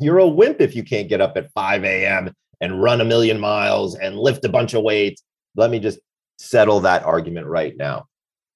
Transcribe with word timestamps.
you're 0.00 0.18
a 0.18 0.26
wimp 0.26 0.60
if 0.60 0.74
you 0.74 0.82
can't 0.82 1.08
get 1.08 1.20
up 1.20 1.36
at 1.36 1.52
5 1.52 1.84
a.m. 1.84 2.32
and 2.60 2.82
run 2.82 3.00
a 3.00 3.04
million 3.04 3.38
miles 3.38 3.96
and 3.96 4.18
lift 4.18 4.44
a 4.44 4.48
bunch 4.48 4.74
of 4.74 4.82
weights. 4.82 5.22
Let 5.56 5.70
me 5.70 5.78
just 5.78 5.98
settle 6.38 6.80
that 6.80 7.04
argument 7.04 7.46
right 7.46 7.76
now. 7.76 8.06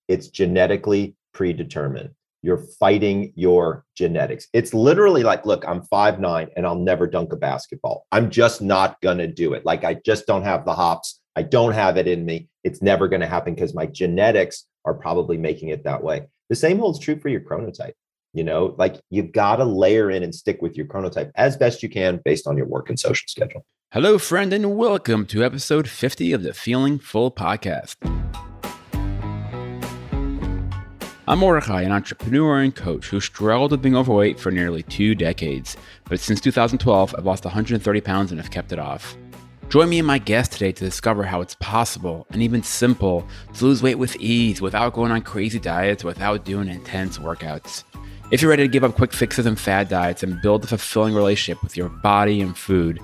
It's 0.09 0.29
genetically 0.29 1.17
predetermined. 1.33 2.11
You're 2.43 2.65
fighting 2.79 3.33
your 3.37 3.85
genetics. 3.97 4.49
It's 4.53 4.75
literally 4.75 5.23
like, 5.23 5.47
look, 5.47 5.67
I'm 5.67 5.83
five 5.83 6.21
nine 6.21 6.49
and 6.57 6.67
I'll 6.67 6.79
never 6.79 7.07
dunk 7.07 7.33
a 7.33 7.37
basketball. 7.37 8.07
I'm 8.13 8.31
just 8.31 8.61
not 8.61 9.01
going 9.01 9.19
to 9.19 9.27
do 9.27 9.55
it. 9.55 9.65
Like, 9.65 9.85
I 9.85 9.95
just 9.95 10.27
don't 10.27 10.43
have 10.43 10.65
the 10.65 10.75
hops. 10.75 11.21
I 11.37 11.43
don't 11.43 11.73
have 11.73 11.97
it 11.97 12.07
in 12.07 12.25
me. 12.25 12.49
It's 12.63 12.83
never 12.83 13.09
going 13.09 13.23
to 13.23 13.27
happen 13.27 13.55
because 13.55 13.75
my 13.75 13.87
genetics 13.87 14.67
are 14.85 14.95
probably 14.95 15.39
making 15.39 15.71
it 15.71 15.85
that 15.85 16.03
way. 16.03 16.27
The 16.51 16.57
same 16.57 16.79
holds 16.79 16.99
true 16.99 17.19
for 17.19 17.31
your 17.31 17.41
chronotype. 17.41 17.95
You 18.35 18.43
know, 18.43 18.75
like 18.79 19.01
you've 19.11 19.31
got 19.31 19.57
to 19.57 19.65
layer 19.65 20.11
in 20.11 20.25
and 20.25 20.35
stick 20.35 20.61
with 20.61 20.77
your 20.77 20.87
chronotype 20.87 21.31
as 21.37 21.57
best 21.57 21.85
you 21.85 21.89
can 21.89 22.21
based 22.25 22.49
on 22.49 22.57
your 22.57 22.67
work 22.67 22.89
and 22.89 22.99
social 22.99 23.29
schedule. 23.29 23.65
Hello, 23.93 24.19
friend, 24.19 24.53
and 24.53 24.77
welcome 24.77 25.25
to 25.27 25.45
episode 25.45 25.89
50 25.89 26.33
of 26.33 26.43
the 26.43 26.53
Feeling 26.53 26.99
Full 26.99 27.31
podcast. 27.31 27.95
I'm 31.29 31.39
Mordechai, 31.39 31.83
an 31.83 31.93
entrepreneur 31.93 32.59
and 32.59 32.75
coach 32.75 33.07
who 33.07 33.21
struggled 33.21 33.71
with 33.71 33.83
being 33.83 33.97
overweight 33.97 34.41
for 34.41 34.51
nearly 34.51 34.83
two 34.83 35.15
decades. 35.15 35.77
But 36.09 36.19
since 36.19 36.41
2012, 36.41 37.15
I've 37.17 37.25
lost 37.25 37.45
130 37.45 38.01
pounds 38.01 38.33
and 38.33 38.41
have 38.41 38.51
kept 38.51 38.73
it 38.73 38.81
off. 38.81 39.17
Join 39.69 39.89
me 39.89 40.01
and 40.01 40.09
my 40.09 40.19
guest 40.19 40.51
today 40.51 40.73
to 40.73 40.85
discover 40.85 41.23
how 41.23 41.41
it's 41.41 41.55
possible 41.61 42.27
and 42.31 42.43
even 42.43 42.65
simple 42.65 43.29
to 43.55 43.65
lose 43.65 43.81
weight 43.81 43.95
with 43.95 44.17
ease 44.17 44.61
without 44.61 44.93
going 44.93 45.13
on 45.13 45.23
crazy 45.23 45.61
diets, 45.61 46.03
without 46.03 46.45
doing 46.45 46.69
intense 46.69 47.19
workouts. 47.19 47.85
If 48.31 48.41
you're 48.41 48.49
ready 48.49 48.63
to 48.63 48.69
give 48.69 48.85
up 48.85 48.95
quick 48.95 49.13
fixes 49.13 49.45
and 49.45 49.61
fad 49.61 49.91
diets 49.91 50.23
and 50.23 50.41
build 50.41 50.65
a 50.65 50.67
fulfilling 50.67 51.15
relationship 51.15 51.63
with 51.63 51.77
your 51.77 51.91
body 51.91 52.41
and 52.41 52.57
food, 52.57 52.99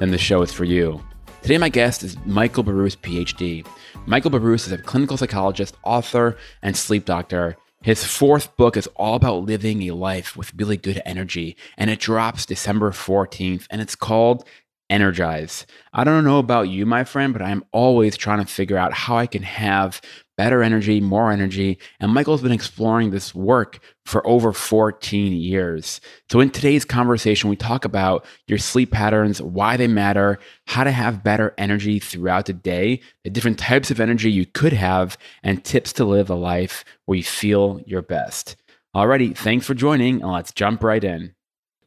then 0.00 0.10
the 0.10 0.18
show 0.18 0.42
is 0.42 0.52
for 0.52 0.64
you. 0.64 1.00
Today, 1.42 1.58
my 1.58 1.68
guest 1.68 2.02
is 2.02 2.16
Michael 2.26 2.64
Breus, 2.64 2.96
PhD. 2.96 3.64
Michael 4.06 4.32
Breus 4.32 4.66
is 4.66 4.72
a 4.72 4.78
clinical 4.78 5.16
psychologist, 5.16 5.76
author, 5.84 6.36
and 6.60 6.76
sleep 6.76 7.04
doctor. 7.04 7.56
His 7.82 8.02
fourth 8.02 8.56
book 8.56 8.76
is 8.76 8.88
all 8.96 9.14
about 9.14 9.44
living 9.44 9.82
a 9.82 9.94
life 9.94 10.36
with 10.36 10.52
really 10.56 10.76
good 10.76 11.00
energy, 11.06 11.56
and 11.76 11.88
it 11.88 12.00
drops 12.00 12.44
December 12.44 12.90
14th, 12.90 13.68
and 13.70 13.80
it's 13.80 13.94
called 13.94 14.44
Energize. 14.90 15.66
I 15.92 16.04
don't 16.04 16.24
know 16.24 16.38
about 16.38 16.68
you, 16.68 16.84
my 16.84 17.04
friend, 17.04 17.32
but 17.32 17.42
I'm 17.42 17.64
always 17.72 18.16
trying 18.16 18.44
to 18.44 18.52
figure 18.52 18.76
out 18.76 18.92
how 18.92 19.16
I 19.16 19.26
can 19.26 19.42
have 19.42 20.00
better 20.36 20.62
energy, 20.62 21.00
more 21.00 21.30
energy. 21.30 21.78
And 22.00 22.12
Michael's 22.12 22.42
been 22.42 22.52
exploring 22.52 23.10
this 23.10 23.34
work 23.34 23.80
for 24.04 24.26
over 24.26 24.52
14 24.52 25.32
years. 25.32 26.00
So, 26.30 26.40
in 26.40 26.50
today's 26.50 26.84
conversation, 26.84 27.50
we 27.50 27.56
talk 27.56 27.84
about 27.84 28.24
your 28.46 28.58
sleep 28.58 28.90
patterns, 28.90 29.42
why 29.42 29.76
they 29.76 29.88
matter, 29.88 30.38
how 30.66 30.84
to 30.84 30.92
have 30.92 31.24
better 31.24 31.54
energy 31.58 31.98
throughout 31.98 32.46
the 32.46 32.52
day, 32.52 33.00
the 33.24 33.30
different 33.30 33.58
types 33.58 33.90
of 33.90 34.00
energy 34.00 34.30
you 34.30 34.46
could 34.46 34.72
have, 34.72 35.18
and 35.42 35.64
tips 35.64 35.92
to 35.94 36.04
live 36.04 36.30
a 36.30 36.34
life 36.34 36.84
where 37.06 37.16
you 37.16 37.24
feel 37.24 37.80
your 37.86 38.02
best. 38.02 38.56
Alrighty, 38.94 39.36
thanks 39.36 39.66
for 39.66 39.74
joining, 39.74 40.22
and 40.22 40.30
let's 40.30 40.52
jump 40.52 40.84
right 40.84 41.02
in. 41.02 41.34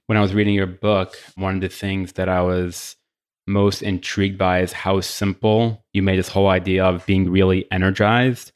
When 0.07 0.17
I 0.17 0.21
was 0.21 0.33
reading 0.33 0.55
your 0.55 0.67
book, 0.67 1.15
one 1.35 1.55
of 1.55 1.61
the 1.61 1.69
things 1.69 2.13
that 2.13 2.27
I 2.27 2.41
was 2.41 2.96
most 3.47 3.81
intrigued 3.81 4.37
by 4.37 4.61
is 4.61 4.73
how 4.73 4.99
simple 5.01 5.83
you 5.93 6.03
made 6.03 6.19
this 6.19 6.27
whole 6.27 6.49
idea 6.49 6.85
of 6.85 7.05
being 7.05 7.29
really 7.29 7.65
energized. 7.71 8.51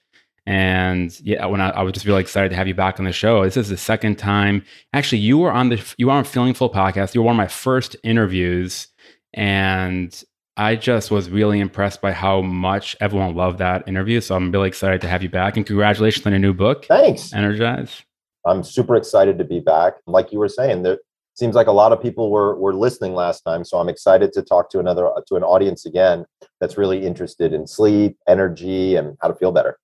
And 0.45 1.17
yeah, 1.21 1.45
when 1.45 1.61
I, 1.61 1.69
I, 1.69 1.83
was 1.83 1.93
just 1.93 2.05
really 2.05 2.21
excited 2.21 2.49
to 2.49 2.55
have 2.55 2.67
you 2.67 2.73
back 2.73 2.99
on 2.99 3.05
the 3.05 3.11
show. 3.11 3.43
This 3.43 3.57
is 3.57 3.69
the 3.69 3.77
second 3.77 4.17
time. 4.17 4.65
Actually, 4.91 5.19
you 5.19 5.37
were 5.37 5.51
on 5.51 5.69
the 5.69 5.93
you 5.97 6.07
were 6.07 6.13
on 6.13 6.23
Feeling 6.23 6.53
Full 6.53 6.69
podcast. 6.69 7.13
You 7.13 7.21
were 7.21 7.27
one 7.27 7.35
of 7.35 7.37
my 7.37 7.47
first 7.47 7.95
interviews, 8.03 8.87
and 9.33 10.23
I 10.57 10.75
just 10.75 11.11
was 11.11 11.29
really 11.29 11.59
impressed 11.59 12.01
by 12.01 12.11
how 12.11 12.41
much 12.41 12.97
everyone 12.99 13.35
loved 13.35 13.59
that 13.59 13.87
interview. 13.87 14.19
So 14.19 14.35
I'm 14.35 14.51
really 14.51 14.67
excited 14.67 14.99
to 15.01 15.07
have 15.07 15.21
you 15.21 15.29
back, 15.29 15.57
and 15.57 15.65
congratulations 15.65 16.25
on 16.25 16.31
your 16.31 16.39
new 16.39 16.53
book. 16.53 16.85
Thanks, 16.85 17.33
Energize. 17.33 18.01
I'm 18.45 18.63
super 18.63 18.95
excited 18.95 19.37
to 19.37 19.43
be 19.43 19.59
back. 19.59 19.93
Like 20.07 20.31
you 20.31 20.39
were 20.39 20.49
saying, 20.49 20.81
there 20.81 20.97
seems 21.41 21.55
like 21.55 21.65
a 21.65 21.71
lot 21.71 21.91
of 21.91 21.99
people 21.99 22.29
were 22.29 22.55
were 22.59 22.75
listening 22.75 23.15
last 23.15 23.41
time 23.41 23.65
so 23.65 23.79
i'm 23.79 23.89
excited 23.89 24.31
to 24.31 24.43
talk 24.43 24.69
to 24.69 24.77
another 24.77 25.09
to 25.25 25.35
an 25.35 25.41
audience 25.41 25.87
again 25.87 26.23
that's 26.59 26.77
really 26.77 27.03
interested 27.03 27.51
in 27.51 27.65
sleep 27.65 28.15
energy 28.27 28.95
and 28.95 29.17
how 29.21 29.27
to 29.27 29.33
feel 29.33 29.51
better. 29.51 29.79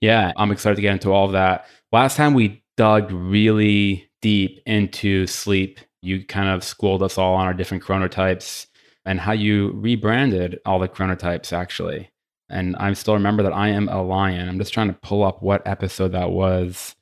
Yeah 0.00 0.32
i'm 0.38 0.50
excited 0.50 0.76
to 0.76 0.82
get 0.82 0.94
into 0.94 1.12
all 1.12 1.26
of 1.26 1.32
that. 1.32 1.66
Last 1.92 2.16
time 2.16 2.32
we 2.32 2.62
dug 2.78 3.12
really 3.12 4.10
deep 4.22 4.60
into 4.64 5.26
sleep 5.26 5.78
you 6.00 6.24
kind 6.24 6.48
of 6.48 6.64
schooled 6.64 7.02
us 7.02 7.18
all 7.18 7.34
on 7.34 7.46
our 7.46 7.52
different 7.52 7.84
chronotypes 7.84 8.66
and 9.04 9.20
how 9.20 9.32
you 9.32 9.72
rebranded 9.72 10.58
all 10.64 10.78
the 10.78 10.88
chronotypes 10.88 11.52
actually. 11.52 12.10
And 12.48 12.76
i 12.76 12.90
still 12.94 13.12
remember 13.12 13.42
that 13.42 13.52
i 13.52 13.68
am 13.68 13.90
a 13.90 14.02
lion. 14.02 14.48
I'm 14.48 14.58
just 14.58 14.72
trying 14.72 14.88
to 14.88 14.98
pull 15.02 15.22
up 15.22 15.42
what 15.42 15.66
episode 15.66 16.12
that 16.12 16.30
was 16.30 16.96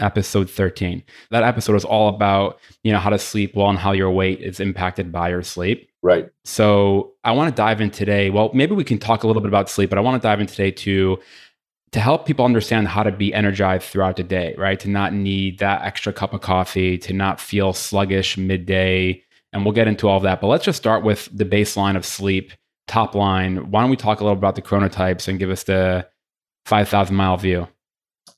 episode 0.00 0.50
13. 0.50 1.02
That 1.30 1.42
episode 1.42 1.76
is 1.76 1.84
all 1.84 2.08
about, 2.08 2.58
you 2.82 2.92
know, 2.92 2.98
how 2.98 3.10
to 3.10 3.18
sleep 3.18 3.54
well 3.54 3.68
and 3.68 3.78
how 3.78 3.92
your 3.92 4.10
weight 4.10 4.40
is 4.40 4.60
impacted 4.60 5.12
by 5.12 5.28
your 5.28 5.42
sleep. 5.42 5.88
Right. 6.02 6.28
So 6.44 7.12
I 7.24 7.32
want 7.32 7.54
to 7.54 7.54
dive 7.54 7.80
in 7.80 7.90
today. 7.90 8.30
Well, 8.30 8.50
maybe 8.54 8.74
we 8.74 8.84
can 8.84 8.98
talk 8.98 9.22
a 9.22 9.26
little 9.26 9.42
bit 9.42 9.48
about 9.48 9.68
sleep, 9.68 9.90
but 9.90 9.98
I 9.98 10.02
want 10.02 10.20
to 10.20 10.26
dive 10.26 10.40
in 10.40 10.46
today 10.46 10.70
to 10.70 11.18
to 11.92 12.00
help 12.00 12.26
people 12.26 12.44
understand 12.44 12.88
how 12.88 13.02
to 13.02 13.10
be 13.10 13.34
energized 13.34 13.84
throughout 13.84 14.16
the 14.16 14.22
day, 14.22 14.54
right? 14.56 14.78
To 14.80 14.88
not 14.88 15.12
need 15.12 15.58
that 15.58 15.82
extra 15.82 16.12
cup 16.12 16.32
of 16.32 16.40
coffee, 16.40 16.96
to 16.98 17.12
not 17.12 17.40
feel 17.40 17.72
sluggish 17.72 18.36
midday. 18.36 19.24
And 19.52 19.64
we'll 19.64 19.74
get 19.74 19.88
into 19.88 20.08
all 20.08 20.16
of 20.16 20.22
that. 20.22 20.40
But 20.40 20.46
let's 20.46 20.64
just 20.64 20.78
start 20.78 21.02
with 21.02 21.28
the 21.36 21.44
baseline 21.44 21.96
of 21.96 22.06
sleep, 22.06 22.52
top 22.86 23.16
line. 23.16 23.70
Why 23.70 23.80
don't 23.80 23.90
we 23.90 23.96
talk 23.96 24.20
a 24.20 24.24
little 24.24 24.38
about 24.38 24.54
the 24.54 24.62
chronotypes 24.62 25.26
and 25.26 25.40
give 25.40 25.50
us 25.50 25.64
the 25.64 26.06
5,000 26.66 27.16
mile 27.16 27.36
view? 27.36 27.66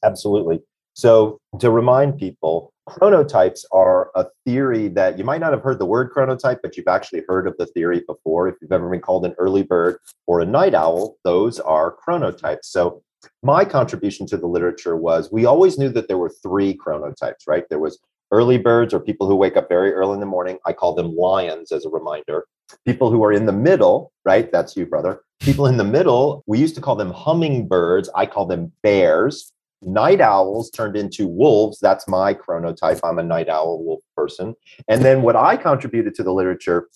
Absolutely. 0.03 0.61
So, 0.95 1.39
to 1.59 1.71
remind 1.71 2.19
people, 2.19 2.73
chronotypes 2.89 3.65
are 3.73 4.11
a 4.15 4.27
theory 4.45 4.89
that 4.89 5.17
you 5.17 5.25
might 5.25 5.41
not 5.41 5.53
have 5.53 5.63
heard 5.63 5.79
the 5.79 5.87
word 5.87 6.13
chronotype, 6.15 6.59
but 6.63 6.77
you've 6.77 6.89
actually 6.89 7.23
heard 7.29 7.47
of 7.47 7.57
the 7.59 7.67
theory 7.67 8.03
before. 8.07 8.49
If 8.49 8.57
you've 8.61 8.73
ever 8.73 8.91
been 8.91 9.01
called 9.01 9.25
an 9.25 9.35
early 9.39 9.63
bird 9.63 9.99
or 10.27 10.41
a 10.41 10.45
night 10.45 10.75
owl, 10.75 11.17
those 11.25 11.59
are 11.61 11.97
chronotypes. 12.07 12.65
So, 12.65 13.03
my 13.43 13.65
contribution 13.65 14.27
to 14.27 14.37
the 14.37 14.47
literature 14.47 14.97
was 14.97 15.31
we 15.33 15.45
always 15.45 15.79
knew 15.79 15.89
that 15.91 16.09
there 16.09 16.19
were 16.19 16.33
three 16.43 16.77
chronotypes, 16.77 17.47
right? 17.47 17.65
There 17.71 17.79
was 17.79 17.99
early 18.31 18.59
birds 18.59 18.93
or 18.93 19.01
people 19.01 19.29
who 19.29 19.37
wake 19.37 19.57
up 19.57 19.69
very 19.69 19.93
early 19.93 20.15
in 20.15 20.21
the 20.21 20.27
morning. 20.27 20.59
I 20.67 20.73
call 20.73 20.95
them 20.95 21.15
lions 21.15 21.71
as 21.73 21.85
a 21.85 21.91
reminder. 21.91 22.47
People 22.87 23.11
who 23.11 23.23
are 23.23 23.33
in 23.33 23.47
the 23.47 23.53
middle, 23.53 24.13
right? 24.25 24.51
That's 24.51 24.77
you, 24.77 24.87
brother. 24.87 25.21
People 25.41 25.67
in 25.67 25.77
the 25.77 25.85
middle, 25.85 26.43
we 26.47 26.59
used 26.59 26.75
to 26.75 26.81
call 26.81 26.97
them 26.97 27.13
hummingbirds. 27.13 28.09
I 28.15 28.27
call 28.27 28.47
them 28.47 28.73
bears 28.83 29.53
night 29.83 30.21
owls 30.21 30.71
turned 30.71 30.97
into 30.97 31.27
wolves. 31.29 31.79
That's 31.81 32.09
my 32.09 32.35
chronotype. 32.35 33.01
I'm 33.03 33.19
a 33.19 33.23
night 33.23 33.49
owl 33.49 33.83
wolf 33.85 34.01
person. 34.17 34.55
And 34.89 35.05
then 35.05 35.23
what 35.23 35.37
I 35.37 35.57
contributed 35.57 36.15
to 36.17 36.23
the 36.23 36.33
literature 36.33 36.89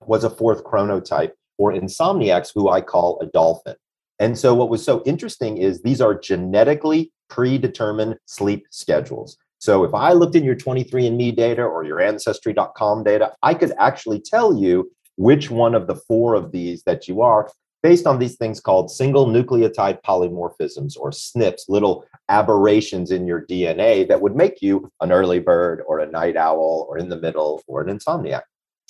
was 0.00 0.24
a 0.24 0.30
fourth 0.30 0.64
chronotype 0.64 1.32
for 1.56 1.72
insomniacs, 1.72 2.52
who 2.54 2.70
I 2.70 2.80
call 2.80 3.20
a 3.20 3.26
dolphin. 3.26 3.76
And 4.18 4.38
so 4.38 4.54
what 4.54 4.68
was 4.68 4.84
so 4.84 5.02
interesting 5.04 5.58
is 5.58 5.82
these 5.82 6.00
are 6.00 6.18
genetically 6.18 7.12
predetermined 7.28 8.16
sleep 8.26 8.66
schedules. 8.70 9.36
So 9.58 9.84
if 9.84 9.92
I 9.92 10.12
looked 10.12 10.36
in 10.36 10.44
your 10.44 10.56
23andMe 10.56 11.36
data 11.36 11.62
or 11.62 11.84
your 11.84 12.00
ancestry.com 12.00 13.04
data, 13.04 13.34
I 13.42 13.54
could 13.54 13.72
actually 13.78 14.20
tell 14.20 14.56
you 14.56 14.90
which 15.16 15.50
one 15.50 15.74
of 15.74 15.86
the 15.86 15.96
four 15.96 16.34
of 16.34 16.50
these 16.50 16.82
that 16.84 17.08
you 17.08 17.20
are 17.20 17.50
based 17.82 18.06
on 18.06 18.18
these 18.18 18.36
things 18.36 18.60
called 18.60 18.90
single 18.90 19.26
nucleotide 19.26 20.02
polymorphisms 20.02 20.98
or 20.98 21.10
SNPs, 21.10 21.68
little 21.68 22.04
aberrations 22.28 23.10
in 23.10 23.26
your 23.26 23.46
DNA 23.46 24.06
that 24.08 24.20
would 24.20 24.36
make 24.36 24.62
you 24.62 24.90
an 25.00 25.12
early 25.12 25.38
bird 25.38 25.82
or 25.86 26.00
a 26.00 26.10
night 26.10 26.36
owl 26.36 26.86
or 26.88 26.98
in 26.98 27.08
the 27.08 27.18
middle 27.18 27.62
or 27.66 27.80
an 27.80 27.98
insomniac. 27.98 28.42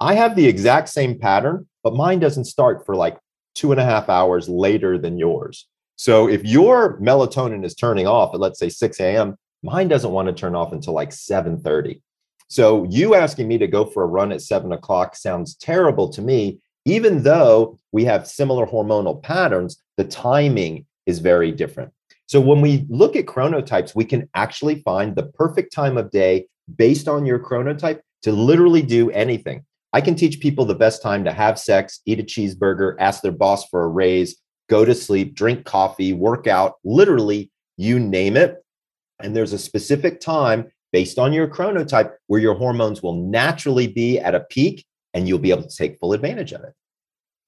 I 0.00 0.14
have 0.14 0.34
the 0.34 0.46
exact 0.46 0.88
same 0.88 1.18
pattern, 1.18 1.66
but 1.84 1.94
mine 1.94 2.18
doesn't 2.18 2.46
start 2.46 2.84
for 2.84 2.96
like 2.96 3.18
two 3.54 3.70
and 3.70 3.80
a 3.80 3.84
half 3.84 4.08
hours 4.08 4.48
later 4.48 4.98
than 4.98 5.18
yours. 5.18 5.68
So 5.96 6.28
if 6.28 6.44
your 6.44 6.98
melatonin 7.00 7.64
is 7.64 7.74
turning 7.74 8.06
off 8.06 8.34
at 8.34 8.40
let's 8.40 8.58
say 8.58 8.68
6 8.68 8.98
a.m., 9.00 9.36
mine 9.62 9.88
doesn't 9.88 10.10
want 10.10 10.26
to 10.26 10.34
turn 10.34 10.54
off 10.54 10.72
until 10.72 10.94
like 10.94 11.10
7:30. 11.10 12.00
So 12.48 12.84
you 12.84 13.14
asking 13.14 13.48
me 13.48 13.58
to 13.58 13.66
go 13.66 13.84
for 13.84 14.02
a 14.02 14.06
run 14.06 14.32
at 14.32 14.42
seven 14.42 14.72
o'clock 14.72 15.16
sounds 15.16 15.54
terrible 15.54 16.08
to 16.10 16.20
me, 16.20 16.58
even 16.84 17.22
though 17.22 17.78
we 17.92 18.04
have 18.04 18.26
similar 18.26 18.66
hormonal 18.66 19.22
patterns, 19.22 19.80
the 19.96 20.04
timing 20.04 20.86
is 21.06 21.18
very 21.20 21.52
different. 21.52 21.92
So 22.32 22.40
when 22.40 22.62
we 22.62 22.86
look 22.88 23.14
at 23.14 23.26
chronotypes, 23.26 23.94
we 23.94 24.06
can 24.06 24.26
actually 24.32 24.76
find 24.76 25.14
the 25.14 25.24
perfect 25.24 25.70
time 25.70 25.98
of 25.98 26.10
day 26.10 26.46
based 26.78 27.06
on 27.06 27.26
your 27.26 27.38
chronotype 27.38 28.00
to 28.22 28.32
literally 28.32 28.80
do 28.80 29.10
anything. 29.10 29.66
I 29.92 30.00
can 30.00 30.14
teach 30.14 30.40
people 30.40 30.64
the 30.64 30.74
best 30.74 31.02
time 31.02 31.24
to 31.24 31.32
have 31.34 31.58
sex, 31.58 32.00
eat 32.06 32.20
a 32.20 32.22
cheeseburger, 32.22 32.96
ask 32.98 33.20
their 33.20 33.32
boss 33.32 33.68
for 33.68 33.84
a 33.84 33.88
raise, 33.88 34.34
go 34.70 34.82
to 34.82 34.94
sleep, 34.94 35.34
drink 35.34 35.66
coffee, 35.66 36.14
work 36.14 36.46
out, 36.46 36.76
literally, 36.84 37.50
you 37.76 38.00
name 38.00 38.38
it. 38.38 38.64
And 39.20 39.36
there's 39.36 39.52
a 39.52 39.58
specific 39.58 40.18
time 40.18 40.72
based 40.90 41.18
on 41.18 41.34
your 41.34 41.48
chronotype 41.48 42.12
where 42.28 42.40
your 42.40 42.54
hormones 42.54 43.02
will 43.02 43.26
naturally 43.26 43.88
be 43.88 44.18
at 44.18 44.34
a 44.34 44.40
peak 44.40 44.86
and 45.12 45.28
you'll 45.28 45.38
be 45.38 45.50
able 45.50 45.68
to 45.68 45.76
take 45.76 45.98
full 45.98 46.14
advantage 46.14 46.54
of 46.54 46.64
it. 46.64 46.72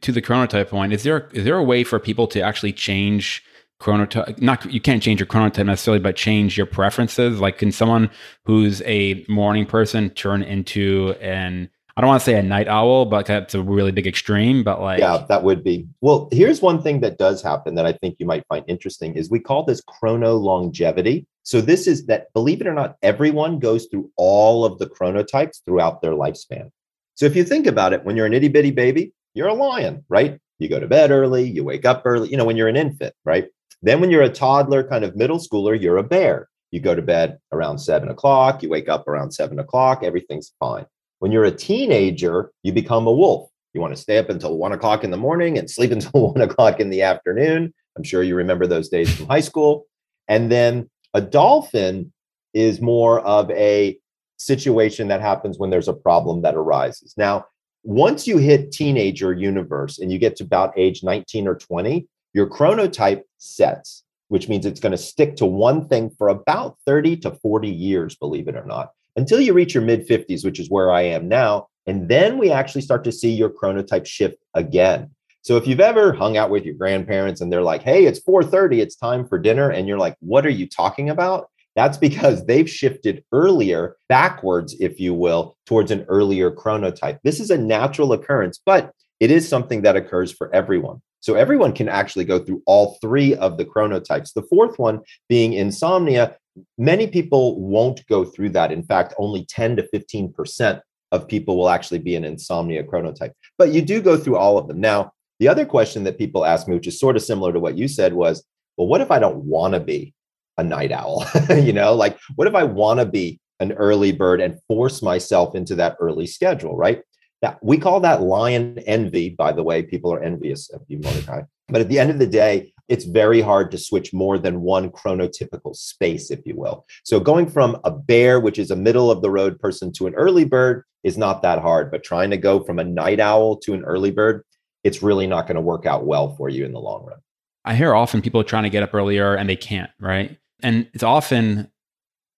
To 0.03 0.13
the 0.13 0.21
chronotype 0.21 0.69
point, 0.69 0.93
is 0.93 1.05
there 1.05 1.31
is 1.33 1.47
there 1.47 1.57
a 1.57 1.65
way 1.65 1.85
for 1.85 1.99
people 1.99 2.27
to 2.27 2.43
actually 2.43 2.75
change 2.75 3.43
chronotype 3.85 4.41
not 4.41 4.65
you 4.73 4.81
can't 4.81 5.03
change 5.03 5.21
your 5.21 5.27
chronotype 5.27 5.67
necessarily 5.67 6.01
but 6.01 6.17
change 6.17 6.57
your 6.57 6.67
preferences 6.67 7.41
like 7.41 7.59
can 7.59 7.71
someone 7.71 8.11
who's 8.45 8.81
a 8.83 9.25
morning 9.29 9.67
person 9.67 10.11
turn 10.11 10.43
into 10.43 11.15
an 11.21 11.69
I 11.97 12.01
don't 12.01 12.09
want 12.09 12.23
to 12.23 12.25
say 12.25 12.37
a 12.37 12.43
night 12.43 12.67
owl, 12.67 13.05
but 13.05 13.27
that's 13.27 13.55
a 13.55 13.63
really 13.63 13.93
big 13.93 14.07
extreme. 14.07 14.65
But 14.65 14.81
like, 14.81 14.99
yeah, 14.99 15.25
that 15.29 15.45
would 15.45 15.63
be. 15.63 15.87
Well, 16.01 16.29
here's 16.33 16.61
one 16.61 16.83
thing 16.83 17.01
that 17.01 17.19
does 17.19 17.41
happen 17.41 17.77
that 17.77 17.87
I 17.87 17.93
think 17.93 18.17
you 18.19 18.27
might 18.27 18.45
find 18.49 18.65
interesting 18.67 19.15
is 19.15 19.31
we 19.31 19.39
call 19.39 19.63
this 19.63 19.81
chrono 19.81 20.35
longevity. 20.35 21.25
So 21.45 21.61
this 21.61 21.87
is 21.87 22.07
that, 22.07 22.33
believe 22.33 22.61
it 22.61 22.67
or 22.67 22.75
not, 22.75 22.97
everyone 23.03 23.61
goes 23.61 23.87
through 23.87 24.11
all 24.17 24.65
of 24.65 24.79
the 24.81 24.87
chronotypes 24.87 25.63
throughout 25.65 26.03
their 26.03 26.15
lifespan. 26.15 26.71
So 27.15 27.27
if 27.27 27.37
you 27.37 27.45
think 27.45 27.67
about 27.67 27.93
it, 27.93 28.05
when 28.05 28.17
you're 28.17 28.27
an 28.27 28.35
itty 28.35 28.49
bitty 28.49 28.73
baby, 28.73 29.13
you're 29.35 29.49
a 29.49 29.55
lion, 29.55 30.05
right? 30.09 30.41
You 30.59 30.69
go 30.69 30.81
to 30.81 30.89
bed 30.89 31.13
early, 31.13 31.49
you 31.49 31.63
wake 31.63 31.85
up 31.85 32.03
early. 32.05 32.29
You 32.29 32.37
know, 32.37 32.45
when 32.45 32.57
you're 32.57 32.69
an 32.69 32.77
infant, 32.77 33.15
right? 33.25 33.47
Then 33.85 34.01
when 34.01 34.11
you're 34.11 34.23
a 34.23 34.31
toddler, 34.31 34.83
kind 34.83 35.05
of 35.05 35.15
middle 35.15 35.39
schooler, 35.39 35.79
you're 35.79 35.99
a 35.99 36.03
bear. 36.03 36.49
You 36.71 36.81
go 36.81 36.95
to 36.95 37.03
bed 37.03 37.37
around 37.53 37.79
seven 37.79 38.09
o'clock, 38.09 38.63
you 38.63 38.71
wake 38.71 38.89
up 38.89 39.07
around 39.07 39.33
seven 39.33 39.59
o'clock, 39.59 40.03
everything's 40.03 40.55
fine. 40.59 40.87
When 41.19 41.31
you're 41.31 41.45
a 41.45 41.51
teenager, 41.51 42.51
you 42.63 42.73
become 42.73 43.07
a 43.07 43.13
wolf. 43.13 43.51
You 43.75 43.83
want 43.83 43.95
to 43.95 44.01
stay 44.01 44.17
up 44.17 44.31
until 44.31 44.57
one 44.57 44.73
o'clock 44.73 45.05
in 45.05 45.11
the 45.11 45.19
morning 45.19 45.59
and 45.59 45.71
sleep 45.71 45.91
until 45.93 46.33
one 46.33 46.41
o'clock 46.41 46.81
in 46.81 46.89
the 46.89 47.03
afternoon. 47.03 47.75
I'm 47.95 48.03
sure 48.03 48.23
you 48.23 48.37
remember 48.37 48.67
those 48.67 48.89
days 48.89 49.15
from 49.15 49.27
high 49.27 49.41
school. 49.41 49.85
And 50.29 50.51
then 50.51 50.89
a 51.13 51.21
dolphin 51.21 52.11
is 52.55 52.81
more 52.81 53.21
of 53.21 53.51
a 53.51 53.99
situation 54.39 55.09
that 55.09 55.21
happens 55.21 55.59
when 55.59 55.69
there's 55.69 55.89
a 55.89 55.93
problem 55.93 56.41
that 56.41 56.55
arises. 56.55 57.13
Now, 57.19 57.45
once 57.83 58.27
you 58.27 58.39
hit 58.39 58.73
teenager 58.73 59.35
universe 59.35 59.99
and 59.99 60.11
you 60.11 60.19
get 60.19 60.37
to 60.37 60.45
about 60.45 60.73
age 60.79 61.03
19 61.03 61.47
or 61.47 61.57
20, 61.57 62.09
your 62.35 62.47
chronotype 62.47 63.23
sets, 63.39 64.05
which 64.29 64.49
means 64.49 64.67
it's 64.67 64.81
going 64.81 64.93
to 64.93 64.99
stick 64.99 65.37
to 65.37 65.47
one 65.47 65.89
thing 65.89 66.11
for 66.11 66.29
about 66.29 66.77
30 66.85 67.17
to 67.19 67.31
40 67.31 67.71
years, 67.71 68.15
believe 68.15 68.49
it 68.49 68.57
or 68.57 68.67
not 68.67 68.91
until 69.17 69.41
you 69.41 69.53
reach 69.53 69.75
your 69.75 69.83
mid 69.83 70.07
50s, 70.07 70.45
which 70.45 70.61
is 70.61 70.71
where 70.71 70.91
I 70.91 71.03
am 71.03 71.29
now. 71.29 71.69
And 71.87 72.09
then 72.09 72.39
we 72.39 72.51
actually 72.51 72.81
start 72.81 73.05
to 73.05 73.13
see 73.13 73.31
your 73.31 73.51
chronotype 73.51 74.07
shift 74.07 74.37
again. 74.55 75.11
So 75.43 75.57
if 75.57 75.67
you've 75.67 75.81
ever 75.81 76.13
hung 76.13 76.37
out 76.39 76.51
with 76.51 76.65
your 76.65 76.75
grandparents 76.75 77.41
and 77.41 77.53
they're 77.53 77.63
like, 77.63 77.83
"Hey, 77.83 78.07
it's 78.07 78.19
4:30, 78.19 78.81
it's 78.81 78.97
time 78.97 79.27
for 79.27 79.39
dinner." 79.39 79.71
And 79.71 79.87
you're 79.87 79.99
like, 79.99 80.17
"What 80.21 80.47
are 80.47 80.51
you 80.51 80.67
talking 80.67 81.11
about?" 81.11 81.51
That's 81.77 81.99
because 81.99 82.47
they've 82.47 82.71
shifted 82.71 83.25
earlier 83.33 83.97
backwards, 84.09 84.75
if 84.81 85.01
you 85.01 85.13
will, 85.13 85.57
towards 85.67 85.91
an 85.91 86.07
earlier 86.09 86.51
chronotype. 86.51 87.19
This 87.25 87.41
is 87.41 87.51
a 87.51 87.59
natural 87.59 88.13
occurrence, 88.13 88.59
but 88.65 88.93
it 89.21 89.31
is 89.31 89.47
something 89.47 89.83
that 89.83 89.97
occurs 89.97 90.33
for 90.33 90.55
everyone. 90.55 91.03
So 91.25 91.37
everyone 91.37 91.73
can 91.73 91.89
actually 91.89 92.27
go 92.27 92.39
through 92.39 92.63
all 92.67 92.99
three 93.01 93.35
of 93.37 93.57
the 93.57 93.65
chronotypes. 93.65 94.35
The 94.35 94.43
fourth 94.43 94.79
one 94.79 95.01
being 95.27 95.55
insomnia, 95.55 96.37
many 96.77 97.07
people 97.07 97.59
won't 97.59 98.07
go 98.09 98.27
through 98.27 98.51
that. 98.51 98.71
In 98.71 98.83
fact, 98.83 99.15
only 99.17 99.47
10 99.47 99.77
to 99.77 99.89
15% 99.95 100.83
of 101.13 101.27
people 101.27 101.57
will 101.57 101.71
actually 101.71 102.01
be 102.01 102.15
an 102.15 102.27
insomnia 102.27 102.85
chronotype. 102.85 103.33
But 103.57 103.73
you 103.73 103.81
do 103.81 104.03
go 104.03 104.19
through 104.19 104.37
all 104.37 104.59
of 104.59 104.69
them. 104.69 104.83
Now, 104.83 105.13
the 105.41 105.49
other 105.49 105.65
question 105.65 106.05
that 106.05 106.19
people 106.19 106.45
ask 106.45 106.69
me, 106.69 106.75
which 106.75 106.87
is 106.87 107.01
sort 107.01 107.17
of 107.17 107.23
similar 107.23 107.55
to 107.55 107.61
what 107.61 107.79
you 107.79 107.89
said, 107.89 108.13
was, 108.13 108.45
well, 108.77 108.87
what 108.87 109.01
if 109.01 109.11
I 109.11 109.19
don't 109.19 109.45
want 109.47 109.73
to 109.73 109.81
be 109.81 110.13
a 110.59 110.63
night 110.63 110.93
owl? 110.93 111.25
you 111.49 111.73
know, 111.73 111.95
like 111.95 112.19
what 112.37 112.49
if 112.49 112.55
I 112.55 112.65
want 112.65 113.01
to 113.01 113.07
be 113.07 113.41
an 113.61 113.73
early 113.73 114.13
bird 114.13 114.43
and 114.43 114.61
force 114.69 115.01
myself 115.01 115.55
into 115.55 115.75
that 115.77 115.97
early 116.01 116.27
schedule, 116.27 116.77
right? 116.77 117.01
Now, 117.45 117.59
we 117.61 117.77
call 117.77 118.01
that 118.01 118.23
lion 118.23 118.79
envy, 118.87 119.29
by 119.29 119.53
the 119.53 119.63
way. 119.63 119.83
People 119.83 120.11
are 120.15 120.23
envious 120.23 120.71
of 120.71 120.81
you, 120.89 120.99
Mordecai. 121.01 121.43
But 121.69 121.83
at 121.83 121.91
the 121.91 121.99
end 121.99 122.11
of 122.11 122.19
the 122.19 122.27
day, 122.27 122.73
it's 122.89 123.05
very 123.05 123.43
hard 123.43 123.71
to 123.73 123.77
switch 123.77 124.15
more 124.15 124.39
than 124.39 124.63
one 124.63 124.89
chronotypical 124.89 125.77
space, 125.77 126.31
if 126.31 126.41
you 126.47 126.57
will. 126.57 126.87
So 127.05 127.21
going 127.21 127.51
from 127.51 127.79
a 127.85 127.91
bear, 127.91 128.41
which 128.41 128.59
is 128.59 128.71
a 128.71 128.77
middle 128.77 129.11
of 129.11 129.21
the 129.21 129.31
road 129.31 129.61
person, 129.61 129.93
to 129.93 130.07
an 130.07 130.15
early 130.15 130.47
bird 130.47 130.85
is 131.03 131.19
not 131.19 131.43
that 131.43 131.59
hard. 131.61 131.91
But 131.91 132.03
trying 132.03 132.31
to 132.31 132.39
go 132.39 132.65
from 132.65 132.79
a 132.79 132.85
night 132.85 133.21
owl 133.21 133.59
to 133.59 133.75
an 133.75 133.85
early 133.85 134.11
bird, 134.11 134.43
it's 134.83 135.03
really 135.03 135.27
not 135.27 135.47
going 135.47 135.57
to 135.57 135.61
work 135.61 135.85
out 135.85 136.07
well 136.07 136.35
for 136.37 136.49
you 136.49 136.65
in 136.65 136.73
the 136.73 136.81
long 136.81 137.05
run. 137.05 137.19
I 137.67 137.75
hear 137.75 137.95
often 137.95 138.23
people 138.23 138.43
trying 138.43 138.63
to 138.63 138.71
get 138.71 138.83
up 138.83 138.95
earlier 138.95 139.35
and 139.35 139.51
they 139.51 139.57
can't, 139.57 139.91
right? 140.01 140.39
And 140.63 140.89
it's 140.95 141.03
often 141.03 141.71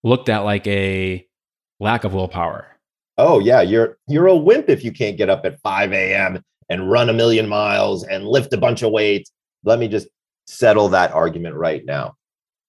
looked 0.03 0.29
at 0.29 0.41
like 0.41 0.67
a 0.67 1.25
lack 1.79 2.03
of 2.03 2.13
willpower. 2.13 2.76
Oh 3.19 3.39
yeah, 3.39 3.63
you're 3.63 3.99
you're 4.09 4.27
a 4.27 4.37
wimp 4.37 4.69
if 4.69 4.85
you 4.85 4.93
can't 4.93 5.17
get 5.17 5.31
up 5.31 5.45
at 5.45 5.61
5 5.61 5.93
a.m. 5.93 6.43
and 6.69 6.91
run 6.91 7.09
a 7.09 7.15
million 7.15 7.49
miles 7.49 8.05
and 8.05 8.27
lift 8.27 8.53
a 8.53 8.59
bunch 8.59 8.83
of 8.83 8.93
weights. 8.93 9.31
Let 9.65 9.79
me 9.79 9.89
just 9.89 10.09
settle 10.47 10.89
that 10.91 11.13
argument 11.13 11.57
right 11.57 11.85
now. 11.85 12.15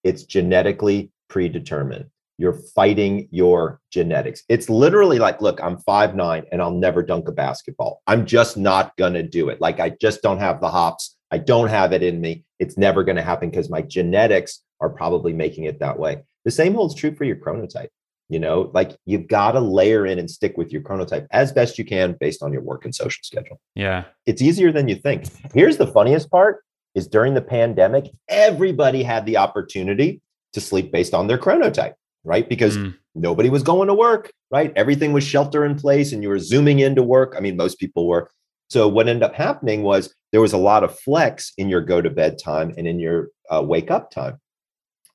It's 0.03 0.23
genetically 0.23 1.11
predetermined. 1.29 2.05
You're 2.37 2.53
fighting 2.75 3.27
your 3.31 3.81
genetics. 3.91 4.43
It's 4.47 4.69
literally 4.69 5.19
like, 5.19 5.41
look, 5.41 5.59
I'm 5.61 5.79
five 5.79 6.15
nine 6.15 6.45
and 6.51 6.61
I'll 6.61 6.71
never 6.71 7.03
dunk 7.03 7.27
a 7.27 7.31
basketball. 7.31 8.01
I'm 8.07 8.25
just 8.25 8.55
not 8.55 8.95
gonna 8.95 9.23
do 9.23 9.49
it. 9.49 9.59
Like 9.59 9.79
I 9.81 9.89
just 10.01 10.21
don't 10.21 10.39
have 10.39 10.61
the 10.61 10.69
hops. 10.69 11.17
I 11.29 11.39
don't 11.39 11.67
have 11.67 11.91
it 11.91 12.03
in 12.03 12.21
me. 12.21 12.45
It's 12.59 12.77
never 12.77 13.03
gonna 13.03 13.21
happen 13.21 13.49
because 13.49 13.69
my 13.69 13.81
genetics 13.81 14.63
are 14.79 14.89
probably 14.89 15.33
making 15.33 15.65
it 15.65 15.79
that 15.79 15.99
way. 15.99 16.23
The 16.45 16.51
same 16.51 16.73
holds 16.73 16.95
true 16.95 17.13
for 17.13 17.25
your 17.25 17.35
chronotype. 17.35 17.89
You 18.29 18.39
know, 18.39 18.71
like 18.73 18.97
you've 19.05 19.27
got 19.27 19.53
to 19.53 19.61
layer 19.61 20.05
in 20.05 20.19
and 20.19 20.29
stick 20.29 20.57
with 20.57 20.71
your 20.71 20.81
chronotype 20.81 21.27
as 21.31 21.53
best 21.53 21.77
you 21.77 21.85
can 21.85 22.15
based 22.19 22.43
on 22.43 22.51
your 22.51 22.61
work 22.61 22.83
and 22.83 22.93
social 22.93 23.21
schedule. 23.23 23.59
Yeah. 23.73 24.03
It's 24.25 24.41
easier 24.41 24.71
than 24.71 24.89
you 24.89 24.95
think. 24.95 25.25
Here's 25.53 25.77
the 25.77 25.87
funniest 25.87 26.29
part 26.29 26.61
is 26.93 27.07
during 27.07 27.35
the 27.35 27.41
pandemic, 27.41 28.09
everybody 28.27 29.03
had 29.03 29.25
the 29.25 29.37
opportunity 29.37 30.21
to 30.53 30.59
sleep 30.59 30.91
based 30.91 31.13
on 31.13 31.27
their 31.27 31.37
chronotype, 31.37 31.93
right? 32.23 32.49
Because 32.49 32.77
mm. 32.77 32.93
nobody 33.15 33.49
was 33.49 33.63
going 33.63 33.87
to 33.87 33.93
work, 33.93 34.31
right? 34.51 34.73
Everything 34.75 35.13
was 35.13 35.23
shelter 35.23 35.63
in 35.63 35.75
place 35.75 36.11
and 36.11 36.23
you 36.23 36.29
were 36.29 36.39
zooming 36.39 36.79
into 36.79 37.03
work. 37.03 37.35
I 37.37 37.39
mean, 37.39 37.55
most 37.55 37.79
people 37.79 38.07
were. 38.07 38.31
So 38.69 38.87
what 38.87 39.07
ended 39.07 39.23
up 39.23 39.35
happening 39.35 39.83
was 39.83 40.13
there 40.31 40.41
was 40.41 40.53
a 40.53 40.57
lot 40.57 40.83
of 40.83 40.99
flex 40.99 41.53
in 41.57 41.69
your 41.69 41.81
go 41.81 42.01
to 42.01 42.09
bed 42.09 42.37
time 42.43 42.73
and 42.77 42.87
in 42.87 42.99
your 42.99 43.29
uh, 43.49 43.61
wake 43.61 43.91
up 43.91 44.11
time. 44.11 44.39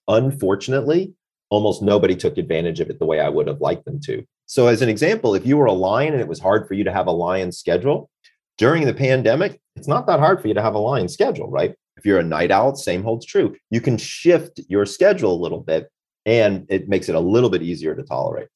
Unfortunately, 0.09 1.15
almost 1.53 1.83
nobody 1.83 2.17
took 2.17 2.39
advantage 2.39 2.81
of 2.81 2.89
it 2.89 2.99
the 2.99 3.05
way 3.05 3.21
I 3.21 3.29
would 3.29 3.47
have 3.47 3.61
liked 3.61 3.85
them 3.85 4.01
to. 4.05 4.25
So, 4.47 4.69
as 4.69 4.81
an 4.81 4.89
example, 4.89 5.35
if 5.35 5.45
you 5.45 5.59
were 5.59 5.67
a 5.67 5.73
lion 5.73 6.15
and 6.15 6.23
it 6.23 6.27
was 6.27 6.41
hard 6.41 6.67
for 6.67 6.73
you 6.73 6.83
to 6.83 6.93
have 6.93 7.07
a 7.07 7.13
lion 7.13 7.53
schedule, 7.53 8.09
during 8.57 8.87
the 8.87 8.95
pandemic, 8.95 9.61
it's 9.77 9.87
not 9.87 10.07
that 10.07 10.19
hard 10.19 10.41
for 10.41 10.49
you 10.49 10.55
to 10.55 10.63
have 10.63 10.75
a 10.75 10.79
lion 10.79 11.09
schedule, 11.09 11.51
right? 11.51 11.75
If 11.99 12.07
you're 12.07 12.19
a 12.19 12.25
night 12.25 12.51
owl, 12.51 12.75
same 12.75 13.03
holds 13.03 13.27
true. 13.27 13.55
You 13.71 13.83
can 13.83 13.99
shift 13.99 14.61
your 14.69 14.87
schedule 14.87 15.35
a 15.35 15.41
little 15.41 15.61
bit 15.61 15.91
and 16.25 16.65
it 16.71 16.89
makes 16.89 17.11
it 17.11 17.15
a 17.15 17.21
little 17.21 17.51
bit 17.51 17.63
easier 17.63 17.95
to 17.95 18.03
tolerate. 18.03 18.49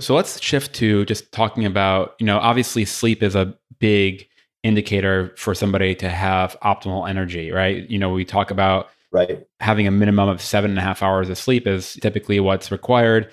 So 0.00 0.14
let's 0.14 0.40
shift 0.40 0.74
to 0.76 1.04
just 1.04 1.30
talking 1.30 1.66
about, 1.66 2.14
you 2.18 2.26
know, 2.26 2.38
obviously 2.38 2.86
sleep 2.86 3.22
is 3.22 3.34
a 3.34 3.54
big 3.80 4.26
indicator 4.62 5.34
for 5.36 5.54
somebody 5.54 5.94
to 5.96 6.08
have 6.08 6.56
optimal 6.62 7.08
energy, 7.08 7.50
right? 7.50 7.88
You 7.88 7.98
know, 7.98 8.10
we 8.10 8.24
talk 8.24 8.50
about 8.50 8.88
right 9.14 9.44
having 9.60 9.86
a 9.86 9.90
minimum 9.90 10.28
of 10.28 10.42
seven 10.42 10.70
and 10.70 10.78
a 10.78 10.82
half 10.82 11.02
hours 11.02 11.30
of 11.30 11.38
sleep 11.38 11.66
is 11.66 11.94
typically 12.02 12.38
what's 12.40 12.70
required. 12.70 13.32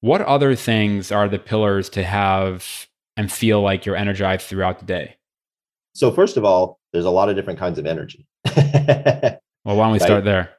What 0.00 0.20
other 0.22 0.54
things 0.54 1.12
are 1.12 1.28
the 1.28 1.38
pillars 1.38 1.88
to 1.90 2.02
have 2.02 2.88
and 3.16 3.30
feel 3.30 3.62
like 3.62 3.86
you're 3.86 3.96
energized 3.96 4.46
throughout 4.46 4.80
the 4.80 4.84
day? 4.84 5.16
So, 5.94 6.10
first 6.10 6.36
of 6.36 6.44
all, 6.44 6.80
there's 6.92 7.04
a 7.04 7.10
lot 7.10 7.28
of 7.28 7.36
different 7.36 7.58
kinds 7.58 7.78
of 7.78 7.86
energy. 7.86 8.26
well, 8.56 9.40
why 9.64 9.74
don't 9.74 9.92
we 9.92 9.98
right? 9.98 10.02
start 10.02 10.24
there? 10.24 10.50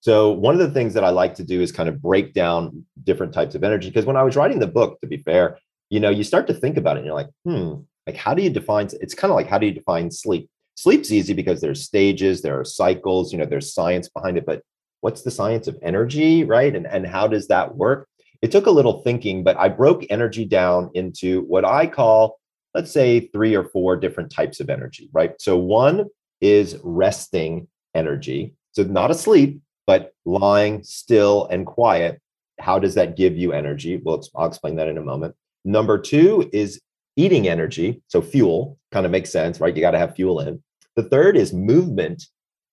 So, 0.00 0.30
one 0.30 0.54
of 0.54 0.60
the 0.60 0.70
things 0.70 0.94
that 0.94 1.04
I 1.04 1.10
like 1.10 1.34
to 1.36 1.44
do 1.44 1.60
is 1.60 1.72
kind 1.72 1.88
of 1.88 2.00
break 2.00 2.32
down 2.32 2.84
different 3.04 3.32
types 3.32 3.54
of 3.54 3.64
energy. 3.64 3.88
Because 3.88 4.06
when 4.06 4.16
I 4.16 4.22
was 4.22 4.36
writing 4.36 4.58
the 4.58 4.66
book, 4.66 5.00
to 5.00 5.06
be 5.06 5.18
fair, 5.18 5.58
you 5.90 6.00
know, 6.00 6.10
you 6.10 6.24
start 6.24 6.46
to 6.48 6.54
think 6.54 6.76
about 6.76 6.96
it 6.96 7.00
and 7.00 7.06
you're 7.06 7.14
like, 7.14 7.30
hmm, 7.44 7.74
like 8.06 8.16
how 8.16 8.34
do 8.34 8.42
you 8.42 8.50
define 8.50 8.88
it's 9.00 9.14
kind 9.14 9.30
of 9.30 9.36
like 9.36 9.48
how 9.48 9.58
do 9.58 9.66
you 9.66 9.72
define 9.72 10.10
sleep? 10.10 10.48
Sleep's 10.76 11.10
easy 11.10 11.32
because 11.32 11.60
there's 11.60 11.82
stages, 11.82 12.42
there 12.42 12.60
are 12.60 12.64
cycles, 12.64 13.32
you 13.32 13.38
know, 13.38 13.46
there's 13.46 13.72
science 13.72 14.08
behind 14.08 14.36
it, 14.36 14.44
but 14.44 14.62
what's 15.00 15.22
the 15.22 15.30
science 15.30 15.68
of 15.68 15.78
energy, 15.82 16.44
right? 16.44 16.74
And, 16.76 16.86
and 16.86 17.06
how 17.06 17.26
does 17.26 17.48
that 17.48 17.74
work? 17.74 18.08
It 18.42 18.52
took 18.52 18.66
a 18.66 18.70
little 18.70 19.02
thinking, 19.02 19.42
but 19.42 19.56
I 19.58 19.68
broke 19.68 20.04
energy 20.10 20.44
down 20.44 20.90
into 20.92 21.42
what 21.42 21.64
I 21.64 21.86
call, 21.86 22.38
let's 22.74 22.92
say, 22.92 23.20
three 23.20 23.56
or 23.56 23.64
four 23.64 23.96
different 23.96 24.30
types 24.30 24.60
of 24.60 24.68
energy, 24.68 25.08
right? 25.12 25.32
So 25.40 25.56
one 25.56 26.04
is 26.42 26.78
resting 26.84 27.68
energy. 27.94 28.54
So 28.72 28.82
not 28.82 29.10
asleep, 29.10 29.60
but 29.86 30.12
lying 30.26 30.82
still 30.82 31.46
and 31.46 31.64
quiet. 31.64 32.20
How 32.60 32.78
does 32.78 32.94
that 32.94 33.16
give 33.16 33.36
you 33.36 33.52
energy? 33.52 34.00
Well, 34.02 34.22
I'll 34.34 34.46
explain 34.46 34.76
that 34.76 34.88
in 34.88 34.98
a 34.98 35.02
moment. 35.02 35.34
Number 35.64 35.98
two 35.98 36.50
is 36.52 36.80
eating 37.16 37.48
energy. 37.48 38.02
So 38.08 38.20
fuel 38.20 38.78
kind 38.92 39.06
of 39.06 39.12
makes 39.12 39.30
sense, 39.30 39.60
right? 39.60 39.74
You 39.74 39.80
got 39.80 39.92
to 39.92 39.98
have 39.98 40.14
fuel 40.14 40.40
in. 40.40 40.62
The 40.96 41.04
third 41.04 41.36
is 41.36 41.52
movement 41.52 42.24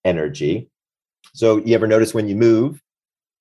energy. 0.04 0.68
So 1.34 1.58
you 1.58 1.74
ever 1.74 1.86
notice 1.86 2.14
when 2.14 2.28
you 2.28 2.36
move, 2.36 2.80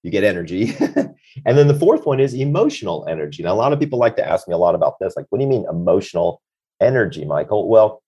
you 0.03 0.11
get 0.11 0.23
energy. 0.23 0.75
and 1.45 1.57
then 1.57 1.67
the 1.67 1.79
fourth 1.79 2.05
one 2.05 2.19
is 2.19 2.33
emotional 2.33 3.05
energy. 3.07 3.43
Now, 3.43 3.53
a 3.53 3.55
lot 3.55 3.73
of 3.73 3.79
people 3.79 3.97
like 3.97 4.15
to 4.17 4.27
ask 4.27 4.47
me 4.47 4.53
a 4.53 4.57
lot 4.57 4.75
about 4.75 4.99
this. 4.99 5.15
Like, 5.15 5.25
what 5.29 5.39
do 5.39 5.43
you 5.43 5.49
mean 5.49 5.65
emotional 5.69 6.41
energy, 6.81 7.25
Michael? 7.25 7.69
Well, 7.69 8.03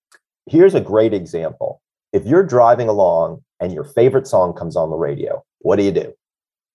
here's 0.46 0.76
a 0.76 0.82
great 0.82 1.14
example. 1.14 1.82
If 2.14 2.26
you're 2.26 2.44
driving 2.44 2.90
along 2.90 3.44
and 3.60 3.74
your 3.74 3.84
favorite 3.84 4.28
song 4.28 4.54
comes 4.54 4.76
on 4.76 4.90
the 4.90 4.98
radio, 4.98 5.44
what 5.60 5.78
do 5.78 5.84
you 5.84 5.92
do? 5.92 6.14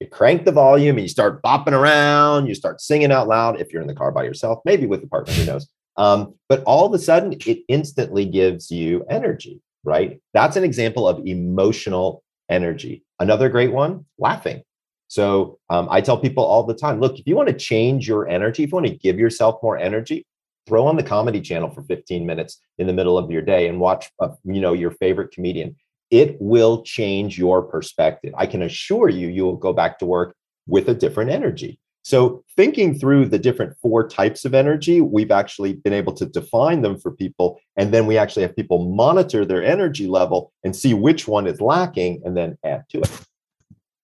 You 0.00 0.06
crank 0.06 0.46
the 0.46 0.52
volume 0.52 0.96
and 0.96 1.04
you 1.04 1.08
start 1.08 1.42
bopping 1.42 1.72
around, 1.72 2.46
you 2.46 2.54
start 2.54 2.80
singing 2.80 3.12
out 3.12 3.28
loud 3.28 3.60
if 3.60 3.70
you're 3.70 3.82
in 3.82 3.88
the 3.88 3.94
car 3.94 4.10
by 4.10 4.24
yourself, 4.24 4.60
maybe 4.64 4.86
with 4.86 5.04
a 5.04 5.06
partner, 5.06 5.34
who 5.34 5.44
knows. 5.44 5.68
Um, 5.98 6.34
but 6.48 6.62
all 6.64 6.86
of 6.86 6.94
a 6.94 6.98
sudden, 6.98 7.34
it 7.46 7.58
instantly 7.68 8.24
gives 8.24 8.70
you 8.70 9.04
energy, 9.10 9.60
right? 9.84 10.20
That's 10.34 10.56
an 10.56 10.64
example 10.64 11.08
of 11.08 11.26
emotional 11.26 12.22
energy. 12.48 13.04
Another 13.18 13.48
great 13.48 13.72
one, 13.72 14.06
laughing. 14.18 14.62
So 15.08 15.58
um, 15.70 15.88
I 15.90 16.00
tell 16.00 16.18
people 16.18 16.44
all 16.44 16.62
the 16.64 16.74
time 16.74 17.00
look, 17.00 17.18
if 17.18 17.26
you 17.26 17.36
want 17.36 17.48
to 17.48 17.54
change 17.54 18.06
your 18.06 18.28
energy, 18.28 18.62
if 18.62 18.70
you 18.70 18.76
want 18.76 18.86
to 18.86 18.96
give 18.96 19.18
yourself 19.18 19.60
more 19.62 19.76
energy, 19.76 20.24
throw 20.66 20.86
on 20.86 20.96
the 20.96 21.02
comedy 21.02 21.40
channel 21.40 21.70
for 21.70 21.82
15 21.82 22.24
minutes 22.24 22.60
in 22.78 22.86
the 22.86 22.92
middle 22.92 23.18
of 23.18 23.30
your 23.30 23.42
day 23.42 23.66
and 23.68 23.80
watch 23.80 24.10
uh, 24.20 24.28
you 24.44 24.60
know 24.60 24.72
your 24.72 24.92
favorite 24.92 25.32
comedian 25.32 25.74
it 26.10 26.36
will 26.40 26.82
change 26.82 27.38
your 27.38 27.62
perspective 27.62 28.32
i 28.36 28.46
can 28.46 28.62
assure 28.62 29.08
you 29.08 29.28
you 29.28 29.44
will 29.44 29.56
go 29.56 29.72
back 29.72 29.98
to 29.98 30.06
work 30.06 30.34
with 30.66 30.88
a 30.88 30.94
different 30.94 31.30
energy 31.30 31.80
so 32.02 32.42
thinking 32.56 32.98
through 32.98 33.26
the 33.26 33.38
different 33.38 33.76
four 33.82 34.06
types 34.08 34.44
of 34.44 34.54
energy 34.54 35.00
we've 35.00 35.30
actually 35.30 35.74
been 35.74 35.92
able 35.92 36.12
to 36.12 36.26
define 36.26 36.82
them 36.82 36.98
for 36.98 37.10
people 37.10 37.60
and 37.76 37.92
then 37.92 38.06
we 38.06 38.16
actually 38.16 38.42
have 38.42 38.56
people 38.56 38.90
monitor 38.94 39.44
their 39.44 39.64
energy 39.64 40.06
level 40.06 40.52
and 40.64 40.74
see 40.74 40.94
which 40.94 41.28
one 41.28 41.46
is 41.46 41.60
lacking 41.60 42.20
and 42.24 42.36
then 42.36 42.56
add 42.64 42.84
to 42.88 42.98
it 43.00 43.26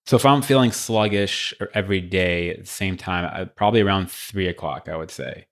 so 0.06 0.14
if 0.14 0.24
I'm 0.24 0.40
feeling 0.40 0.70
sluggish 0.70 1.52
every 1.74 2.00
day 2.00 2.50
at 2.50 2.60
the 2.60 2.66
same 2.66 2.96
time, 2.96 3.28
uh, 3.32 3.46
probably 3.46 3.80
around 3.80 4.08
three 4.08 4.46
o'clock, 4.46 4.88
I 4.88 4.96
would 4.96 5.10
say. 5.10 5.46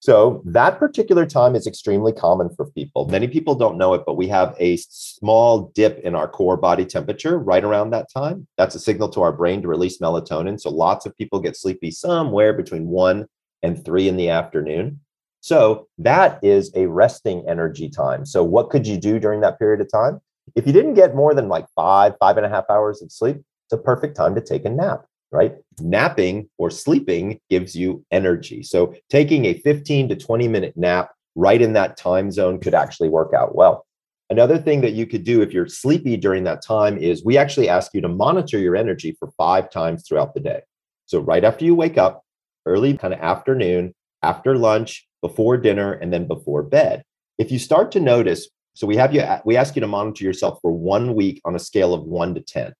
So 0.00 0.42
that 0.46 0.78
particular 0.78 1.26
time 1.26 1.54
is 1.54 1.66
extremely 1.66 2.12
common 2.12 2.48
for 2.56 2.70
people. 2.70 3.06
Many 3.08 3.28
people 3.28 3.54
don't 3.54 3.76
know 3.76 3.92
it, 3.92 4.02
but 4.06 4.16
we 4.16 4.28
have 4.28 4.56
a 4.58 4.78
small 4.78 5.70
dip 5.74 5.98
in 6.00 6.14
our 6.14 6.26
core 6.26 6.56
body 6.56 6.86
temperature 6.86 7.38
right 7.38 7.62
around 7.62 7.90
that 7.90 8.08
time. 8.12 8.46
That's 8.56 8.74
a 8.74 8.80
signal 8.80 9.10
to 9.10 9.20
our 9.20 9.32
brain 9.32 9.60
to 9.60 9.68
release 9.68 9.98
melatonin. 9.98 10.58
So 10.58 10.70
lots 10.70 11.04
of 11.04 11.16
people 11.18 11.38
get 11.38 11.54
sleepy 11.54 11.90
somewhere 11.90 12.54
between 12.54 12.86
one 12.86 13.26
and 13.62 13.84
three 13.84 14.08
in 14.08 14.16
the 14.16 14.30
afternoon. 14.30 15.00
So 15.42 15.88
that 15.98 16.38
is 16.42 16.72
a 16.74 16.86
resting 16.86 17.44
energy 17.46 17.90
time. 17.90 18.24
So 18.24 18.42
what 18.42 18.70
could 18.70 18.86
you 18.86 18.96
do 18.96 19.18
during 19.18 19.42
that 19.42 19.58
period 19.58 19.82
of 19.82 19.92
time? 19.92 20.20
If 20.56 20.66
you 20.66 20.72
didn't 20.72 20.94
get 20.94 21.14
more 21.14 21.34
than 21.34 21.48
like 21.48 21.66
five, 21.76 22.14
five 22.18 22.38
and 22.38 22.46
a 22.46 22.48
half 22.48 22.64
hours 22.70 23.02
of 23.02 23.12
sleep, 23.12 23.36
it's 23.66 23.72
a 23.72 23.78
perfect 23.78 24.16
time 24.16 24.34
to 24.34 24.40
take 24.40 24.64
a 24.64 24.70
nap, 24.70 25.04
right? 25.32 25.54
Napping 25.80 26.48
or 26.58 26.70
sleeping 26.70 27.40
gives 27.48 27.74
you 27.74 28.04
energy. 28.10 28.62
So 28.62 28.94
taking 29.08 29.46
a 29.46 29.54
15 29.54 30.08
to 30.08 30.16
20 30.16 30.48
minute 30.48 30.76
nap 30.76 31.12
right 31.34 31.60
in 31.60 31.72
that 31.74 31.96
time 31.96 32.30
zone 32.30 32.58
could 32.58 32.74
actually 32.74 33.08
work 33.08 33.32
out 33.34 33.54
well. 33.54 33.86
Another 34.28 34.58
thing 34.58 34.80
that 34.82 34.92
you 34.92 35.06
could 35.06 35.24
do 35.24 35.42
if 35.42 35.52
you're 35.52 35.66
sleepy 35.66 36.16
during 36.16 36.44
that 36.44 36.62
time 36.62 36.96
is 36.98 37.24
we 37.24 37.36
actually 37.36 37.68
ask 37.68 37.92
you 37.94 38.00
to 38.00 38.08
monitor 38.08 38.58
your 38.58 38.76
energy 38.76 39.16
for 39.18 39.32
five 39.36 39.70
times 39.70 40.04
throughout 40.06 40.34
the 40.34 40.40
day. 40.40 40.60
So, 41.06 41.18
right 41.18 41.42
after 41.42 41.64
you 41.64 41.74
wake 41.74 41.98
up, 41.98 42.22
early 42.64 42.96
kind 42.96 43.12
of 43.12 43.18
afternoon, 43.18 43.92
after 44.22 44.56
lunch, 44.56 45.08
before 45.20 45.56
dinner, 45.56 45.92
and 45.94 46.12
then 46.12 46.28
before 46.28 46.62
bed. 46.62 47.02
If 47.38 47.50
you 47.50 47.58
start 47.58 47.90
to 47.92 48.00
notice, 48.00 48.48
so 48.74 48.86
we 48.86 48.96
have 48.96 49.12
you, 49.12 49.24
we 49.44 49.56
ask 49.56 49.74
you 49.74 49.80
to 49.80 49.88
monitor 49.88 50.24
yourself 50.24 50.60
for 50.62 50.70
one 50.70 51.14
week 51.14 51.40
on 51.44 51.56
a 51.56 51.58
scale 51.58 51.92
of 51.92 52.04
one 52.04 52.34
to 52.34 52.40
10. 52.40 52.72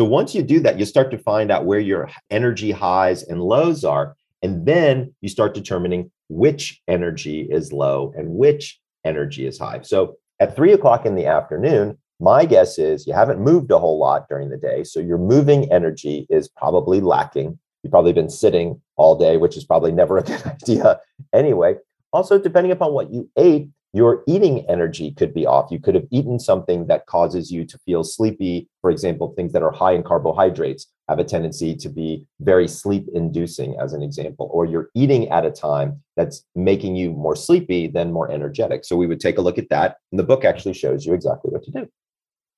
So 0.00 0.06
once 0.06 0.34
you 0.34 0.42
do 0.42 0.60
that, 0.60 0.78
you 0.78 0.86
start 0.86 1.10
to 1.10 1.18
find 1.18 1.52
out 1.52 1.66
where 1.66 1.78
your 1.78 2.08
energy 2.30 2.70
highs 2.70 3.22
and 3.22 3.42
lows 3.42 3.84
are. 3.84 4.16
And 4.40 4.64
then 4.64 5.14
you 5.20 5.28
start 5.28 5.52
determining 5.52 6.10
which 6.30 6.80
energy 6.88 7.42
is 7.50 7.70
low 7.70 8.10
and 8.16 8.30
which 8.30 8.80
energy 9.04 9.46
is 9.46 9.58
high. 9.58 9.82
So 9.82 10.16
at 10.40 10.56
three 10.56 10.72
o'clock 10.72 11.04
in 11.04 11.16
the 11.16 11.26
afternoon, 11.26 11.98
my 12.18 12.46
guess 12.46 12.78
is 12.78 13.06
you 13.06 13.12
haven't 13.12 13.42
moved 13.42 13.70
a 13.72 13.78
whole 13.78 13.98
lot 13.98 14.26
during 14.26 14.48
the 14.48 14.56
day. 14.56 14.84
So 14.84 15.00
your 15.00 15.18
moving 15.18 15.70
energy 15.70 16.26
is 16.30 16.48
probably 16.48 17.02
lacking. 17.02 17.58
You've 17.82 17.90
probably 17.90 18.14
been 18.14 18.30
sitting 18.30 18.80
all 18.96 19.18
day, 19.18 19.36
which 19.36 19.54
is 19.54 19.64
probably 19.64 19.92
never 19.92 20.16
a 20.16 20.22
good 20.24 20.46
idea 20.46 20.98
anyway. 21.34 21.74
Also, 22.10 22.38
depending 22.38 22.72
upon 22.72 22.94
what 22.94 23.12
you 23.12 23.28
ate, 23.36 23.68
your 23.92 24.22
eating 24.26 24.64
energy 24.68 25.12
could 25.12 25.34
be 25.34 25.46
off. 25.46 25.70
You 25.70 25.80
could 25.80 25.94
have 25.94 26.06
eaten 26.10 26.38
something 26.38 26.86
that 26.86 27.06
causes 27.06 27.50
you 27.50 27.64
to 27.66 27.78
feel 27.78 28.04
sleepy. 28.04 28.68
For 28.82 28.90
example, 28.90 29.32
things 29.36 29.52
that 29.52 29.62
are 29.62 29.72
high 29.72 29.92
in 29.92 30.02
carbohydrates 30.02 30.86
have 31.08 31.18
a 31.18 31.24
tendency 31.24 31.74
to 31.74 31.88
be 31.88 32.24
very 32.40 32.68
sleep 32.68 33.06
inducing, 33.14 33.76
as 33.80 33.92
an 33.92 34.02
example, 34.02 34.48
or 34.52 34.64
you're 34.64 34.90
eating 34.94 35.28
at 35.30 35.44
a 35.44 35.50
time 35.50 36.00
that's 36.16 36.44
making 36.54 36.94
you 36.94 37.10
more 37.10 37.34
sleepy 37.34 37.88
than 37.88 38.12
more 38.12 38.30
energetic. 38.30 38.84
So 38.84 38.96
we 38.96 39.08
would 39.08 39.20
take 39.20 39.38
a 39.38 39.42
look 39.42 39.58
at 39.58 39.70
that. 39.70 39.96
And 40.12 40.18
the 40.20 40.24
book 40.24 40.44
actually 40.44 40.74
shows 40.74 41.04
you 41.04 41.12
exactly 41.12 41.50
what 41.50 41.64
to 41.64 41.70
do. 41.72 41.88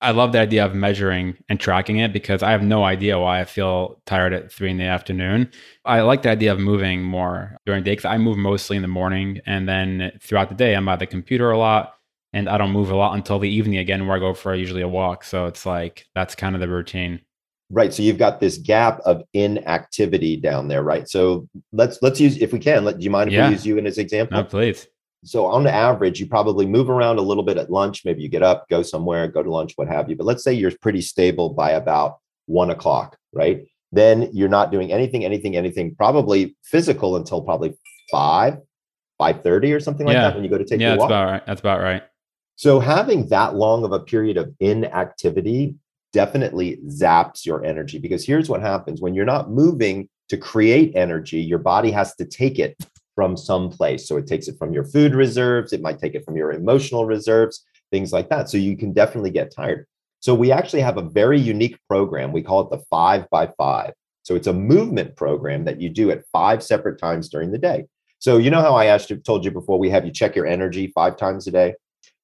I 0.02 0.10
love 0.10 0.32
the 0.32 0.40
idea 0.40 0.64
of 0.64 0.74
measuring 0.74 1.36
and 1.48 1.60
tracking 1.60 1.98
it 1.98 2.12
because 2.12 2.42
I 2.42 2.50
have 2.50 2.62
no 2.62 2.82
idea 2.82 3.20
why 3.20 3.40
I 3.40 3.44
feel 3.44 4.02
tired 4.04 4.32
at 4.32 4.50
three 4.50 4.68
in 4.68 4.76
the 4.76 4.84
afternoon. 4.84 5.48
I 5.84 6.00
like 6.00 6.22
the 6.22 6.30
idea 6.30 6.52
of 6.52 6.58
moving 6.58 7.04
more 7.04 7.56
during 7.64 7.82
the 7.82 7.90
day 7.90 7.92
because 7.92 8.04
I 8.04 8.18
move 8.18 8.36
mostly 8.36 8.76
in 8.76 8.82
the 8.82 8.88
morning 8.88 9.40
and 9.46 9.68
then 9.68 10.10
throughout 10.20 10.48
the 10.48 10.56
day 10.56 10.74
I'm 10.74 10.84
by 10.84 10.96
the 10.96 11.06
computer 11.06 11.52
a 11.52 11.58
lot 11.58 11.94
and 12.32 12.48
I 12.48 12.58
don't 12.58 12.72
move 12.72 12.90
a 12.90 12.96
lot 12.96 13.14
until 13.14 13.38
the 13.38 13.48
evening 13.48 13.78
again 13.78 14.06
where 14.06 14.16
I 14.16 14.20
go 14.20 14.34
for 14.34 14.54
usually 14.56 14.82
a 14.82 14.88
walk. 14.88 15.22
So 15.22 15.46
it's 15.46 15.64
like 15.64 16.04
that's 16.16 16.34
kind 16.34 16.56
of 16.56 16.60
the 16.60 16.68
routine. 16.68 17.20
Right. 17.70 17.94
So 17.94 18.02
you've 18.02 18.18
got 18.18 18.40
this 18.40 18.58
gap 18.58 18.98
of 19.04 19.22
inactivity 19.32 20.36
down 20.36 20.66
there, 20.66 20.82
right? 20.82 21.08
So 21.08 21.48
let's 21.70 22.02
let's 22.02 22.20
use 22.20 22.36
if 22.38 22.52
we 22.52 22.58
can. 22.58 22.84
Let 22.84 22.98
do 22.98 23.04
you 23.04 23.10
mind 23.10 23.30
if 23.30 23.34
yeah. 23.34 23.46
we 23.46 23.54
use 23.54 23.64
you 23.64 23.78
in 23.78 23.86
as 23.86 23.98
example? 23.98 24.36
No, 24.36 24.44
please 24.44 24.88
so 25.24 25.46
on 25.46 25.66
average 25.66 26.20
you 26.20 26.26
probably 26.26 26.66
move 26.66 26.90
around 26.90 27.18
a 27.18 27.22
little 27.22 27.42
bit 27.42 27.56
at 27.56 27.70
lunch 27.70 28.04
maybe 28.04 28.22
you 28.22 28.28
get 28.28 28.42
up 28.42 28.68
go 28.68 28.82
somewhere 28.82 29.28
go 29.28 29.42
to 29.42 29.50
lunch 29.50 29.72
what 29.76 29.88
have 29.88 30.08
you. 30.08 30.16
But 30.16 30.26
let's 30.26 30.44
say 30.44 30.52
you're 30.52 30.72
pretty 30.80 31.00
stable 31.00 31.50
by 31.50 31.72
about 31.72 32.18
one 32.46 32.70
o'clock 32.70 33.16
right? 33.32 33.64
Then 33.92 34.30
you're 34.32 34.48
not 34.48 34.70
doing 34.70 34.92
anything 34.92 35.24
anything 35.24 35.56
anything 35.56 35.94
probably 35.94 36.56
physical 36.64 37.16
until 37.16 37.42
probably 37.42 37.74
five 38.10 38.58
5.30 39.20 39.76
or 39.76 39.80
something 39.80 40.06
like 40.06 40.14
yeah. 40.14 40.22
that 40.22 40.34
when 40.34 40.42
you 40.42 40.50
go 40.50 40.58
to 40.58 40.64
take 40.64 40.80
yeah, 40.80 40.94
your 40.94 40.98
walk. 40.98 41.08
that's 41.08 41.12
about 41.12 41.30
right. 41.30 41.46
That's 41.46 41.60
about 41.60 41.80
right. 41.80 42.02
So 42.56 42.80
having 42.80 43.28
that 43.28 43.54
long 43.54 43.84
of 43.84 43.92
a 43.92 44.00
period 44.00 44.36
of 44.36 44.52
inactivity 44.58 45.76
definitely 46.12 46.78
zaps 46.86 47.46
your 47.46 47.64
energy 47.64 47.98
because 47.98 48.26
here's 48.26 48.48
what 48.48 48.60
happens. 48.60 49.00
When 49.00 49.14
you're 49.14 49.24
not 49.24 49.50
moving 49.50 50.08
to 50.32 50.36
create 50.38 50.96
energy 50.96 51.40
your 51.40 51.58
body 51.58 51.90
has 51.90 52.14
to 52.16 52.24
take 52.24 52.58
it 52.58 52.74
from 53.14 53.36
some 53.36 53.70
place. 53.70 54.06
So 54.06 54.16
it 54.16 54.26
takes 54.26 54.48
it 54.48 54.58
from 54.58 54.72
your 54.72 54.84
food 54.84 55.14
reserves, 55.14 55.72
it 55.72 55.82
might 55.82 55.98
take 55.98 56.14
it 56.14 56.24
from 56.24 56.36
your 56.36 56.52
emotional 56.52 57.04
reserves, 57.04 57.64
things 57.90 58.12
like 58.12 58.28
that. 58.30 58.48
So 58.48 58.56
you 58.56 58.76
can 58.76 58.92
definitely 58.92 59.30
get 59.30 59.54
tired. 59.54 59.86
So 60.20 60.34
we 60.34 60.52
actually 60.52 60.82
have 60.82 60.98
a 60.98 61.02
very 61.02 61.40
unique 61.40 61.78
program. 61.88 62.32
We 62.32 62.42
call 62.42 62.60
it 62.60 62.70
the 62.70 62.84
five 62.88 63.28
by 63.30 63.48
five. 63.58 63.92
So 64.22 64.36
it's 64.36 64.46
a 64.46 64.52
movement 64.52 65.16
program 65.16 65.64
that 65.64 65.80
you 65.80 65.88
do 65.88 66.10
at 66.10 66.24
five 66.32 66.62
separate 66.62 66.98
times 66.98 67.28
during 67.28 67.50
the 67.50 67.58
day. 67.58 67.86
So 68.20 68.38
you 68.38 68.50
know 68.50 68.60
how 68.60 68.76
I 68.76 68.84
asked 68.84 69.10
you, 69.10 69.16
told 69.16 69.44
you 69.44 69.50
before, 69.50 69.80
we 69.80 69.90
have 69.90 70.06
you 70.06 70.12
check 70.12 70.36
your 70.36 70.46
energy 70.46 70.92
five 70.94 71.16
times 71.16 71.48
a 71.48 71.50
day. 71.50 71.74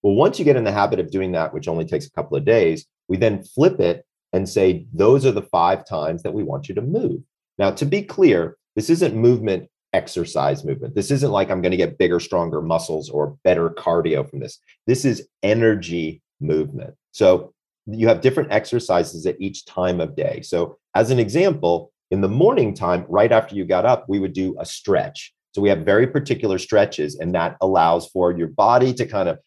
Well, 0.02 0.14
once 0.14 0.38
you 0.38 0.44
get 0.44 0.54
in 0.54 0.62
the 0.62 0.70
habit 0.70 1.00
of 1.00 1.10
doing 1.10 1.32
that, 1.32 1.52
which 1.52 1.66
only 1.66 1.84
takes 1.84 2.06
a 2.06 2.12
couple 2.12 2.36
of 2.36 2.44
days, 2.44 2.86
we 3.08 3.16
then 3.16 3.42
flip 3.42 3.80
it 3.80 4.04
and 4.32 4.48
say, 4.48 4.86
those 4.92 5.26
are 5.26 5.32
the 5.32 5.42
five 5.42 5.84
times 5.84 6.22
that 6.22 6.34
we 6.34 6.44
want 6.44 6.68
you 6.68 6.74
to 6.76 6.82
move. 6.82 7.20
Now, 7.58 7.72
to 7.72 7.84
be 7.84 8.02
clear, 8.02 8.56
this 8.76 8.90
isn't 8.90 9.16
movement 9.16 9.68
exercise 9.98 10.64
movement. 10.64 10.94
This 10.94 11.10
isn't 11.10 11.32
like 11.32 11.50
I'm 11.50 11.60
going 11.60 11.72
to 11.72 11.84
get 11.84 11.98
bigger, 11.98 12.20
stronger 12.20 12.62
muscles 12.62 13.10
or 13.10 13.36
better 13.42 13.68
cardio 13.70 14.28
from 14.28 14.38
this. 14.38 14.58
This 14.86 15.04
is 15.04 15.28
energy 15.42 16.22
movement. 16.40 16.94
So 17.10 17.52
you 17.90 18.06
have 18.08 18.20
different 18.20 18.52
exercises 18.52 19.26
at 19.26 19.40
each 19.40 19.64
time 19.64 20.00
of 20.00 20.14
day. 20.14 20.42
So, 20.42 20.78
as 20.94 21.10
an 21.10 21.18
example, 21.18 21.92
in 22.10 22.20
the 22.20 22.28
morning 22.28 22.74
time, 22.74 23.04
right 23.08 23.32
after 23.32 23.54
you 23.54 23.64
got 23.64 23.86
up, 23.86 24.06
we 24.08 24.18
would 24.18 24.32
do 24.32 24.56
a 24.58 24.66
stretch. 24.66 25.32
So, 25.54 25.62
we 25.62 25.68
have 25.70 25.80
very 25.80 26.06
particular 26.06 26.58
stretches, 26.58 27.18
and 27.18 27.34
that 27.34 27.56
allows 27.60 28.06
for 28.08 28.36
your 28.36 28.48
body 28.48 28.92
to 28.94 29.06
kind 29.06 29.28
of, 29.28 29.38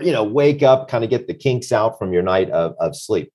you 0.00 0.12
know, 0.12 0.24
wake 0.24 0.62
up, 0.62 0.88
kind 0.88 1.04
of 1.04 1.10
get 1.10 1.26
the 1.26 1.34
kinks 1.34 1.72
out 1.72 1.98
from 1.98 2.12
your 2.12 2.22
night 2.22 2.50
of, 2.50 2.74
of 2.80 2.96
sleep. 2.96 3.30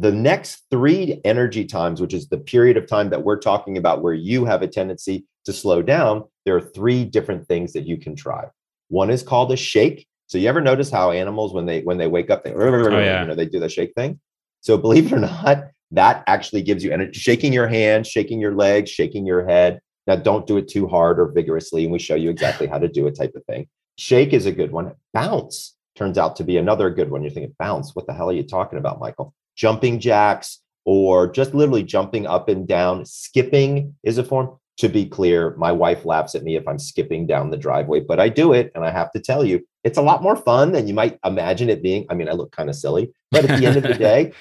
The 0.00 0.12
next 0.12 0.64
three 0.70 1.20
energy 1.26 1.66
times, 1.66 2.00
which 2.00 2.14
is 2.14 2.26
the 2.26 2.38
period 2.38 2.78
of 2.78 2.86
time 2.86 3.10
that 3.10 3.22
we're 3.22 3.38
talking 3.38 3.76
about 3.76 4.00
where 4.00 4.14
you 4.14 4.46
have 4.46 4.62
a 4.62 4.66
tendency 4.66 5.26
to 5.44 5.52
slow 5.52 5.82
down, 5.82 6.24
there 6.46 6.56
are 6.56 6.60
three 6.62 7.04
different 7.04 7.46
things 7.46 7.74
that 7.74 7.86
you 7.86 7.98
can 7.98 8.16
try. 8.16 8.46
One 8.88 9.10
is 9.10 9.22
called 9.22 9.52
a 9.52 9.58
shake. 9.58 10.06
So 10.26 10.38
you 10.38 10.48
ever 10.48 10.62
notice 10.62 10.90
how 10.90 11.10
animals 11.10 11.52
when 11.52 11.66
they 11.66 11.82
when 11.82 11.98
they 11.98 12.06
wake 12.06 12.30
up 12.30 12.44
they 12.44 12.54
oh, 12.54 12.98
yeah. 12.98 13.20
you 13.20 13.28
know 13.28 13.34
they 13.34 13.44
do 13.44 13.60
the 13.60 13.68
shake 13.68 13.92
thing. 13.94 14.18
So 14.62 14.78
believe 14.78 15.06
it 15.06 15.12
or 15.12 15.18
not, 15.18 15.64
that 15.90 16.24
actually 16.26 16.62
gives 16.62 16.82
you 16.82 16.92
energy. 16.92 17.20
Shaking 17.20 17.52
your 17.52 17.68
hands, 17.68 18.08
shaking 18.08 18.40
your 18.40 18.54
legs, 18.54 18.88
shaking 18.88 19.26
your 19.26 19.46
head. 19.46 19.80
Now 20.06 20.16
don't 20.16 20.46
do 20.46 20.56
it 20.56 20.66
too 20.66 20.88
hard 20.88 21.20
or 21.20 21.30
vigorously, 21.30 21.82
and 21.84 21.92
we 21.92 21.98
show 21.98 22.14
you 22.14 22.30
exactly 22.30 22.66
how 22.66 22.78
to 22.78 22.88
do 22.88 23.06
it 23.06 23.16
type 23.16 23.34
of 23.34 23.44
thing. 23.44 23.68
Shake 23.98 24.32
is 24.32 24.46
a 24.46 24.52
good 24.52 24.72
one. 24.72 24.94
Bounce 25.12 25.76
turns 25.94 26.16
out 26.16 26.36
to 26.36 26.44
be 26.44 26.56
another 26.56 26.88
good 26.88 27.10
one. 27.10 27.20
You're 27.20 27.32
thinking 27.32 27.54
bounce. 27.58 27.94
What 27.94 28.06
the 28.06 28.14
hell 28.14 28.30
are 28.30 28.32
you 28.32 28.44
talking 28.44 28.78
about, 28.78 28.98
Michael? 28.98 29.34
Jumping 29.60 30.00
jacks 30.00 30.60
or 30.86 31.30
just 31.30 31.52
literally 31.52 31.82
jumping 31.82 32.26
up 32.26 32.48
and 32.48 32.66
down. 32.66 33.04
Skipping 33.04 33.94
is 34.02 34.16
a 34.16 34.24
form 34.24 34.56
to 34.78 34.88
be 34.88 35.04
clear, 35.04 35.54
my 35.58 35.70
wife 35.70 36.06
laughs 36.06 36.34
at 36.34 36.42
me 36.42 36.56
if 36.56 36.66
I'm 36.66 36.78
skipping 36.78 37.26
down 37.26 37.50
the 37.50 37.58
driveway, 37.58 38.00
but 38.00 38.18
I 38.18 38.30
do 38.30 38.54
it. 38.54 38.72
And 38.74 38.82
I 38.82 38.90
have 38.90 39.12
to 39.12 39.20
tell 39.20 39.44
you, 39.44 39.60
it's 39.84 39.98
a 39.98 40.02
lot 40.02 40.22
more 40.22 40.36
fun 40.36 40.72
than 40.72 40.88
you 40.88 40.94
might 40.94 41.18
imagine 41.22 41.68
it 41.68 41.82
being. 41.82 42.06
I 42.08 42.14
mean, 42.14 42.30
I 42.30 42.32
look 42.32 42.50
kind 42.52 42.70
of 42.70 42.76
silly, 42.76 43.12
but 43.30 43.44
at 43.44 43.60
the 43.60 43.66
end 43.66 43.76
of 43.76 43.82
the 43.82 43.94
day, 43.98 44.32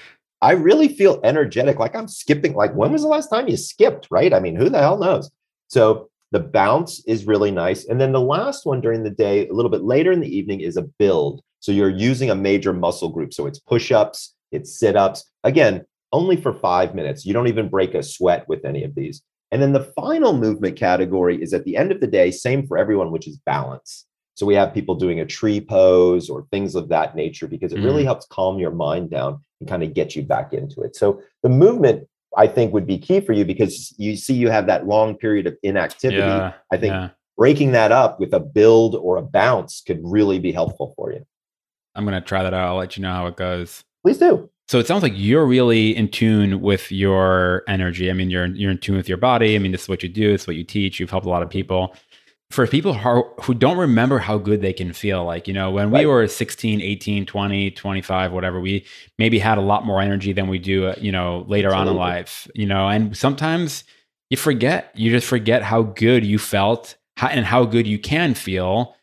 I 0.41 0.53
really 0.53 0.87
feel 0.87 1.19
energetic. 1.25 1.77
Like 1.77 1.93
I'm 1.93 2.07
skipping. 2.07 2.53
Like, 2.53 2.73
when 2.73 2.93
was 2.93 3.01
the 3.01 3.09
last 3.09 3.27
time 3.27 3.49
you 3.49 3.57
skipped? 3.57 4.07
Right. 4.09 4.33
I 4.33 4.39
mean, 4.39 4.55
who 4.55 4.69
the 4.69 4.79
hell 4.79 4.97
knows? 4.97 5.29
So 5.67 6.09
the 6.31 6.39
bounce 6.39 7.03
is 7.05 7.27
really 7.27 7.51
nice. 7.51 7.85
And 7.85 7.99
then 7.99 8.13
the 8.13 8.21
last 8.21 8.65
one 8.65 8.79
during 8.79 9.03
the 9.03 9.09
day, 9.09 9.45
a 9.47 9.53
little 9.53 9.71
bit 9.71 9.83
later 9.83 10.11
in 10.11 10.21
the 10.21 10.33
evening, 10.33 10.61
is 10.61 10.77
a 10.77 10.83
build. 10.83 11.41
So 11.59 11.73
you're 11.73 11.89
using 11.89 12.29
a 12.29 12.35
major 12.35 12.71
muscle 12.71 13.09
group. 13.09 13.33
So 13.33 13.45
it's 13.45 13.59
push 13.59 13.91
ups, 13.91 14.33
it's 14.51 14.77
sit 14.79 14.95
ups. 14.95 15.29
Again, 15.43 15.85
only 16.11 16.35
for 16.35 16.53
five 16.53 16.95
minutes. 16.95 17.25
You 17.25 17.33
don't 17.33 17.47
even 17.47 17.69
break 17.69 17.93
a 17.93 18.03
sweat 18.03 18.47
with 18.47 18.65
any 18.65 18.83
of 18.83 18.95
these. 18.95 19.21
And 19.51 19.61
then 19.61 19.73
the 19.73 19.91
final 19.95 20.33
movement 20.33 20.75
category 20.75 21.41
is 21.41 21.53
at 21.53 21.63
the 21.65 21.75
end 21.75 21.91
of 21.91 22.01
the 22.01 22.07
day, 22.07 22.31
same 22.31 22.67
for 22.67 22.77
everyone, 22.77 23.11
which 23.11 23.27
is 23.27 23.37
balance. 23.45 24.05
So 24.35 24.45
we 24.45 24.55
have 24.55 24.73
people 24.73 24.95
doing 24.95 25.19
a 25.19 25.25
tree 25.25 25.59
pose 25.59 26.29
or 26.29 26.47
things 26.51 26.75
of 26.75 26.87
that 26.89 27.15
nature 27.15 27.47
because 27.47 27.73
it 27.73 27.79
mm. 27.79 27.83
really 27.83 28.05
helps 28.05 28.25
calm 28.27 28.57
your 28.57 28.71
mind 28.71 29.09
down 29.09 29.43
and 29.59 29.67
kind 29.67 29.83
of 29.83 29.93
get 29.93 30.15
you 30.15 30.23
back 30.23 30.53
into 30.53 30.81
it. 30.81 30.95
So 30.95 31.21
the 31.43 31.49
movement, 31.49 32.07
I 32.37 32.47
think, 32.47 32.73
would 32.73 32.87
be 32.87 32.97
key 32.97 33.19
for 33.19 33.33
you 33.33 33.43
because 33.43 33.93
you 33.97 34.15
see 34.15 34.33
you 34.33 34.49
have 34.49 34.67
that 34.67 34.87
long 34.87 35.15
period 35.15 35.45
of 35.47 35.57
inactivity. 35.63 36.19
Yeah, 36.19 36.53
I 36.71 36.77
think 36.77 36.93
yeah. 36.93 37.09
breaking 37.37 37.73
that 37.73 37.91
up 37.91 38.19
with 38.19 38.33
a 38.33 38.39
build 38.39 38.95
or 38.95 39.17
a 39.17 39.21
bounce 39.21 39.81
could 39.85 39.99
really 40.03 40.39
be 40.39 40.53
helpful 40.53 40.93
for 40.95 41.11
you. 41.11 41.25
I'm 41.95 42.05
going 42.05 42.13
to 42.13 42.25
try 42.25 42.43
that 42.43 42.53
out. 42.53 42.67
I'll 42.69 42.77
let 42.77 42.95
you 42.95 43.03
know 43.03 43.11
how 43.11 43.27
it 43.27 43.35
goes. 43.35 43.83
Please 44.03 44.17
do. 44.17 44.49
So 44.67 44.77
it 44.77 44.85
sounds 44.85 45.01
like 45.01 45.13
you're 45.15 45.45
really 45.45 45.95
in 45.95 46.09
tune 46.09 46.61
with 46.61 46.91
your 46.91 47.63
energy. 47.67 48.09
I 48.09 48.13
mean, 48.13 48.29
you're 48.29 48.45
you're 48.45 48.71
in 48.71 48.77
tune 48.77 48.97
with 48.97 49.09
your 49.09 49.17
body. 49.17 49.55
I 49.55 49.59
mean, 49.59 49.71
this 49.71 49.83
is 49.83 49.89
what 49.89 50.03
you 50.03 50.09
do. 50.09 50.33
It's 50.33 50.45
what 50.45 50.55
you 50.55 50.63
teach. 50.63 50.99
You've 50.99 51.09
helped 51.09 51.25
a 51.25 51.29
lot 51.29 51.41
of 51.41 51.49
people. 51.49 51.95
For 52.51 52.65
people 52.65 52.93
who, 52.93 53.23
who 53.41 53.53
don't 53.53 53.77
remember 53.77 54.17
how 54.17 54.39
good 54.39 54.61
they 54.61 54.73
can 54.73 54.91
feel, 54.91 55.23
like, 55.23 55.47
you 55.47 55.53
know, 55.53 55.69
when 55.69 55.91
right. 55.91 55.99
we 55.99 56.05
were 56.07 56.27
16, 56.27 56.81
18, 56.81 57.27
20, 57.27 57.71
25, 57.71 58.31
whatever, 58.31 58.59
we 58.59 58.85
maybe 59.19 59.37
had 59.37 59.59
a 59.59 59.61
lot 59.61 59.85
more 59.85 60.01
energy 60.01 60.33
than 60.33 60.47
we 60.47 60.57
do, 60.57 60.87
uh, 60.87 60.95
you 60.99 61.11
know, 61.11 61.45
later 61.47 61.67
Absolutely. 61.67 61.89
on 61.89 61.95
in 61.95 61.99
life, 61.99 62.47
you 62.55 62.65
know, 62.65 62.87
and 62.89 63.15
sometimes 63.15 63.83
you 64.31 64.37
forget, 64.37 64.91
you 64.95 65.11
just 65.11 65.27
forget 65.27 65.61
how 65.61 65.83
good 65.83 66.25
you 66.25 66.39
felt 66.39 66.95
and 67.21 67.45
how 67.45 67.65
good 67.65 67.85
you 67.85 67.99
can 67.99 68.33
feel 68.33 68.95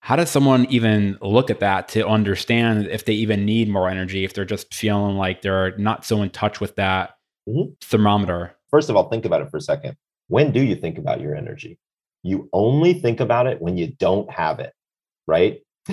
how 0.00 0.16
does 0.16 0.30
someone 0.30 0.66
even 0.70 1.18
look 1.20 1.50
at 1.50 1.60
that 1.60 1.88
to 1.88 2.06
understand 2.06 2.86
if 2.88 3.04
they 3.04 3.12
even 3.12 3.44
need 3.44 3.68
more 3.68 3.88
energy 3.88 4.24
if 4.24 4.34
they're 4.34 4.44
just 4.44 4.72
feeling 4.74 5.16
like 5.16 5.42
they're 5.42 5.76
not 5.76 6.04
so 6.04 6.22
in 6.22 6.30
touch 6.30 6.60
with 6.60 6.76
that 6.76 7.16
mm-hmm. 7.48 7.72
thermometer 7.82 8.54
first 8.70 8.90
of 8.90 8.96
all 8.96 9.08
think 9.08 9.24
about 9.24 9.42
it 9.42 9.50
for 9.50 9.56
a 9.56 9.62
second 9.62 9.96
when 10.28 10.52
do 10.52 10.60
you 10.62 10.74
think 10.74 10.98
about 10.98 11.20
your 11.20 11.34
energy 11.34 11.78
you 12.22 12.48
only 12.52 12.94
think 12.94 13.20
about 13.20 13.46
it 13.46 13.60
when 13.60 13.76
you 13.76 13.88
don't 13.98 14.30
have 14.30 14.58
it 14.58 14.72
right 15.26 15.60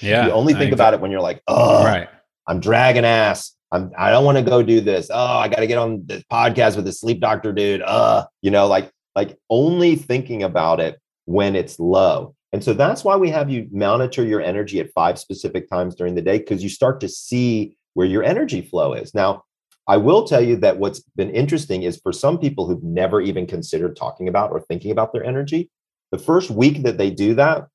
yeah 0.00 0.26
you 0.26 0.32
only 0.32 0.54
think 0.54 0.72
about 0.72 0.94
it 0.94 1.00
when 1.00 1.10
you're 1.10 1.20
like 1.20 1.42
oh 1.48 1.84
right 1.84 2.08
i'm 2.46 2.60
dragging 2.60 3.04
ass 3.04 3.54
I'm, 3.72 3.90
I 3.96 4.10
don't 4.10 4.26
want 4.26 4.36
to 4.36 4.44
go 4.44 4.62
do 4.62 4.82
this. 4.82 5.10
Oh, 5.10 5.38
I 5.38 5.48
got 5.48 5.56
to 5.56 5.66
get 5.66 5.78
on 5.78 6.04
this 6.04 6.22
podcast 6.30 6.76
with 6.76 6.84
the 6.84 6.92
sleep 6.92 7.20
doctor 7.20 7.52
dude. 7.52 7.80
Uh, 7.80 8.26
you 8.42 8.50
know, 8.50 8.66
like 8.66 8.90
like 9.16 9.38
only 9.50 9.96
thinking 9.96 10.42
about 10.42 10.78
it 10.78 11.00
when 11.24 11.56
it's 11.56 11.78
low. 11.78 12.34
And 12.52 12.62
so 12.62 12.74
that's 12.74 13.02
why 13.02 13.16
we 13.16 13.30
have 13.30 13.50
you 13.50 13.68
monitor 13.72 14.24
your 14.24 14.42
energy 14.42 14.78
at 14.80 14.92
five 14.92 15.18
specific 15.18 15.70
times 15.70 15.94
during 15.94 16.14
the 16.14 16.22
day 16.22 16.38
because 16.38 16.62
you 16.62 16.68
start 16.68 17.00
to 17.00 17.08
see 17.08 17.76
where 17.94 18.06
your 18.06 18.22
energy 18.22 18.60
flow 18.60 18.92
is. 18.92 19.14
Now, 19.14 19.44
I 19.88 19.96
will 19.96 20.26
tell 20.26 20.42
you 20.42 20.56
that 20.56 20.78
what's 20.78 21.00
been 21.16 21.30
interesting 21.30 21.82
is 21.82 21.98
for 22.00 22.12
some 22.12 22.38
people 22.38 22.66
who've 22.66 22.82
never 22.82 23.20
even 23.20 23.46
considered 23.46 23.96
talking 23.96 24.28
about 24.28 24.50
or 24.50 24.60
thinking 24.60 24.90
about 24.90 25.12
their 25.12 25.24
energy, 25.24 25.70
the 26.12 26.18
first 26.18 26.50
week 26.50 26.82
that 26.82 26.98
they 26.98 27.10
do 27.10 27.34
that, 27.34 27.66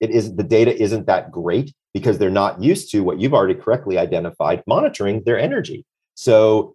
it 0.00 0.10
is 0.10 0.34
the 0.34 0.42
data 0.42 0.76
isn't 0.82 1.06
that 1.06 1.30
great 1.30 1.72
because 1.94 2.18
they're 2.18 2.30
not 2.30 2.60
used 2.60 2.90
to 2.90 3.04
what 3.04 3.20
you've 3.20 3.34
already 3.34 3.54
correctly 3.54 3.98
identified 3.98 4.62
monitoring 4.66 5.22
their 5.24 5.38
energy. 5.38 5.84
So 6.14 6.74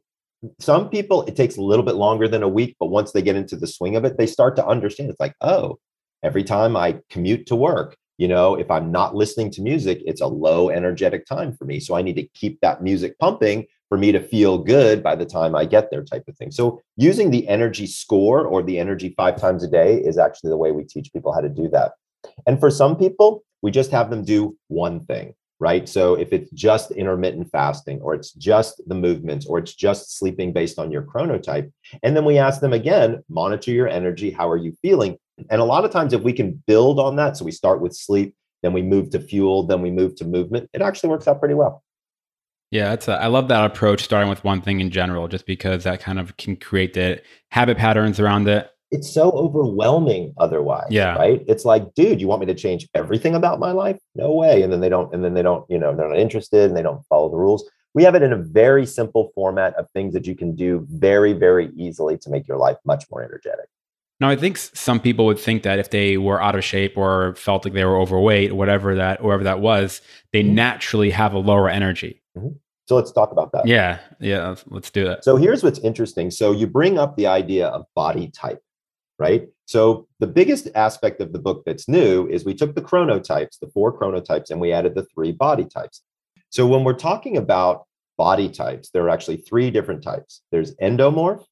some 0.59 0.89
people 0.89 1.23
it 1.23 1.35
takes 1.35 1.57
a 1.57 1.61
little 1.61 1.83
bit 1.83 1.95
longer 1.95 2.27
than 2.27 2.43
a 2.43 2.47
week, 2.47 2.77
but 2.79 2.87
once 2.87 3.11
they 3.11 3.21
get 3.21 3.35
into 3.35 3.57
the 3.57 3.67
swing 3.67 3.95
of 3.95 4.05
it, 4.05 4.17
they 4.17 4.27
start 4.27 4.55
to 4.55 4.65
understand 4.65 5.09
it's 5.09 5.19
like, 5.19 5.35
oh, 5.41 5.79
every 6.23 6.43
time 6.43 6.75
I 6.75 6.99
commute 7.09 7.45
to 7.47 7.55
work, 7.55 7.97
you 8.17 8.27
know, 8.27 8.55
if 8.55 8.71
I'm 8.71 8.91
not 8.91 9.15
listening 9.15 9.51
to 9.51 9.61
music, 9.61 10.01
it's 10.05 10.21
a 10.21 10.27
low 10.27 10.69
energetic 10.69 11.25
time 11.25 11.53
for 11.55 11.65
me. 11.65 11.79
So 11.79 11.95
I 11.95 12.01
need 12.01 12.15
to 12.15 12.27
keep 12.29 12.59
that 12.61 12.81
music 12.81 13.17
pumping 13.19 13.67
for 13.89 13.97
me 13.97 14.11
to 14.11 14.19
feel 14.19 14.57
good 14.57 15.03
by 15.03 15.15
the 15.15 15.25
time 15.25 15.55
I 15.55 15.65
get 15.65 15.91
there, 15.91 16.03
type 16.03 16.27
of 16.27 16.35
thing. 16.35 16.51
So 16.51 16.81
using 16.97 17.31
the 17.31 17.47
energy 17.47 17.87
score 17.87 18.45
or 18.45 18.63
the 18.63 18.79
energy 18.79 19.13
five 19.15 19.39
times 19.39 19.63
a 19.63 19.67
day 19.67 19.95
is 19.95 20.17
actually 20.17 20.49
the 20.49 20.57
way 20.57 20.71
we 20.71 20.83
teach 20.83 21.13
people 21.13 21.31
how 21.31 21.41
to 21.41 21.49
do 21.49 21.69
that. 21.69 21.93
And 22.45 22.59
for 22.59 22.69
some 22.69 22.97
people, 22.97 23.43
we 23.61 23.71
just 23.71 23.91
have 23.91 24.09
them 24.09 24.23
do 24.23 24.57
one 24.67 25.05
thing, 25.05 25.33
right? 25.59 25.89
So 25.89 26.15
if 26.15 26.33
it's 26.33 26.51
just 26.51 26.91
intermittent 26.91 27.51
fasting 27.51 27.99
or 28.01 28.13
it's 28.13 28.31
just 28.33 28.81
the 28.87 28.95
movements 28.95 29.45
or 29.45 29.57
it's 29.57 29.73
just 29.73 30.17
sleeping 30.17 30.53
based 30.53 30.77
on 30.79 30.91
your 30.91 31.01
chronotype, 31.01 31.71
and 32.03 32.15
then 32.15 32.25
we 32.25 32.37
ask 32.37 32.61
them 32.61 32.73
again, 32.73 33.23
monitor 33.29 33.71
your 33.71 33.87
energy. 33.87 34.31
How 34.31 34.49
are 34.49 34.57
you 34.57 34.73
feeling? 34.81 35.17
And 35.49 35.61
a 35.61 35.65
lot 35.65 35.85
of 35.85 35.91
times, 35.91 36.13
if 36.13 36.21
we 36.21 36.33
can 36.33 36.63
build 36.67 36.99
on 36.99 37.15
that, 37.17 37.37
so 37.37 37.45
we 37.45 37.51
start 37.51 37.81
with 37.81 37.95
sleep, 37.95 38.35
then 38.63 38.73
we 38.73 38.81
move 38.81 39.11
to 39.11 39.19
fuel, 39.19 39.63
then 39.63 39.81
we 39.81 39.91
move 39.91 40.15
to 40.15 40.25
movement, 40.25 40.69
it 40.73 40.81
actually 40.81 41.09
works 41.09 41.27
out 41.27 41.39
pretty 41.39 41.53
well. 41.53 41.83
Yeah, 42.71 42.89
that's 42.89 43.07
a, 43.07 43.13
I 43.13 43.27
love 43.27 43.47
that 43.47 43.63
approach, 43.63 44.03
starting 44.03 44.29
with 44.29 44.43
one 44.43 44.61
thing 44.61 44.81
in 44.81 44.89
general, 44.89 45.27
just 45.27 45.45
because 45.45 45.85
that 45.85 46.01
kind 46.01 46.19
of 46.19 46.35
can 46.37 46.55
create 46.57 46.93
the 46.93 47.21
habit 47.49 47.77
patterns 47.77 48.19
around 48.19 48.47
it. 48.47 48.69
It's 48.89 49.11
so 49.11 49.31
overwhelming 49.31 50.33
otherwise. 50.37 50.87
Yeah. 50.89 51.15
Right. 51.15 51.43
It's 51.47 51.65
like, 51.65 51.93
dude, 51.93 52.21
you 52.21 52.27
want 52.27 52.39
me 52.39 52.45
to 52.47 52.55
change 52.55 52.87
everything 52.93 53.35
about 53.35 53.59
my 53.59 53.71
life? 53.71 53.99
No 54.15 54.33
way. 54.33 54.61
And 54.61 54.71
then 54.71 54.79
they 54.79 54.89
don't, 54.89 55.13
and 55.13 55.23
then 55.23 55.33
they 55.33 55.41
don't, 55.41 55.65
you 55.69 55.77
know, 55.77 55.95
they're 55.95 56.07
not 56.07 56.17
interested 56.17 56.69
and 56.69 56.77
they 56.77 56.81
don't 56.81 57.03
follow 57.07 57.29
the 57.29 57.37
rules. 57.37 57.69
We 57.93 58.03
have 58.03 58.15
it 58.15 58.21
in 58.21 58.31
a 58.31 58.37
very 58.37 58.85
simple 58.85 59.31
format 59.35 59.73
of 59.75 59.89
things 59.91 60.13
that 60.13 60.27
you 60.27 60.35
can 60.35 60.55
do 60.55 60.85
very, 60.89 61.33
very 61.33 61.71
easily 61.75 62.17
to 62.19 62.29
make 62.29 62.47
your 62.47 62.57
life 62.57 62.77
much 62.85 63.05
more 63.11 63.23
energetic. 63.23 63.65
Now, 64.19 64.29
I 64.29 64.35
think 64.35 64.57
some 64.57 64.99
people 64.99 65.25
would 65.25 65.39
think 65.39 65.63
that 65.63 65.79
if 65.79 65.91
they 65.91 66.17
were 66.17 66.41
out 66.41 66.55
of 66.55 66.63
shape 66.63 66.97
or 66.97 67.35
felt 67.35 67.65
like 67.65 67.73
they 67.73 67.85
were 67.85 67.99
overweight, 67.99 68.53
whatever 68.53 68.95
that, 68.95 69.23
whatever 69.23 69.43
that 69.43 69.59
was, 69.59 70.01
they 70.31 70.43
mm-hmm. 70.43 70.55
naturally 70.55 71.09
have 71.11 71.33
a 71.33 71.39
lower 71.39 71.69
energy. 71.69 72.21
Mm-hmm. 72.37 72.55
So 72.87 72.95
let's 72.95 73.11
talk 73.11 73.31
about 73.31 73.51
that. 73.51 73.67
Yeah, 73.67 73.99
yeah, 74.19 74.55
let's 74.67 74.89
do 74.89 75.03
that. 75.05 75.23
So 75.23 75.35
here's 75.35 75.61
what's 75.61 75.79
interesting. 75.79 76.31
So 76.31 76.51
you 76.51 76.67
bring 76.67 76.97
up 76.97 77.17
the 77.17 77.27
idea 77.27 77.67
of 77.67 77.85
body 77.95 78.29
type, 78.29 78.63
right? 79.19 79.47
So 79.65 80.07
the 80.19 80.27
biggest 80.27 80.69
aspect 80.75 81.21
of 81.21 81.33
the 81.33 81.39
book 81.39 81.63
that's 81.65 81.87
new 81.87 82.27
is 82.27 82.45
we 82.45 82.53
took 82.53 82.75
the 82.75 82.81
chronotypes, 82.81 83.59
the 83.59 83.69
four 83.73 83.97
chronotypes, 83.97 84.49
and 84.49 84.61
we 84.61 84.71
added 84.71 84.95
the 84.95 85.05
three 85.13 85.31
body 85.31 85.65
types. 85.65 86.03
So 86.49 86.65
when 86.67 86.83
we're 86.83 86.93
talking 86.93 87.37
about 87.37 87.85
body 88.17 88.49
types, 88.49 88.89
there 88.91 89.03
are 89.03 89.09
actually 89.09 89.37
three 89.37 89.71
different 89.71 90.03
types. 90.03 90.41
There's 90.51 90.75
endomorph, 90.75 91.43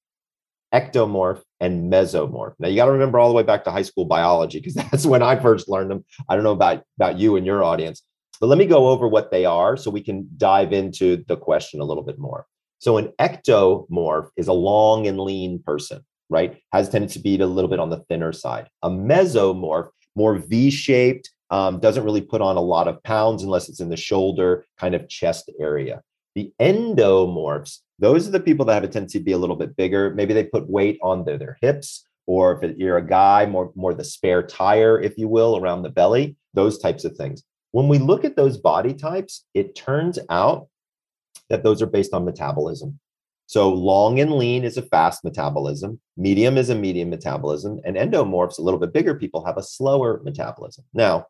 ectomorph, 0.73 1.41
and 1.59 1.91
mesomorph. 1.91 2.53
Now 2.59 2.67
you 2.67 2.75
got 2.75 2.85
to 2.85 2.91
remember 2.91 3.19
all 3.19 3.29
the 3.29 3.35
way 3.35 3.43
back 3.43 3.63
to 3.65 3.71
high 3.71 3.81
school 3.81 4.05
biology 4.05 4.59
because 4.59 4.73
that's 4.91 5.05
when 5.05 5.21
I 5.21 5.35
first 5.35 5.67
learned 5.67 5.91
them. 5.91 6.05
I 6.29 6.35
don't 6.35 6.43
know 6.43 6.51
about, 6.51 6.83
about 6.97 7.17
you 7.17 7.35
and 7.35 7.45
your 7.45 7.63
audience, 7.63 8.03
but 8.39 8.47
let 8.47 8.57
me 8.57 8.65
go 8.65 8.87
over 8.87 9.07
what 9.07 9.31
they 9.31 9.45
are 9.45 9.77
so 9.77 9.89
we 9.89 10.01
can 10.01 10.29
dive 10.37 10.73
into 10.73 11.23
the 11.27 11.37
question 11.37 11.79
a 11.81 11.85
little 11.85 12.03
bit 12.03 12.19
more. 12.19 12.45
So 12.79 12.97
an 12.97 13.11
ectomorph 13.19 14.29
is 14.37 14.47
a 14.47 14.53
long 14.53 15.07
and 15.07 15.19
lean 15.19 15.61
person, 15.63 16.05
right? 16.29 16.61
Has 16.71 16.89
tended 16.89 17.11
to 17.11 17.19
be 17.19 17.39
a 17.39 17.45
little 17.47 17.69
bit 17.69 17.79
on 17.79 17.89
the 17.89 18.03
thinner 18.09 18.33
side. 18.33 18.69
A 18.83 18.89
mesomorph, 18.89 19.89
more 20.15 20.37
V-shaped, 20.37 21.29
um, 21.51 21.79
doesn't 21.79 22.03
really 22.03 22.21
put 22.21 22.41
on 22.41 22.57
a 22.57 22.61
lot 22.61 22.87
of 22.87 23.01
pounds 23.03 23.43
unless 23.43 23.69
it's 23.69 23.79
in 23.79 23.89
the 23.89 23.97
shoulder, 23.97 24.65
kind 24.79 24.95
of 24.95 25.07
chest 25.07 25.51
area. 25.59 26.01
The 26.33 26.51
endomorphs, 26.59 27.79
those 27.99 28.27
are 28.27 28.31
the 28.31 28.39
people 28.39 28.65
that 28.65 28.73
have 28.73 28.83
a 28.83 28.87
tendency 28.87 29.19
to 29.19 29.25
be 29.25 29.31
a 29.31 29.37
little 29.37 29.55
bit 29.55 29.75
bigger. 29.75 30.13
Maybe 30.13 30.33
they 30.33 30.43
put 30.43 30.69
weight 30.69 30.97
on 31.01 31.23
their, 31.23 31.37
their 31.37 31.57
hips, 31.61 32.05
or 32.27 32.63
if 32.63 32.77
you're 32.77 32.97
a 32.97 33.05
guy, 33.05 33.45
more, 33.45 33.71
more 33.75 33.93
the 33.93 34.03
spare 34.03 34.43
tire, 34.43 34.99
if 34.99 35.17
you 35.17 35.27
will, 35.27 35.57
around 35.57 35.83
the 35.83 35.89
belly, 35.89 36.35
those 36.53 36.79
types 36.79 37.05
of 37.05 37.15
things. 37.15 37.43
When 37.71 37.87
we 37.87 37.99
look 37.99 38.25
at 38.25 38.35
those 38.35 38.57
body 38.57 38.93
types, 38.93 39.45
it 39.53 39.75
turns 39.75 40.17
out 40.29 40.67
that 41.49 41.63
those 41.63 41.81
are 41.81 41.87
based 41.87 42.13
on 42.13 42.25
metabolism. 42.25 42.99
So 43.47 43.71
long 43.71 44.19
and 44.19 44.33
lean 44.33 44.63
is 44.63 44.77
a 44.77 44.81
fast 44.81 45.23
metabolism, 45.23 45.99
medium 46.17 46.57
is 46.57 46.69
a 46.69 46.75
medium 46.75 47.09
metabolism, 47.09 47.79
and 47.85 47.95
endomorphs, 47.95 48.57
a 48.57 48.61
little 48.61 48.79
bit 48.79 48.93
bigger 48.93 49.13
people, 49.15 49.45
have 49.45 49.57
a 49.57 49.63
slower 49.63 50.19
metabolism. 50.23 50.83
Now, 50.93 51.27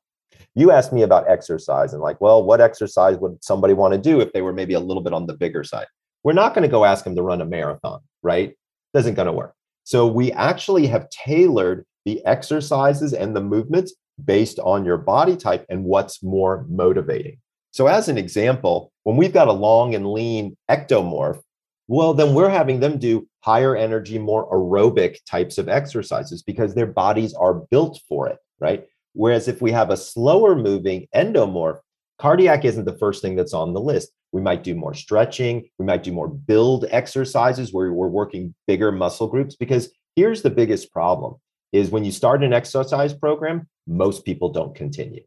you 0.54 0.71
asked 0.71 0.93
me 0.93 1.01
about 1.04 1.30
exercise 1.30 1.93
and 1.93 2.01
like, 2.01 2.19
well, 2.21 2.43
what 2.43 2.62
exercise 2.62 3.17
would 3.17 3.43
somebody 3.43 3.73
want 3.73 3.93
to 3.93 3.99
do 3.99 4.21
if 4.21 4.32
they 4.32 4.41
were 4.41 4.54
maybe 4.54 4.73
a 4.73 4.80
little 4.80 5.04
bit 5.04 5.13
on 5.13 5.28
the 5.28 5.34
bigger 5.34 5.63
side? 5.63 5.88
We're 6.23 6.34
not 6.34 6.54
going 6.54 6.63
to 6.63 6.71
go 6.71 6.86
ask 6.86 7.04
them 7.04 7.15
to 7.15 7.21
run 7.21 7.41
a 7.41 7.45
marathon, 7.45 7.99
right? 8.23 8.56
Doesn't 8.93 9.15
going 9.15 9.28
to 9.28 9.34
work. 9.34 9.54
So 9.84 10.08
we 10.08 10.32
actually 10.32 10.88
have 10.88 11.10
tailored 11.10 11.86
the 12.06 12.25
exercises 12.25 13.13
and 13.13 13.36
the 13.36 13.41
movements 13.41 13.93
based 14.23 14.60
on 14.60 14.86
your 14.86 14.97
body 14.97 15.36
type 15.36 15.65
and 15.69 15.84
what's 15.84 16.23
more 16.23 16.65
motivating. 16.69 17.38
So 17.71 17.88
as 17.88 18.08
an 18.08 18.17
example, 18.17 18.91
when 19.04 19.17
we've 19.17 19.34
got 19.34 19.49
a 19.49 19.54
long 19.54 19.93
and 19.95 20.12
lean 20.12 20.56
ectomorph, 20.71 21.41
well, 21.88 22.13
then 22.13 22.34
we're 22.34 22.50
having 22.50 22.80
them 22.80 22.98
do 22.98 23.28
higher 23.41 23.76
energy, 23.76 24.17
more 24.17 24.50
aerobic 24.52 25.17
types 25.26 25.58
of 25.58 25.69
exercises 25.69 26.41
because 26.41 26.74
their 26.74 26.88
bodies 26.88 27.34
are 27.34 27.54
built 27.54 28.00
for 28.08 28.28
it, 28.28 28.38
right? 28.60 28.86
Whereas 29.13 29.48
if 29.48 29.62
we 29.62 29.71
have 29.71 29.91
a 29.91 29.98
slower 29.98 30.56
moving 30.56 31.08
endomorph, 31.15 31.80
cardiac 32.19 32.65
isn't 32.65 32.86
the 32.86 32.98
first 32.98 33.21
thing 33.21 33.36
that's 33.36 33.54
on 33.54 33.74
the 33.74 33.80
list. 33.80 34.12
We 34.32 34.41
might 34.41 34.63
do 34.63 34.76
more 34.76 34.93
stretching. 34.93 35.69
We 35.80 35.86
might 35.86 36.04
do 36.04 36.12
more 36.12 36.28
build 36.28 36.86
exercises 36.89 37.71
where 37.71 37.93
we're 37.93 38.08
working 38.08 38.54
bigger 38.67 38.91
muscle 38.91 39.28
groups. 39.28 39.56
Because 39.56 39.89
here's 40.15 40.41
the 40.41 40.50
biggest 40.50 40.91
problem 40.91 41.36
is 41.71 41.91
when 41.91 42.04
you 42.04 42.12
start 42.12 42.43
an 42.43 42.52
exercise 42.52 43.13
program, 43.13 43.67
most 43.88 44.26
people 44.26 44.50
don't 44.50 44.76
continue. 44.76 45.24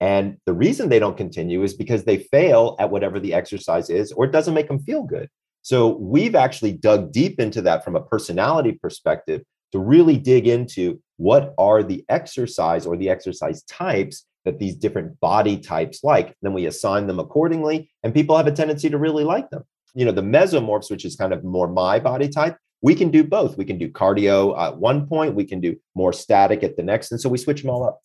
And 0.00 0.38
the 0.46 0.54
reason 0.54 0.88
they 0.88 0.98
don't 0.98 1.16
continue 1.16 1.62
is 1.62 1.74
because 1.74 2.04
they 2.04 2.18
fail 2.18 2.74
at 2.78 2.90
whatever 2.90 3.20
the 3.20 3.34
exercise 3.34 3.90
is, 3.90 4.12
or 4.12 4.24
it 4.24 4.32
doesn't 4.32 4.54
make 4.54 4.68
them 4.68 4.80
feel 4.80 5.02
good. 5.02 5.28
So 5.62 5.96
we've 5.96 6.34
actually 6.34 6.72
dug 6.72 7.12
deep 7.12 7.38
into 7.38 7.62
that 7.62 7.84
from 7.84 7.96
a 7.96 8.00
personality 8.00 8.72
perspective 8.72 9.42
to 9.72 9.78
really 9.78 10.16
dig 10.16 10.48
into 10.48 11.00
what 11.16 11.54
are 11.58 11.82
the 11.82 12.04
exercise 12.08 12.86
or 12.86 12.96
the 12.96 13.10
exercise 13.10 13.62
types 13.64 14.26
that 14.44 14.58
these 14.58 14.74
different 14.74 15.20
body 15.20 15.58
types 15.58 16.02
like. 16.02 16.34
Then 16.42 16.54
we 16.54 16.66
assign 16.66 17.06
them 17.06 17.18
accordingly, 17.18 17.90
and 18.02 18.14
people 18.14 18.36
have 18.36 18.46
a 18.46 18.52
tendency 18.52 18.88
to 18.88 18.98
really 18.98 19.24
like 19.24 19.50
them. 19.50 19.64
You 19.94 20.06
know, 20.06 20.12
the 20.12 20.22
mesomorphs, 20.22 20.90
which 20.90 21.04
is 21.04 21.16
kind 21.16 21.32
of 21.32 21.44
more 21.44 21.68
my 21.68 21.98
body 21.98 22.28
type, 22.28 22.56
we 22.82 22.94
can 22.94 23.10
do 23.10 23.22
both. 23.22 23.58
We 23.58 23.64
can 23.64 23.76
do 23.76 23.90
cardio 23.90 24.58
at 24.58 24.78
one 24.78 25.06
point, 25.06 25.34
we 25.34 25.44
can 25.44 25.60
do 25.60 25.76
more 25.94 26.12
static 26.12 26.62
at 26.62 26.76
the 26.76 26.82
next. 26.82 27.12
And 27.12 27.20
so 27.20 27.28
we 27.28 27.38
switch 27.38 27.60
them 27.60 27.70
all 27.70 27.84
up. 27.84 28.00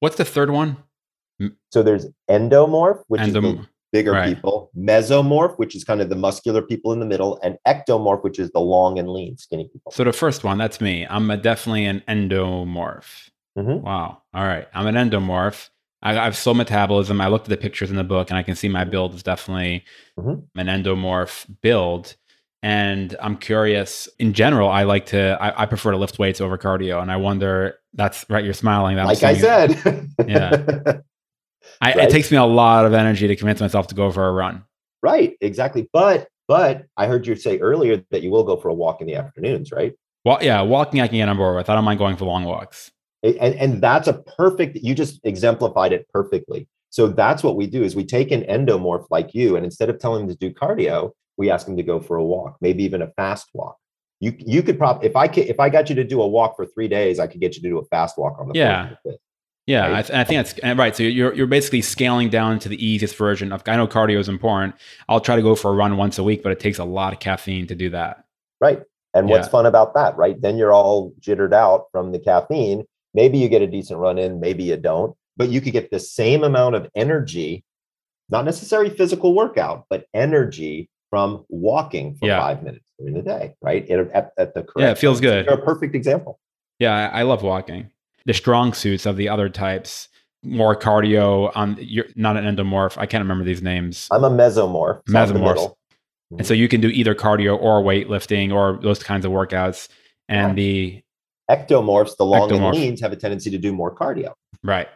What's 0.00 0.16
the 0.16 0.24
third 0.24 0.50
one? 0.50 0.78
So 1.70 1.82
there's 1.82 2.06
endomorph, 2.28 3.02
which 3.08 3.20
Endom- 3.20 3.26
is 3.26 3.32
the 3.32 3.68
bigger 3.94 4.10
right. 4.10 4.34
people, 4.34 4.72
mesomorph, 4.76 5.56
which 5.56 5.76
is 5.76 5.84
kind 5.84 6.00
of 6.00 6.08
the 6.08 6.16
muscular 6.16 6.60
people 6.60 6.92
in 6.92 6.98
the 6.98 7.06
middle, 7.06 7.38
and 7.44 7.56
ectomorph, 7.64 8.24
which 8.24 8.40
is 8.40 8.50
the 8.50 8.58
long 8.58 8.98
and 8.98 9.08
lean, 9.08 9.38
skinny 9.38 9.68
people. 9.72 9.92
So 9.92 10.02
the 10.02 10.12
first 10.12 10.42
one, 10.42 10.58
that's 10.58 10.80
me. 10.80 11.06
I'm 11.08 11.28
definitely 11.40 11.84
an 11.84 12.02
endomorph. 12.08 13.30
Mm-hmm. 13.56 13.84
Wow. 13.86 14.20
All 14.34 14.44
right. 14.44 14.66
I'm 14.74 14.88
an 14.88 14.96
endomorph. 14.96 15.68
I, 16.02 16.18
I, 16.18 16.24
have 16.24 16.36
slow 16.36 16.54
metabolism. 16.54 17.20
I 17.20 17.28
looked 17.28 17.46
at 17.46 17.50
the 17.50 17.56
pictures 17.56 17.88
in 17.88 17.96
the 17.96 18.02
book 18.02 18.30
and 18.30 18.36
I 18.36 18.42
can 18.42 18.56
see 18.56 18.68
my 18.68 18.82
build 18.82 19.14
is 19.14 19.22
definitely 19.22 19.84
mm-hmm. 20.18 20.58
an 20.58 20.66
endomorph 20.66 21.46
build. 21.62 22.16
And 22.64 23.14
I'm 23.22 23.36
curious 23.36 24.08
in 24.18 24.32
general, 24.32 24.70
I 24.70 24.82
like 24.82 25.06
to, 25.06 25.38
I, 25.40 25.62
I, 25.62 25.66
prefer 25.66 25.92
to 25.92 25.98
lift 25.98 26.18
weights 26.18 26.40
over 26.40 26.58
cardio. 26.58 27.00
And 27.00 27.12
I 27.12 27.16
wonder, 27.16 27.78
that's 27.92 28.26
right. 28.28 28.44
You're 28.44 28.54
smiling. 28.54 28.96
That 28.96 29.06
like 29.06 29.22
I 29.22 29.36
said. 29.36 30.10
yeah. 30.26 30.96
I, 31.80 31.92
right? 31.92 32.08
It 32.08 32.10
takes 32.10 32.30
me 32.30 32.36
a 32.36 32.44
lot 32.44 32.86
of 32.86 32.92
energy 32.92 33.26
to 33.26 33.36
convince 33.36 33.60
myself 33.60 33.86
to 33.88 33.94
go 33.94 34.10
for 34.10 34.26
a 34.26 34.32
run. 34.32 34.64
Right, 35.02 35.36
exactly. 35.40 35.88
But 35.92 36.28
but 36.48 36.86
I 36.96 37.06
heard 37.06 37.26
you 37.26 37.36
say 37.36 37.58
earlier 37.58 38.02
that 38.10 38.22
you 38.22 38.30
will 38.30 38.44
go 38.44 38.56
for 38.56 38.68
a 38.68 38.74
walk 38.74 39.00
in 39.00 39.06
the 39.06 39.16
afternoons, 39.16 39.72
right? 39.72 39.94
Well, 40.24 40.38
yeah, 40.40 40.62
walking 40.62 41.00
I 41.00 41.08
can 41.08 41.16
get 41.16 41.28
on 41.28 41.36
board 41.36 41.56
with. 41.56 41.68
I 41.68 41.74
don't 41.74 41.84
mind 41.84 41.98
going 41.98 42.16
for 42.16 42.24
long 42.24 42.44
walks. 42.44 42.90
And, 43.22 43.54
and 43.54 43.82
that's 43.82 44.08
a 44.08 44.14
perfect. 44.14 44.76
You 44.76 44.94
just 44.94 45.20
exemplified 45.24 45.92
it 45.92 46.08
perfectly. 46.08 46.68
So 46.90 47.08
that's 47.08 47.42
what 47.42 47.56
we 47.56 47.66
do: 47.66 47.82
is 47.82 47.96
we 47.96 48.04
take 48.04 48.30
an 48.30 48.42
endomorph 48.42 49.06
like 49.10 49.34
you, 49.34 49.56
and 49.56 49.64
instead 49.64 49.90
of 49.90 49.98
telling 49.98 50.26
them 50.26 50.36
to 50.36 50.38
do 50.38 50.54
cardio, 50.54 51.12
we 51.36 51.50
ask 51.50 51.66
them 51.66 51.76
to 51.76 51.82
go 51.82 52.00
for 52.00 52.16
a 52.16 52.24
walk, 52.24 52.56
maybe 52.60 52.84
even 52.84 53.02
a 53.02 53.08
fast 53.12 53.48
walk. 53.54 53.76
You 54.20 54.34
you 54.38 54.62
could 54.62 54.78
probably 54.78 55.08
if 55.08 55.16
I 55.16 55.28
could, 55.28 55.46
if 55.46 55.58
I 55.58 55.68
got 55.68 55.88
you 55.88 55.96
to 55.96 56.04
do 56.04 56.22
a 56.22 56.28
walk 56.28 56.56
for 56.56 56.66
three 56.66 56.88
days, 56.88 57.18
I 57.18 57.26
could 57.26 57.40
get 57.40 57.56
you 57.56 57.62
to 57.62 57.68
do 57.68 57.78
a 57.78 57.84
fast 57.86 58.16
walk 58.16 58.38
on 58.38 58.48
the 58.48 58.54
yeah. 58.54 58.94
Yeah, 59.66 59.86
right? 59.86 59.92
I, 59.92 60.02
th- 60.02 60.18
I, 60.18 60.24
think 60.24 60.46
that's 60.46 60.78
right. 60.78 60.94
So 60.94 61.04
you're 61.04 61.34
you're 61.34 61.46
basically 61.46 61.80
scaling 61.80 62.28
down 62.28 62.58
to 62.60 62.68
the 62.68 62.84
easiest 62.84 63.16
version 63.16 63.50
of. 63.50 63.62
I 63.66 63.76
know 63.76 63.86
cardio 63.86 64.18
is 64.18 64.28
important. 64.28 64.74
I'll 65.08 65.20
try 65.20 65.36
to 65.36 65.42
go 65.42 65.54
for 65.54 65.70
a 65.70 65.74
run 65.74 65.96
once 65.96 66.18
a 66.18 66.22
week, 66.22 66.42
but 66.42 66.52
it 66.52 66.60
takes 66.60 66.78
a 66.78 66.84
lot 66.84 67.12
of 67.14 67.18
caffeine 67.20 67.66
to 67.68 67.74
do 67.74 67.90
that. 67.90 68.24
Right. 68.60 68.82
And 69.14 69.28
yeah. 69.28 69.36
what's 69.36 69.48
fun 69.48 69.64
about 69.64 69.94
that, 69.94 70.16
right? 70.16 70.40
Then 70.40 70.58
you're 70.58 70.72
all 70.72 71.14
jittered 71.18 71.54
out 71.54 71.86
from 71.92 72.12
the 72.12 72.18
caffeine. 72.18 72.84
Maybe 73.14 73.38
you 73.38 73.48
get 73.48 73.62
a 73.62 73.66
decent 73.66 74.00
run 74.00 74.18
in, 74.18 74.40
maybe 74.40 74.64
you 74.64 74.76
don't, 74.76 75.16
but 75.36 75.48
you 75.48 75.60
could 75.60 75.72
get 75.72 75.90
the 75.90 76.00
same 76.00 76.42
amount 76.42 76.74
of 76.74 76.90
energy, 76.96 77.64
not 78.28 78.44
necessarily 78.44 78.90
physical 78.90 79.34
workout, 79.34 79.86
but 79.88 80.06
energy 80.12 80.90
from 81.10 81.44
walking 81.48 82.16
for 82.16 82.26
yeah. 82.26 82.40
five 82.40 82.64
minutes 82.64 82.90
during 82.98 83.14
the 83.14 83.22
day, 83.22 83.54
right? 83.62 83.88
At, 83.88 84.32
at 84.36 84.54
the 84.54 84.64
correct. 84.64 84.78
Yeah, 84.78 84.90
it 84.90 84.98
feels 84.98 85.20
good. 85.20 85.46
You're 85.46 85.54
a 85.54 85.64
perfect 85.64 85.94
example. 85.94 86.40
Yeah, 86.80 86.92
I, 86.92 87.20
I 87.20 87.22
love 87.22 87.44
walking 87.44 87.90
the 88.26 88.34
strong 88.34 88.72
suits 88.72 89.06
of 89.06 89.16
the 89.16 89.28
other 89.28 89.48
types 89.48 90.08
more 90.44 90.76
cardio 90.76 91.50
on 91.54 91.76
you're 91.80 92.06
not 92.16 92.36
an 92.36 92.44
endomorph 92.44 92.98
i 92.98 93.06
can't 93.06 93.22
remember 93.22 93.44
these 93.44 93.62
names. 93.62 94.08
I'm 94.10 94.24
a 94.24 94.30
mesomorph 94.30 95.02
mesomorph. 95.04 95.74
and 96.36 96.46
so 96.46 96.54
you 96.54 96.68
can 96.68 96.80
do 96.80 96.88
either 96.88 97.14
cardio 97.14 97.60
or 97.60 97.82
weightlifting 97.82 98.52
or 98.52 98.78
those 98.82 99.02
kinds 99.02 99.24
of 99.24 99.32
workouts. 99.32 99.88
And 100.28 100.58
yeah. 100.58 100.64
the 100.64 101.02
ectomorphs 101.50 102.16
the 102.16 102.24
long 102.24 102.50
ectomorph. 102.50 102.68
and 102.68 102.76
leans 102.76 103.00
have 103.00 103.12
a 103.12 103.16
tendency 103.16 103.50
to 103.50 103.58
do 103.58 103.72
more 103.72 103.94
cardio. 103.94 104.34
Right. 104.62 104.88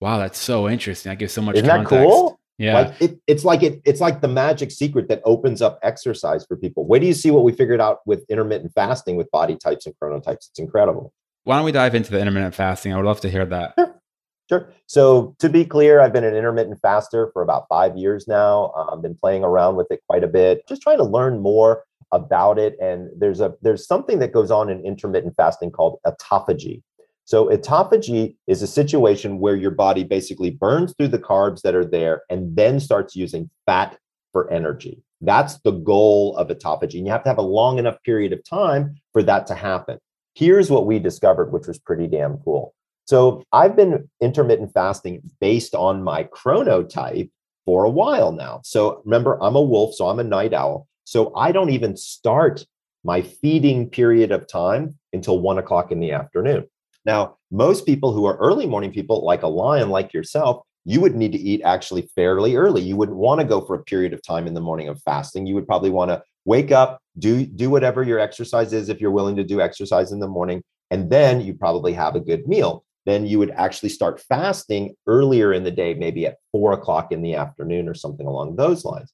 Wow 0.00 0.18
that's 0.18 0.38
so 0.38 0.68
interesting. 0.68 1.10
I 1.10 1.16
gives 1.16 1.32
so 1.32 1.42
much 1.42 1.56
isn't 1.56 1.68
context. 1.68 1.90
that 1.90 2.04
cool? 2.04 2.38
Yeah. 2.58 2.74
Like 2.74 3.02
it, 3.02 3.18
it's 3.26 3.44
like 3.44 3.62
it 3.62 3.80
it's 3.84 4.00
like 4.00 4.20
the 4.20 4.28
magic 4.28 4.70
secret 4.70 5.08
that 5.08 5.20
opens 5.24 5.62
up 5.62 5.80
exercise 5.82 6.46
for 6.46 6.56
people. 6.56 6.86
Wait 6.86 7.00
do 7.00 7.06
you 7.06 7.14
see 7.14 7.30
what 7.32 7.42
we 7.42 7.52
figured 7.52 7.80
out 7.80 8.00
with 8.06 8.24
intermittent 8.28 8.72
fasting 8.74 9.16
with 9.16 9.30
body 9.32 9.56
types 9.56 9.86
and 9.86 9.94
chronotypes? 9.96 10.48
It's 10.48 10.58
incredible 10.58 11.12
why 11.44 11.56
don't 11.56 11.64
we 11.64 11.72
dive 11.72 11.94
into 11.94 12.10
the 12.10 12.20
intermittent 12.20 12.54
fasting? 12.54 12.92
I 12.92 12.96
would 12.96 13.06
love 13.06 13.20
to 13.22 13.30
hear 13.30 13.44
that. 13.46 13.74
Sure. 13.78 14.02
Sure. 14.48 14.72
So 14.86 15.34
to 15.38 15.48
be 15.48 15.64
clear, 15.64 16.00
I've 16.00 16.12
been 16.12 16.24
an 16.24 16.34
intermittent 16.34 16.78
faster 16.82 17.30
for 17.32 17.42
about 17.42 17.66
five 17.68 17.96
years 17.96 18.28
now. 18.28 18.72
I've 18.76 18.94
um, 18.94 19.02
been 19.02 19.14
playing 19.14 19.44
around 19.44 19.76
with 19.76 19.86
it 19.90 20.00
quite 20.08 20.24
a 20.24 20.28
bit, 20.28 20.68
just 20.68 20.82
trying 20.82 20.98
to 20.98 21.04
learn 21.04 21.40
more 21.40 21.84
about 22.10 22.58
it. 22.58 22.76
And 22.80 23.08
there's 23.16 23.40
a 23.40 23.54
there's 23.62 23.86
something 23.86 24.18
that 24.18 24.32
goes 24.32 24.50
on 24.50 24.68
in 24.68 24.84
intermittent 24.84 25.34
fasting 25.36 25.70
called 25.70 25.98
autophagy. 26.06 26.82
So 27.24 27.46
autophagy 27.46 28.36
is 28.46 28.60
a 28.62 28.66
situation 28.66 29.38
where 29.38 29.56
your 29.56 29.70
body 29.70 30.04
basically 30.04 30.50
burns 30.50 30.92
through 30.98 31.08
the 31.08 31.18
carbs 31.18 31.62
that 31.62 31.74
are 31.74 31.84
there 31.84 32.22
and 32.28 32.54
then 32.54 32.78
starts 32.78 33.16
using 33.16 33.48
fat 33.64 33.96
for 34.32 34.52
energy. 34.52 35.02
That's 35.22 35.60
the 35.60 35.70
goal 35.70 36.36
of 36.36 36.48
autophagy. 36.48 36.96
And 36.96 37.06
you 37.06 37.12
have 37.12 37.22
to 37.22 37.30
have 37.30 37.38
a 37.38 37.42
long 37.42 37.78
enough 37.78 37.96
period 38.02 38.32
of 38.32 38.44
time 38.44 38.96
for 39.12 39.22
that 39.22 39.46
to 39.46 39.54
happen. 39.54 39.98
Here's 40.34 40.70
what 40.70 40.86
we 40.86 40.98
discovered, 40.98 41.52
which 41.52 41.66
was 41.66 41.78
pretty 41.78 42.06
damn 42.06 42.38
cool. 42.38 42.74
So 43.04 43.42
I've 43.52 43.76
been 43.76 44.08
intermittent 44.20 44.72
fasting 44.72 45.22
based 45.40 45.74
on 45.74 46.02
my 46.02 46.24
chronotype 46.24 47.30
for 47.64 47.84
a 47.84 47.90
while 47.90 48.32
now. 48.32 48.60
So 48.64 49.02
remember, 49.04 49.42
I'm 49.42 49.56
a 49.56 49.62
wolf, 49.62 49.94
so 49.94 50.08
I'm 50.08 50.18
a 50.18 50.24
night 50.24 50.54
owl. 50.54 50.86
So 51.04 51.34
I 51.34 51.52
don't 51.52 51.70
even 51.70 51.96
start 51.96 52.64
my 53.04 53.22
feeding 53.22 53.90
period 53.90 54.30
of 54.30 54.46
time 54.46 54.98
until 55.12 55.40
one 55.40 55.58
o'clock 55.58 55.90
in 55.90 56.00
the 56.00 56.12
afternoon. 56.12 56.66
Now, 57.04 57.36
most 57.50 57.84
people 57.84 58.12
who 58.12 58.24
are 58.26 58.36
early 58.36 58.66
morning 58.66 58.92
people, 58.92 59.24
like 59.24 59.42
a 59.42 59.48
lion, 59.48 59.90
like 59.90 60.14
yourself, 60.14 60.64
you 60.84 61.00
would 61.00 61.14
need 61.14 61.32
to 61.32 61.38
eat 61.38 61.60
actually 61.64 62.08
fairly 62.14 62.56
early. 62.56 62.82
You 62.82 62.96
wouldn't 62.96 63.18
want 63.18 63.40
to 63.40 63.46
go 63.46 63.60
for 63.60 63.74
a 63.74 63.84
period 63.84 64.12
of 64.12 64.22
time 64.22 64.46
in 64.46 64.54
the 64.54 64.60
morning 64.60 64.88
of 64.88 65.00
fasting. 65.02 65.46
You 65.46 65.54
would 65.56 65.66
probably 65.66 65.90
want 65.90 66.10
to 66.10 66.22
wake 66.44 66.72
up, 66.72 67.00
do 67.18 67.46
do 67.46 67.70
whatever 67.70 68.02
your 68.02 68.18
exercise 68.18 68.72
is 68.72 68.88
if 68.88 69.00
you're 69.00 69.10
willing 69.10 69.36
to 69.36 69.44
do 69.44 69.60
exercise 69.60 70.12
in 70.12 70.20
the 70.20 70.28
morning, 70.28 70.62
and 70.90 71.10
then 71.10 71.40
you 71.40 71.54
probably 71.54 71.92
have 71.92 72.16
a 72.16 72.20
good 72.20 72.46
meal. 72.46 72.84
Then 73.04 73.26
you 73.26 73.38
would 73.38 73.50
actually 73.50 73.88
start 73.88 74.20
fasting 74.20 74.94
earlier 75.06 75.52
in 75.52 75.64
the 75.64 75.70
day, 75.70 75.94
maybe 75.94 76.26
at 76.26 76.36
four 76.52 76.72
o'clock 76.72 77.10
in 77.10 77.22
the 77.22 77.34
afternoon 77.34 77.88
or 77.88 77.94
something 77.94 78.26
along 78.26 78.56
those 78.56 78.84
lines. 78.84 79.12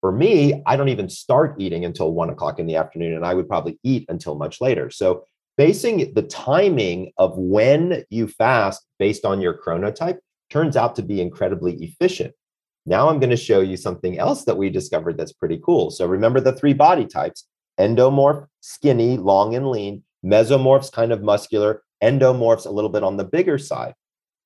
For 0.00 0.12
me, 0.12 0.62
I 0.66 0.76
don't 0.76 0.90
even 0.90 1.08
start 1.08 1.56
eating 1.58 1.84
until 1.84 2.12
one 2.12 2.30
o'clock 2.30 2.58
in 2.58 2.66
the 2.66 2.76
afternoon, 2.76 3.14
and 3.14 3.24
I 3.24 3.34
would 3.34 3.48
probably 3.48 3.78
eat 3.82 4.04
until 4.08 4.34
much 4.34 4.60
later. 4.60 4.90
So 4.90 5.24
basing 5.56 6.12
the 6.14 6.22
timing 6.22 7.12
of 7.16 7.36
when 7.36 8.04
you 8.10 8.28
fast 8.28 8.84
based 8.98 9.24
on 9.24 9.40
your 9.40 9.58
chronotype 9.58 10.18
turns 10.50 10.76
out 10.76 10.96
to 10.96 11.02
be 11.02 11.20
incredibly 11.20 11.74
efficient. 11.82 12.34
Now 12.86 13.08
I'm 13.08 13.18
going 13.18 13.30
to 13.30 13.36
show 13.36 13.60
you 13.60 13.76
something 13.76 14.18
else 14.18 14.44
that 14.44 14.56
we 14.56 14.68
discovered 14.68 15.16
that's 15.16 15.32
pretty 15.32 15.60
cool. 15.64 15.90
So 15.90 16.06
remember 16.06 16.40
the 16.40 16.52
three 16.52 16.74
body 16.74 17.06
types 17.06 17.46
endomorph, 17.80 18.46
skinny, 18.60 19.16
long 19.16 19.54
and 19.54 19.70
lean, 19.70 20.02
mesomorphs, 20.24 20.92
kind 20.92 21.12
of 21.12 21.22
muscular, 21.22 21.82
endomorphs, 22.02 22.66
a 22.66 22.70
little 22.70 22.90
bit 22.90 23.02
on 23.02 23.16
the 23.16 23.24
bigger 23.24 23.58
side. 23.58 23.94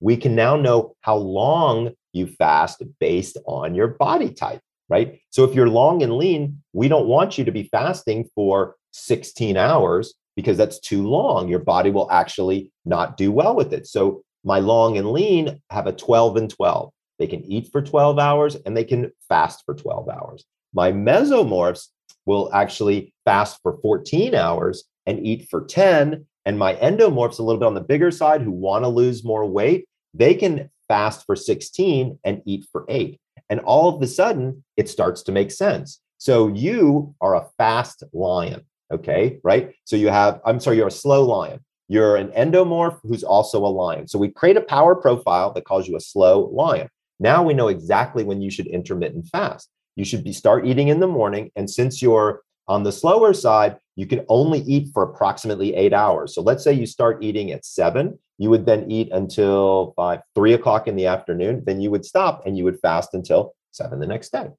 We 0.01 0.17
can 0.17 0.35
now 0.35 0.57
know 0.57 0.95
how 1.01 1.17
long 1.17 1.93
you 2.13 2.27
fast 2.27 2.83
based 3.01 3.37
on 3.47 3.75
your 3.75 3.89
body 3.89 4.31
type, 4.31 4.61
right? 4.89 5.21
So 5.31 5.45
if 5.45 5.55
you're 5.55 5.69
long 5.69 6.03
and 6.03 6.17
lean, 6.17 6.63
we 6.73 6.89
don't 6.89 7.09
want 7.09 7.37
you 7.37 7.45
to 7.45 7.53
be 7.53 7.65
fasting 7.65 8.29
for 8.35 8.77
16 8.93 9.57
hours 9.57 10.15
because 10.37 10.57
that's 10.57 10.79
too 10.79 11.07
long. 11.07 11.49
Your 11.49 11.59
body 11.59 11.91
will 11.91 12.11
actually 12.11 12.73
not 12.85 13.17
do 13.17 13.33
well 13.33 13.55
with 13.55 13.73
it. 13.73 13.87
So 13.87 14.23
my 14.45 14.61
long 14.61 14.97
and 14.97 15.11
lean 15.11 15.61
have 15.71 15.87
a 15.87 15.93
12 15.93 16.37
and 16.37 16.51
12. 16.51 16.93
They 17.19 17.27
can 17.27 17.45
eat 17.45 17.69
for 17.73 17.83
12 17.83 18.19
hours 18.19 18.57
and 18.65 18.77
they 18.77 18.85
can 18.85 19.13
fast 19.29 19.65
for 19.65 19.75
12 19.75 20.09
hours. 20.09 20.45
My 20.73 20.93
mesomorphs 20.93 21.89
will 22.27 22.53
actually 22.53 23.13
fast 23.25 23.59
for 23.63 23.79
14 23.81 24.35
hours 24.35 24.85
and 25.07 25.27
eat 25.27 25.49
for 25.51 25.65
10. 25.65 26.27
And 26.45 26.59
my 26.59 26.75
endomorphs, 26.75 27.39
a 27.39 27.43
little 27.43 27.59
bit 27.59 27.67
on 27.67 27.75
the 27.75 27.81
bigger 27.81 28.11
side, 28.11 28.43
who 28.43 28.53
want 28.53 28.85
to 28.85 28.89
lose 28.89 29.25
more 29.25 29.47
weight, 29.47 29.87
they 30.15 30.35
can 30.35 30.71
fast 30.89 31.27
for 31.27 31.37
16 31.37 32.19
and 32.25 32.43
eat 32.47 32.67
for 32.71 32.85
eight. 32.89 33.21
And 33.51 33.61
all 33.61 33.95
of 33.95 34.03
a 34.03 34.07
sudden, 34.07 34.65
it 34.77 34.89
starts 34.89 35.23
to 35.25 35.33
make 35.33 35.51
sense. 35.51 36.01
So 36.19 36.49
you 36.49 37.15
are 37.21 37.37
a 37.37 37.47
fast 37.57 38.03
lion. 38.13 38.63
Okay, 38.93 39.39
right? 39.43 39.75
So 39.85 39.97
you 39.97 40.09
have, 40.09 40.41
I'm 40.47 40.61
sorry, 40.61 40.79
you're 40.79 40.89
a 40.89 40.91
slow 40.91 41.25
lion. 41.25 41.61
You're 41.89 42.17
an 42.17 42.29
endomorph 42.29 42.99
who's 43.03 43.25
also 43.25 43.65
a 43.65 43.69
lion. 43.69 44.09
So 44.09 44.19
we 44.19 44.29
create 44.29 44.57
a 44.57 44.63
power 44.63 44.95
profile 44.95 45.53
that 45.53 45.65
calls 45.65 45.89
you 45.89 45.97
a 45.97 46.01
slow 46.01 46.51
lion. 46.53 46.89
Now 47.21 47.43
we 47.43 47.55
know 47.55 47.69
exactly 47.69 48.25
when 48.25 48.41
you 48.41 48.51
should 48.51 48.67
intermittent 48.67 49.27
fast. 49.27 49.69
You 49.97 50.05
should 50.05 50.23
be 50.23 50.33
start 50.33 50.67
eating 50.67 50.89
in 50.89 51.01
the 51.01 51.09
morning. 51.09 51.51
And 51.57 51.69
since 51.69 52.01
you're 52.01 52.43
on 52.69 52.85
the 52.85 52.93
slower 52.93 53.33
side, 53.33 53.79
you 53.97 54.07
can 54.07 54.25
only 54.29 54.61
eat 54.61 54.91
for 54.95 55.03
approximately 55.03 55.75
eight 55.75 55.93
hours. 55.93 56.35
So 56.35 56.43
let's 56.43 56.63
say 56.63 56.73
you 56.73 56.87
start 56.87 57.25
eating 57.25 57.51
at 57.51 57.65
seven, 57.65 58.19
you 58.39 58.51
would 58.51 58.67
then 58.67 58.89
eat 58.91 59.11
until 59.11 59.93
five, 59.97 60.21
three 60.37 60.53
o'clock 60.53 60.87
in 60.87 60.95
the 60.95 61.07
afternoon. 61.07 61.65
Then 61.67 61.81
you 61.81 61.91
would 61.91 62.05
stop 62.05 62.47
and 62.47 62.57
you 62.57 62.63
would 62.65 62.79
fast 62.79 63.15
until 63.15 63.55
seven 63.73 63.99
the 63.99 64.07
next 64.07 64.31
day. 64.31 64.51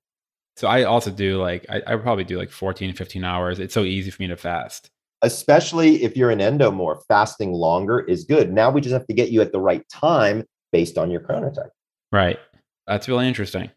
So 0.58 0.68
I 0.68 0.84
also 0.84 1.10
do 1.10 1.42
like 1.42 1.66
I, 1.70 1.82
I 1.88 1.96
probably 1.96 2.26
do 2.26 2.38
like 2.38 2.52
14, 2.52 2.94
15 2.94 3.24
hours. 3.24 3.60
It's 3.60 3.74
so 3.74 3.84
easy 3.84 4.12
for 4.12 4.22
me 4.22 4.28
to 4.28 4.36
fast. 4.36 4.90
Especially 5.22 6.04
if 6.04 6.18
you're 6.18 6.32
an 6.32 6.40
endomorph, 6.40 7.02
fasting 7.08 7.54
longer 7.54 8.00
is 8.00 8.26
good. 8.26 8.52
Now 8.52 8.70
we 8.70 8.82
just 8.82 8.94
have 8.94 9.08
to 9.08 9.14
get 9.14 9.30
you 9.30 9.42
at 9.42 9.54
the 9.54 9.60
right 9.60 9.88
time 9.90 10.44
based 10.74 10.98
on 10.98 11.12
your 11.12 11.22
chronotype. 11.22 11.70
Right. 12.12 12.40
That's 12.90 13.08
really 13.08 13.28
interesting. 13.28 13.70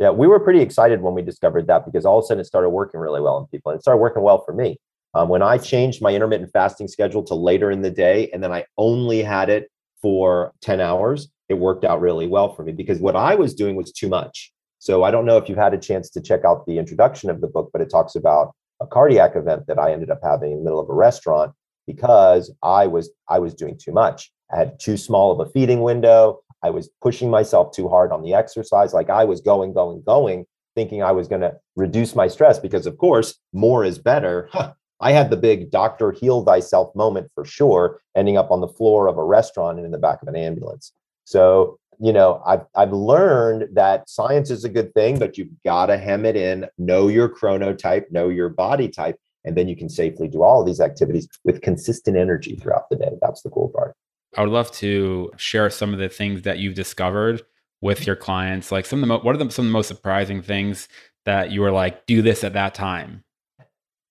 Yeah, 0.00 0.10
we 0.10 0.26
were 0.26 0.40
pretty 0.40 0.60
excited 0.60 1.02
when 1.02 1.14
we 1.14 1.22
discovered 1.22 1.68
that 1.68 1.84
because 1.84 2.04
all 2.04 2.18
of 2.18 2.24
a 2.24 2.26
sudden 2.26 2.40
it 2.40 2.46
started 2.46 2.70
working 2.70 2.98
really 3.00 3.20
well 3.20 3.38
in 3.38 3.46
people. 3.46 3.70
And 3.70 3.78
it 3.78 3.82
started 3.82 4.00
working 4.00 4.22
well 4.22 4.42
for 4.44 4.52
me. 4.52 4.76
Um, 5.14 5.28
when 5.28 5.40
I 5.40 5.56
changed 5.56 6.02
my 6.02 6.12
intermittent 6.12 6.50
fasting 6.52 6.88
schedule 6.88 7.22
to 7.24 7.34
later 7.36 7.70
in 7.70 7.82
the 7.82 7.90
day, 7.92 8.28
and 8.32 8.42
then 8.42 8.52
I 8.52 8.64
only 8.76 9.22
had 9.22 9.48
it 9.48 9.70
for 10.02 10.52
10 10.62 10.80
hours, 10.80 11.28
it 11.48 11.54
worked 11.54 11.84
out 11.84 12.00
really 12.00 12.26
well 12.26 12.54
for 12.54 12.64
me 12.64 12.72
because 12.72 12.98
what 12.98 13.14
I 13.14 13.36
was 13.36 13.54
doing 13.54 13.76
was 13.76 13.92
too 13.92 14.08
much. 14.08 14.52
So 14.80 15.04
I 15.04 15.12
don't 15.12 15.24
know 15.24 15.36
if 15.36 15.48
you've 15.48 15.56
had 15.56 15.74
a 15.74 15.78
chance 15.78 16.10
to 16.10 16.20
check 16.20 16.44
out 16.44 16.66
the 16.66 16.78
introduction 16.78 17.30
of 17.30 17.40
the 17.40 17.46
book, 17.46 17.70
but 17.72 17.82
it 17.82 17.88
talks 17.88 18.16
about 18.16 18.52
a 18.80 18.86
cardiac 18.86 19.36
event 19.36 19.68
that 19.68 19.78
I 19.78 19.92
ended 19.92 20.10
up 20.10 20.20
having 20.24 20.52
in 20.52 20.58
the 20.58 20.64
middle 20.64 20.80
of 20.80 20.90
a 20.90 20.94
restaurant 20.94 21.52
because 21.86 22.52
I 22.64 22.88
was 22.88 23.10
I 23.28 23.38
was 23.38 23.54
doing 23.54 23.78
too 23.78 23.92
much. 23.92 24.30
I 24.52 24.58
had 24.58 24.80
too 24.80 24.96
small 24.96 25.32
of 25.32 25.46
a 25.46 25.50
feeding 25.50 25.82
window. 25.82 26.40
I 26.62 26.70
was 26.70 26.88
pushing 27.02 27.30
myself 27.30 27.72
too 27.72 27.88
hard 27.88 28.12
on 28.12 28.22
the 28.22 28.34
exercise. 28.34 28.92
Like 28.92 29.10
I 29.10 29.24
was 29.24 29.40
going, 29.40 29.72
going, 29.72 30.02
going, 30.02 30.46
thinking 30.74 31.02
I 31.02 31.12
was 31.12 31.28
going 31.28 31.40
to 31.40 31.56
reduce 31.76 32.14
my 32.14 32.28
stress 32.28 32.58
because, 32.58 32.86
of 32.86 32.98
course, 32.98 33.34
more 33.52 33.84
is 33.84 33.98
better. 33.98 34.48
I 35.00 35.12
had 35.12 35.30
the 35.30 35.36
big 35.36 35.70
doctor 35.70 36.10
heal 36.10 36.44
thyself 36.44 36.94
moment 36.94 37.30
for 37.34 37.44
sure, 37.44 38.00
ending 38.16 38.36
up 38.36 38.50
on 38.50 38.60
the 38.60 38.68
floor 38.68 39.06
of 39.06 39.16
a 39.16 39.24
restaurant 39.24 39.78
and 39.78 39.86
in 39.86 39.92
the 39.92 39.98
back 39.98 40.22
of 40.22 40.28
an 40.28 40.36
ambulance. 40.36 40.92
So 41.24 41.78
you 42.00 42.12
know, 42.12 42.42
I've 42.46 42.64
I've 42.74 42.92
learned 42.92 43.74
that 43.74 44.08
science 44.08 44.50
is 44.50 44.64
a 44.64 44.68
good 44.68 44.94
thing, 44.94 45.18
but 45.18 45.36
you've 45.36 45.50
got 45.64 45.86
to 45.86 45.98
hem 45.98 46.24
it 46.24 46.36
in, 46.36 46.66
know 46.78 47.08
your 47.08 47.28
chronotype, 47.28 48.10
know 48.10 48.28
your 48.28 48.48
body 48.48 48.88
type, 48.88 49.16
and 49.44 49.56
then 49.56 49.68
you 49.68 49.76
can 49.76 49.88
safely 49.88 50.28
do 50.28 50.42
all 50.42 50.60
of 50.60 50.66
these 50.66 50.80
activities 50.80 51.28
with 51.44 51.60
consistent 51.60 52.16
energy 52.16 52.56
throughout 52.56 52.88
the 52.90 52.96
day. 52.96 53.10
That's 53.20 53.42
the 53.42 53.50
cool 53.50 53.68
part. 53.68 53.96
I 54.36 54.42
would 54.42 54.50
love 54.50 54.70
to 54.72 55.32
share 55.36 55.70
some 55.70 55.92
of 55.92 55.98
the 55.98 56.08
things 56.08 56.42
that 56.42 56.58
you've 56.58 56.74
discovered 56.74 57.42
with 57.80 58.06
your 58.06 58.16
clients. 58.16 58.70
Like 58.70 58.86
some 58.86 58.98
of 58.98 59.00
the 59.02 59.06
mo- 59.06 59.20
what 59.20 59.34
are 59.34 59.38
the, 59.38 59.50
some 59.50 59.66
of 59.66 59.70
the 59.70 59.72
most 59.72 59.88
surprising 59.88 60.42
things 60.42 60.88
that 61.24 61.50
you 61.50 61.60
were 61.60 61.70
like, 61.70 62.06
do 62.06 62.22
this 62.22 62.44
at 62.44 62.52
that 62.54 62.74
time? 62.74 63.24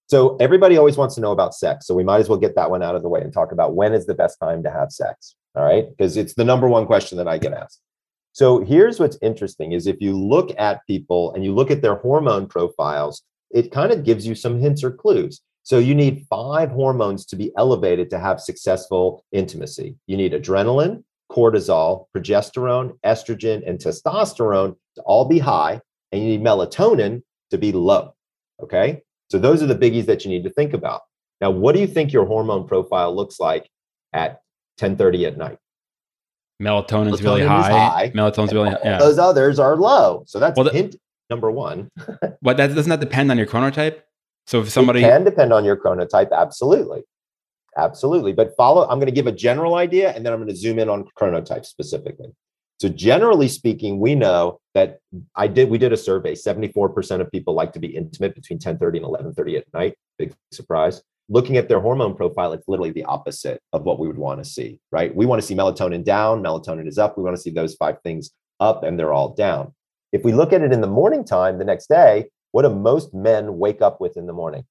So 0.08 0.38
everybody 0.38 0.78
always 0.78 0.98
wants 0.98 1.16
to 1.16 1.22
know 1.22 1.34
about 1.34 1.54
sex. 1.54 1.86
So 1.86 1.94
we 1.94 2.04
might 2.04 2.20
as 2.20 2.30
well 2.30 2.40
get 2.40 2.56
that 2.56 2.72
one 2.72 2.82
out 2.82 2.96
of 2.96 3.04
the 3.04 3.10
way 3.10 3.22
and 3.22 3.34
talk 3.34 3.52
about 3.52 3.76
when 3.76 3.94
is 3.94 4.06
the 4.06 4.14
best 4.14 4.40
time 4.40 4.64
to 4.64 4.72
have 4.72 4.92
sex. 4.92 5.36
All 5.56 5.64
right. 5.64 5.86
Because 5.90 6.16
it's 6.16 6.34
the 6.34 6.46
number 6.46 6.68
one 6.68 6.86
question 6.86 7.18
that 7.18 7.28
I 7.28 7.38
get 7.38 7.54
asked. 7.54 7.82
So 8.32 8.64
here's 8.64 9.00
what's 9.00 9.18
interesting 9.22 9.72
is 9.72 9.88
if 9.88 10.00
you 10.00 10.18
look 10.18 10.52
at 10.58 10.86
people 10.88 11.34
and 11.34 11.44
you 11.44 11.54
look 11.54 11.72
at 11.72 11.82
their 11.82 11.96
hormone 11.96 12.48
profiles, 12.48 13.24
it 13.52 13.72
kind 13.72 13.92
of 13.92 14.04
gives 14.04 14.28
you 14.28 14.36
some 14.36 14.60
hints 14.60 14.84
or 14.84 14.92
clues. 14.92 15.42
So 15.68 15.80
you 15.80 15.94
need 15.94 16.26
five 16.30 16.72
hormones 16.72 17.26
to 17.26 17.36
be 17.36 17.52
elevated 17.58 18.10
to 18.12 18.20
have 18.20 18.40
successful 18.40 19.26
intimacy. 19.34 19.98
You 20.08 20.16
need 20.16 20.32
adrenaline, 20.32 21.04
cortisol, 21.30 22.06
progesterone, 22.16 22.98
estrogen, 23.06 23.68
and 23.68 23.78
testosterone 23.78 24.78
to 24.96 25.02
all 25.02 25.26
be 25.26 25.40
high, 25.40 25.82
and 26.14 26.24
you 26.24 26.30
need 26.30 26.42
melatonin 26.42 27.22
to 27.52 27.58
be 27.58 27.74
low. 27.74 28.14
Okay. 28.64 29.02
So 29.30 29.38
those 29.38 29.62
are 29.62 29.66
the 29.66 29.76
biggies 29.76 30.06
that 30.06 30.24
you 30.24 30.32
need 30.32 30.46
to 30.46 30.50
think 30.50 30.72
about. 30.72 31.02
Now, 31.42 31.52
what 31.52 31.76
do 31.76 31.82
you 31.82 31.88
think 31.88 32.14
your 32.14 32.26
hormone 32.26 32.66
profile 32.66 33.14
looks 33.14 33.38
like 33.38 33.70
at 34.14 34.40
10:30 34.80 35.28
at 35.28 35.38
night. 35.38 35.58
Melatonin's 36.64 37.20
Melatonin 37.20 37.24
really 37.24 37.46
high. 37.46 37.72
high. 37.72 38.12
Melatonin's 38.16 38.54
really 38.54 38.72
yeah. 38.86 39.00
Those 39.00 39.20
others 39.20 39.60
are 39.60 39.76
low. 39.76 40.24
So 40.28 40.40
that's 40.40 40.56
well, 40.56 40.64
the, 40.64 40.72
hint 40.72 40.96
number 41.30 41.52
one. 41.52 41.90
but 42.42 42.56
that 42.56 42.74
doesn't 42.74 42.90
that 42.90 43.02
depend 43.02 43.32
on 43.32 43.38
your 43.38 43.48
chronotype? 43.48 44.02
So 44.48 44.62
if 44.62 44.70
somebody 44.70 45.04
it 45.04 45.10
can 45.10 45.24
depend 45.24 45.54
on 45.54 45.64
your 45.66 45.78
chronotype, 45.78 46.32
absolutely. 46.32 47.04
Absolutely. 47.78 48.34
But 48.34 48.56
follow, 48.56 48.88
I'm 48.88 48.98
going 48.98 49.06
to 49.08 49.12
give 49.12 49.28
a 49.28 49.32
general 49.32 49.76
idea 49.76 50.12
and 50.12 50.26
then 50.26 50.34
I'm 50.34 50.40
going 50.40 50.50
to 50.50 50.56
zoom 50.56 50.80
in 50.80 50.90
on 50.90 51.06
chronotype 51.20 51.66
specifically. 51.66 52.34
So 52.80 52.90
generally 52.90 53.48
speaking, 53.48 54.00
we 54.00 54.16
know 54.16 54.60
that 54.74 55.00
I 55.36 55.48
did 55.48 55.70
we 55.70 55.78
did 55.78 55.94
a 55.94 55.98
survey. 55.98 56.34
74% 56.34 57.22
of 57.22 57.32
people 57.32 57.54
like 57.54 57.74
to 57.74 57.80
be 57.80 57.88
intimate 57.88 58.36
between 58.36 58.60
10:30 58.60 58.98
and 58.98 59.06
11:30 59.06 59.58
at 59.58 59.74
night. 59.74 59.96
Big 60.18 60.34
surprise 60.52 61.04
looking 61.30 61.58
at 61.58 61.68
their 61.68 61.80
hormone 61.80 62.16
profile, 62.16 62.54
it's 62.54 62.68
literally 62.68 62.92
the 62.92 63.04
opposite 63.04 63.62
of 63.74 63.84
what 63.84 64.00
we 64.00 64.08
would 64.08 64.18
want 64.18 64.44
to 64.44 64.50
see, 64.50 64.80
right? 64.92 65.14
We 65.16 65.26
want 65.26 65.42
to 65.42 65.48
see 65.48 65.56
melatonin 65.56 66.04
down, 66.04 66.42
melatonin 66.42 66.88
is 66.88 66.98
up. 66.98 67.18
We 67.18 67.24
want 67.24 67.36
to 67.36 67.42
see 67.42 67.50
those 67.50 67.76
five 67.76 68.02
things 68.02 68.32
up 68.60 68.84
and 68.84 68.98
they're 68.98 69.14
all 69.14 69.34
down. 69.34 69.74
If 70.14 70.24
we 70.24 70.34
look 70.34 70.54
at 70.54 70.62
it 70.62 70.72
in 70.72 70.82
the 70.82 70.88
morning 70.88 71.26
time 71.26 71.58
the 71.58 71.66
next 71.66 71.88
day, 71.88 72.30
what 72.58 72.64
do 72.64 72.74
most 72.74 73.14
men 73.14 73.60
wake 73.60 73.84
up 73.84 74.02
with 74.02 74.18
in 74.18 74.26
the 74.26 74.34
morning? 74.34 74.66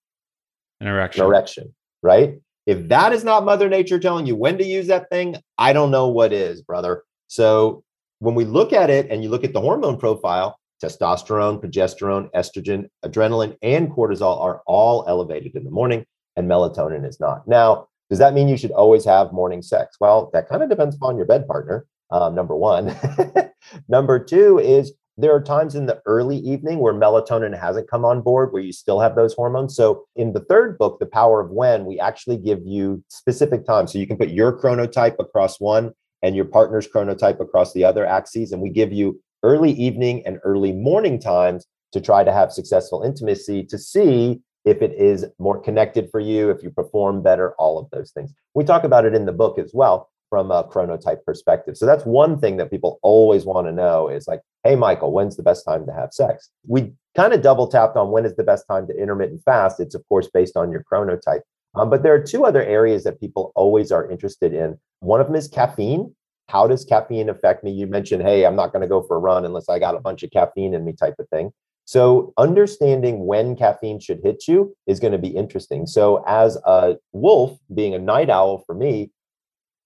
An 0.80 0.88
erection. 0.88 1.22
An 1.22 1.28
erection, 1.28 1.74
right? 2.02 2.40
If 2.66 2.88
that 2.88 3.12
is 3.12 3.22
not 3.22 3.44
Mother 3.44 3.68
Nature 3.68 4.00
telling 4.00 4.26
you 4.26 4.34
when 4.34 4.58
to 4.58 4.64
use 4.64 4.88
that 4.88 5.08
thing, 5.08 5.36
I 5.56 5.72
don't 5.72 5.92
know 5.92 6.08
what 6.08 6.32
is, 6.32 6.62
brother. 6.62 7.04
So 7.28 7.84
when 8.18 8.34
we 8.34 8.44
look 8.44 8.72
at 8.72 8.90
it 8.90 9.08
and 9.08 9.22
you 9.22 9.28
look 9.28 9.44
at 9.44 9.52
the 9.52 9.60
hormone 9.60 9.98
profile, 9.98 10.58
testosterone, 10.82 11.62
progesterone, 11.62 12.28
estrogen, 12.32 12.88
adrenaline, 13.04 13.56
and 13.62 13.88
cortisol 13.88 14.40
are 14.40 14.62
all 14.66 15.04
elevated 15.06 15.54
in 15.54 15.62
the 15.62 15.70
morning 15.70 16.04
and 16.34 16.50
melatonin 16.50 17.08
is 17.08 17.20
not. 17.20 17.46
Now, 17.46 17.86
does 18.10 18.18
that 18.18 18.34
mean 18.34 18.48
you 18.48 18.56
should 18.56 18.72
always 18.72 19.04
have 19.04 19.32
morning 19.32 19.62
sex? 19.62 19.96
Well, 20.00 20.28
that 20.32 20.48
kind 20.48 20.64
of 20.64 20.68
depends 20.68 20.96
upon 20.96 21.16
your 21.16 21.26
bed 21.26 21.46
partner. 21.46 21.86
Um, 22.10 22.34
number 22.34 22.56
one. 22.56 22.96
number 23.88 24.18
two 24.18 24.58
is 24.58 24.92
there 25.18 25.34
are 25.34 25.40
times 25.40 25.74
in 25.74 25.86
the 25.86 26.00
early 26.04 26.36
evening 26.38 26.78
where 26.78 26.92
melatonin 26.92 27.58
hasn't 27.58 27.90
come 27.90 28.04
on 28.04 28.20
board, 28.20 28.52
where 28.52 28.62
you 28.62 28.72
still 28.72 29.00
have 29.00 29.16
those 29.16 29.34
hormones. 29.34 29.74
So, 29.74 30.04
in 30.14 30.32
the 30.32 30.40
third 30.40 30.76
book, 30.78 30.98
The 30.98 31.06
Power 31.06 31.40
of 31.40 31.50
When, 31.50 31.86
we 31.86 31.98
actually 31.98 32.36
give 32.36 32.60
you 32.66 33.02
specific 33.08 33.64
times. 33.64 33.92
So, 33.92 33.98
you 33.98 34.06
can 34.06 34.18
put 34.18 34.28
your 34.28 34.58
chronotype 34.58 35.16
across 35.18 35.58
one 35.58 35.92
and 36.22 36.36
your 36.36 36.44
partner's 36.44 36.86
chronotype 36.86 37.40
across 37.40 37.72
the 37.72 37.84
other 37.84 38.04
axes. 38.04 38.52
And 38.52 38.60
we 38.60 38.68
give 38.68 38.92
you 38.92 39.20
early 39.42 39.72
evening 39.72 40.22
and 40.26 40.38
early 40.44 40.72
morning 40.72 41.18
times 41.18 41.66
to 41.92 42.00
try 42.00 42.24
to 42.24 42.32
have 42.32 42.52
successful 42.52 43.02
intimacy 43.02 43.64
to 43.64 43.78
see 43.78 44.40
if 44.64 44.82
it 44.82 44.92
is 44.94 45.24
more 45.38 45.60
connected 45.60 46.10
for 46.10 46.18
you, 46.18 46.50
if 46.50 46.62
you 46.62 46.70
perform 46.70 47.22
better, 47.22 47.52
all 47.52 47.78
of 47.78 47.88
those 47.90 48.10
things. 48.10 48.34
We 48.54 48.64
talk 48.64 48.82
about 48.82 49.04
it 49.04 49.14
in 49.14 49.24
the 49.24 49.32
book 49.32 49.58
as 49.58 49.70
well 49.72 50.10
from 50.30 50.50
a 50.50 50.64
chronotype 50.64 51.24
perspective. 51.24 51.76
So 51.76 51.86
that's 51.86 52.04
one 52.04 52.38
thing 52.38 52.56
that 52.56 52.70
people 52.70 52.98
always 53.02 53.44
want 53.44 53.66
to 53.66 53.72
know 53.72 54.08
is 54.08 54.26
like, 54.26 54.40
hey, 54.64 54.76
Michael, 54.76 55.12
when's 55.12 55.36
the 55.36 55.42
best 55.42 55.64
time 55.64 55.86
to 55.86 55.92
have 55.92 56.12
sex? 56.12 56.50
We 56.66 56.92
kind 57.14 57.32
of 57.32 57.42
double 57.42 57.68
tapped 57.68 57.96
on 57.96 58.10
when 58.10 58.24
is 58.24 58.36
the 58.36 58.44
best 58.44 58.66
time 58.68 58.86
to 58.88 58.96
intermittent 58.96 59.42
fast. 59.44 59.80
It's, 59.80 59.94
of 59.94 60.06
course, 60.08 60.28
based 60.32 60.56
on 60.56 60.70
your 60.70 60.84
chronotype. 60.90 61.42
Um, 61.74 61.90
but 61.90 62.02
there 62.02 62.14
are 62.14 62.22
two 62.22 62.44
other 62.44 62.62
areas 62.62 63.04
that 63.04 63.20
people 63.20 63.52
always 63.54 63.92
are 63.92 64.10
interested 64.10 64.54
in. 64.54 64.78
One 65.00 65.20
of 65.20 65.26
them 65.26 65.36
is 65.36 65.48
caffeine. 65.48 66.14
How 66.48 66.66
does 66.66 66.84
caffeine 66.84 67.28
affect 67.28 67.64
me? 67.64 67.70
You 67.70 67.86
mentioned, 67.86 68.22
hey, 68.22 68.46
I'm 68.46 68.56
not 68.56 68.72
going 68.72 68.82
to 68.82 68.88
go 68.88 69.02
for 69.02 69.16
a 69.16 69.20
run 69.20 69.44
unless 69.44 69.68
I 69.68 69.78
got 69.78 69.96
a 69.96 70.00
bunch 70.00 70.22
of 70.22 70.30
caffeine 70.30 70.74
in 70.74 70.84
me, 70.84 70.92
type 70.92 71.16
of 71.18 71.28
thing. 71.28 71.52
So, 71.84 72.32
understanding 72.36 73.26
when 73.26 73.54
caffeine 73.54 74.00
should 74.00 74.20
hit 74.20 74.48
you 74.48 74.76
is 74.88 74.98
going 74.98 75.12
to 75.12 75.18
be 75.18 75.28
interesting. 75.28 75.86
So, 75.86 76.24
as 76.26 76.56
a 76.64 76.96
wolf, 77.12 77.58
being 77.74 77.94
a 77.94 77.98
night 77.98 78.28
owl 78.28 78.64
for 78.66 78.74
me, 78.74 79.12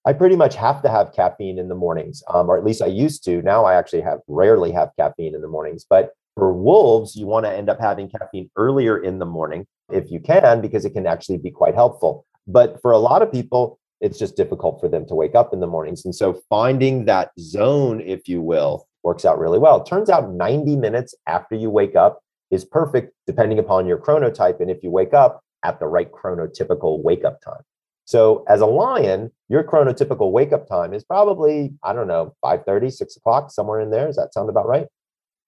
I 0.06 0.14
pretty 0.14 0.36
much 0.36 0.54
have 0.56 0.82
to 0.82 0.88
have 0.88 1.12
caffeine 1.12 1.58
in 1.58 1.68
the 1.68 1.74
mornings, 1.74 2.22
um, 2.32 2.48
or 2.48 2.56
at 2.56 2.64
least 2.64 2.80
I 2.80 2.86
used 2.86 3.22
to. 3.24 3.42
Now 3.42 3.64
I 3.64 3.74
actually 3.74 4.00
have 4.00 4.20
rarely 4.28 4.72
have 4.72 4.90
caffeine 4.98 5.34
in 5.34 5.42
the 5.42 5.48
mornings. 5.48 5.84
But 5.88 6.12
for 6.36 6.54
wolves, 6.54 7.16
you 7.16 7.26
want 7.26 7.44
to 7.44 7.52
end 7.52 7.68
up 7.68 7.78
having 7.78 8.08
caffeine 8.08 8.50
earlier 8.56 8.98
in 8.98 9.18
the 9.18 9.26
morning 9.26 9.66
if 9.92 10.10
you 10.10 10.20
can, 10.20 10.60
because 10.62 10.84
it 10.84 10.90
can 10.90 11.06
actually 11.06 11.38
be 11.38 11.50
quite 11.50 11.74
helpful. 11.74 12.24
But 12.46 12.80
for 12.80 12.92
a 12.92 12.98
lot 12.98 13.20
of 13.20 13.30
people, 13.30 13.78
it's 14.00 14.18
just 14.18 14.36
difficult 14.36 14.80
for 14.80 14.88
them 14.88 15.06
to 15.06 15.14
wake 15.14 15.34
up 15.34 15.52
in 15.52 15.60
the 15.60 15.66
mornings. 15.66 16.04
And 16.04 16.14
so 16.14 16.40
finding 16.48 17.04
that 17.04 17.32
zone, 17.38 18.00
if 18.00 18.26
you 18.26 18.40
will, 18.40 18.86
works 19.02 19.26
out 19.26 19.38
really 19.38 19.58
well. 19.58 19.82
It 19.82 19.86
turns 19.86 20.08
out 20.08 20.32
90 20.32 20.76
minutes 20.76 21.14
after 21.26 21.54
you 21.54 21.68
wake 21.68 21.96
up 21.96 22.20
is 22.50 22.64
perfect, 22.64 23.12
depending 23.26 23.58
upon 23.58 23.86
your 23.86 23.98
chronotype. 23.98 24.60
And 24.60 24.70
if 24.70 24.82
you 24.82 24.90
wake 24.90 25.12
up 25.12 25.42
at 25.62 25.78
the 25.78 25.86
right 25.86 26.10
chronotypical 26.10 27.02
wake 27.02 27.24
up 27.24 27.40
time. 27.42 27.62
So 28.10 28.44
as 28.48 28.60
a 28.60 28.66
lion, 28.66 29.30
your 29.48 29.62
chronotypical 29.62 30.32
wake 30.32 30.52
up 30.52 30.66
time 30.66 30.92
is 30.92 31.04
probably, 31.04 31.72
I 31.84 31.92
don't 31.92 32.08
know, 32.08 32.34
5 32.40 32.64
30, 32.66 32.90
6 32.90 33.16
o'clock, 33.16 33.52
somewhere 33.52 33.78
in 33.78 33.92
there. 33.92 34.08
Does 34.08 34.16
that 34.16 34.34
sound 34.34 34.48
about 34.48 34.66
right? 34.66 34.88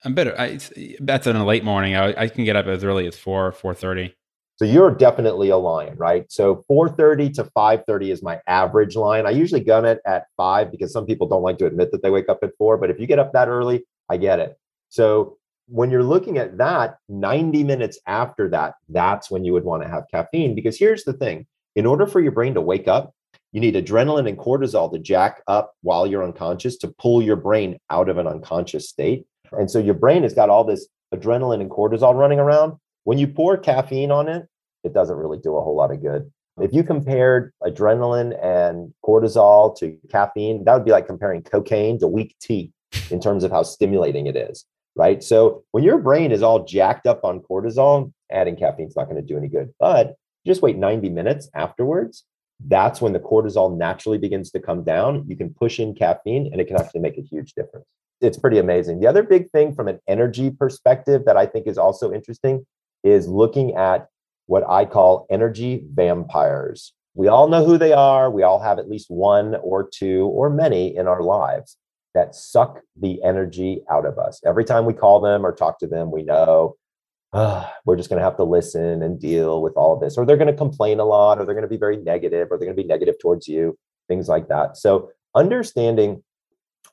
I'm 0.04 0.14
better. 0.14 0.40
I, 0.40 0.60
that's 1.00 1.26
in 1.26 1.34
a 1.34 1.44
late 1.44 1.64
morning. 1.64 1.96
I, 1.96 2.14
I 2.16 2.28
can 2.28 2.44
get 2.44 2.54
up 2.54 2.66
as 2.66 2.84
early 2.84 3.08
as 3.08 3.18
4, 3.18 3.50
4.30. 3.50 4.12
So 4.60 4.64
you're 4.64 4.94
definitely 4.94 5.48
a 5.48 5.56
lion, 5.56 5.96
right? 5.96 6.24
So 6.30 6.64
4:30 6.70 7.34
to 7.34 7.44
5:30 7.56 8.10
is 8.12 8.22
my 8.22 8.40
average 8.46 8.94
line. 8.94 9.26
I 9.26 9.30
usually 9.30 9.64
gun 9.64 9.84
it 9.84 9.98
at 10.06 10.26
5 10.36 10.70
because 10.70 10.92
some 10.92 11.04
people 11.04 11.26
don't 11.26 11.42
like 11.42 11.58
to 11.58 11.66
admit 11.66 11.90
that 11.90 12.04
they 12.04 12.10
wake 12.10 12.28
up 12.28 12.44
at 12.44 12.52
4, 12.58 12.76
but 12.76 12.90
if 12.90 13.00
you 13.00 13.08
get 13.08 13.18
up 13.18 13.32
that 13.32 13.48
early, 13.48 13.84
I 14.08 14.18
get 14.18 14.38
it. 14.38 14.56
So 14.88 15.36
when 15.66 15.90
you're 15.90 16.04
looking 16.04 16.38
at 16.38 16.58
that 16.58 16.98
90 17.08 17.64
minutes 17.64 17.98
after 18.06 18.48
that, 18.50 18.74
that's 18.88 19.32
when 19.32 19.44
you 19.44 19.52
would 19.52 19.64
want 19.64 19.82
to 19.82 19.88
have 19.88 20.04
caffeine 20.14 20.54
because 20.54 20.78
here's 20.78 21.02
the 21.02 21.14
thing. 21.14 21.46
In 21.74 21.86
order 21.86 22.06
for 22.06 22.20
your 22.20 22.32
brain 22.32 22.54
to 22.54 22.60
wake 22.60 22.86
up, 22.86 23.14
you 23.52 23.60
need 23.60 23.74
adrenaline 23.74 24.28
and 24.28 24.38
cortisol 24.38 24.92
to 24.92 24.98
jack 24.98 25.42
up 25.46 25.74
while 25.82 26.06
you're 26.06 26.24
unconscious 26.24 26.76
to 26.78 26.88
pull 26.88 27.22
your 27.22 27.36
brain 27.36 27.78
out 27.90 28.08
of 28.08 28.18
an 28.18 28.26
unconscious 28.26 28.88
state. 28.88 29.26
And 29.52 29.70
so 29.70 29.78
your 29.78 29.94
brain 29.94 30.22
has 30.22 30.34
got 30.34 30.50
all 30.50 30.64
this 30.64 30.88
adrenaline 31.14 31.60
and 31.60 31.70
cortisol 31.70 32.14
running 32.14 32.38
around. 32.38 32.74
When 33.04 33.18
you 33.18 33.26
pour 33.26 33.56
caffeine 33.56 34.10
on 34.10 34.28
it, 34.28 34.46
it 34.84 34.94
doesn't 34.94 35.16
really 35.16 35.38
do 35.38 35.56
a 35.56 35.62
whole 35.62 35.76
lot 35.76 35.92
of 35.92 36.02
good. 36.02 36.30
If 36.60 36.72
you 36.74 36.82
compared 36.82 37.52
adrenaline 37.62 38.38
and 38.44 38.92
cortisol 39.04 39.76
to 39.78 39.96
caffeine, 40.10 40.64
that 40.64 40.74
would 40.74 40.84
be 40.84 40.90
like 40.90 41.06
comparing 41.06 41.42
cocaine 41.42 41.98
to 42.00 42.06
weak 42.06 42.36
tea 42.40 42.72
in 43.10 43.20
terms 43.20 43.44
of 43.44 43.50
how 43.50 43.62
stimulating 43.62 44.26
it 44.26 44.36
is, 44.36 44.66
right? 44.94 45.22
So 45.22 45.64
when 45.70 45.84
your 45.84 45.98
brain 45.98 46.32
is 46.32 46.42
all 46.42 46.64
jacked 46.64 47.06
up 47.06 47.24
on 47.24 47.40
cortisol, 47.40 48.12
adding 48.30 48.56
caffeine 48.56 48.88
is 48.88 48.96
not 48.96 49.04
going 49.08 49.16
to 49.16 49.26
do 49.26 49.38
any 49.38 49.48
good. 49.48 49.72
But 49.80 50.16
just 50.46 50.62
wait 50.62 50.76
90 50.76 51.08
minutes 51.10 51.48
afterwards. 51.54 52.24
That's 52.66 53.00
when 53.00 53.12
the 53.12 53.20
cortisol 53.20 53.76
naturally 53.76 54.18
begins 54.18 54.50
to 54.52 54.60
come 54.60 54.84
down. 54.84 55.24
You 55.26 55.36
can 55.36 55.52
push 55.52 55.80
in 55.80 55.94
caffeine 55.94 56.48
and 56.52 56.60
it 56.60 56.66
can 56.66 56.76
actually 56.76 57.00
make 57.00 57.18
a 57.18 57.22
huge 57.22 57.54
difference. 57.54 57.86
It's 58.20 58.38
pretty 58.38 58.58
amazing. 58.58 59.00
The 59.00 59.08
other 59.08 59.24
big 59.24 59.50
thing 59.50 59.74
from 59.74 59.88
an 59.88 59.98
energy 60.06 60.50
perspective 60.50 61.24
that 61.26 61.36
I 61.36 61.46
think 61.46 61.66
is 61.66 61.78
also 61.78 62.12
interesting 62.12 62.64
is 63.02 63.26
looking 63.26 63.74
at 63.74 64.06
what 64.46 64.64
I 64.68 64.84
call 64.84 65.26
energy 65.30 65.82
vampires. 65.92 66.92
We 67.14 67.28
all 67.28 67.48
know 67.48 67.64
who 67.64 67.78
they 67.78 67.92
are. 67.92 68.30
We 68.30 68.42
all 68.42 68.60
have 68.60 68.78
at 68.78 68.88
least 68.88 69.10
one 69.10 69.56
or 69.56 69.88
two 69.88 70.26
or 70.26 70.48
many 70.48 70.96
in 70.96 71.08
our 71.08 71.22
lives 71.22 71.76
that 72.14 72.34
suck 72.34 72.80
the 72.98 73.22
energy 73.22 73.82
out 73.90 74.06
of 74.06 74.18
us. 74.18 74.40
Every 74.46 74.64
time 74.64 74.84
we 74.84 74.92
call 74.92 75.20
them 75.20 75.44
or 75.44 75.52
talk 75.52 75.78
to 75.80 75.86
them, 75.86 76.10
we 76.10 76.22
know 76.22 76.76
uh, 77.32 77.66
we're 77.84 77.96
just 77.96 78.08
going 78.08 78.18
to 78.18 78.24
have 78.24 78.36
to 78.36 78.44
listen 78.44 79.02
and 79.02 79.20
deal 79.20 79.62
with 79.62 79.74
all 79.74 79.98
this, 79.98 80.16
or 80.16 80.26
they're 80.26 80.36
going 80.36 80.48
to 80.48 80.56
complain 80.56 81.00
a 81.00 81.04
lot, 81.04 81.38
or 81.38 81.44
they're 81.44 81.54
going 81.54 81.62
to 81.62 81.68
be 81.68 81.78
very 81.78 81.96
negative, 81.96 82.48
or 82.50 82.58
they're 82.58 82.66
going 82.66 82.76
to 82.76 82.82
be 82.82 82.88
negative 82.88 83.14
towards 83.20 83.48
you, 83.48 83.78
things 84.08 84.28
like 84.28 84.48
that. 84.48 84.76
So, 84.76 85.10
understanding 85.34 86.22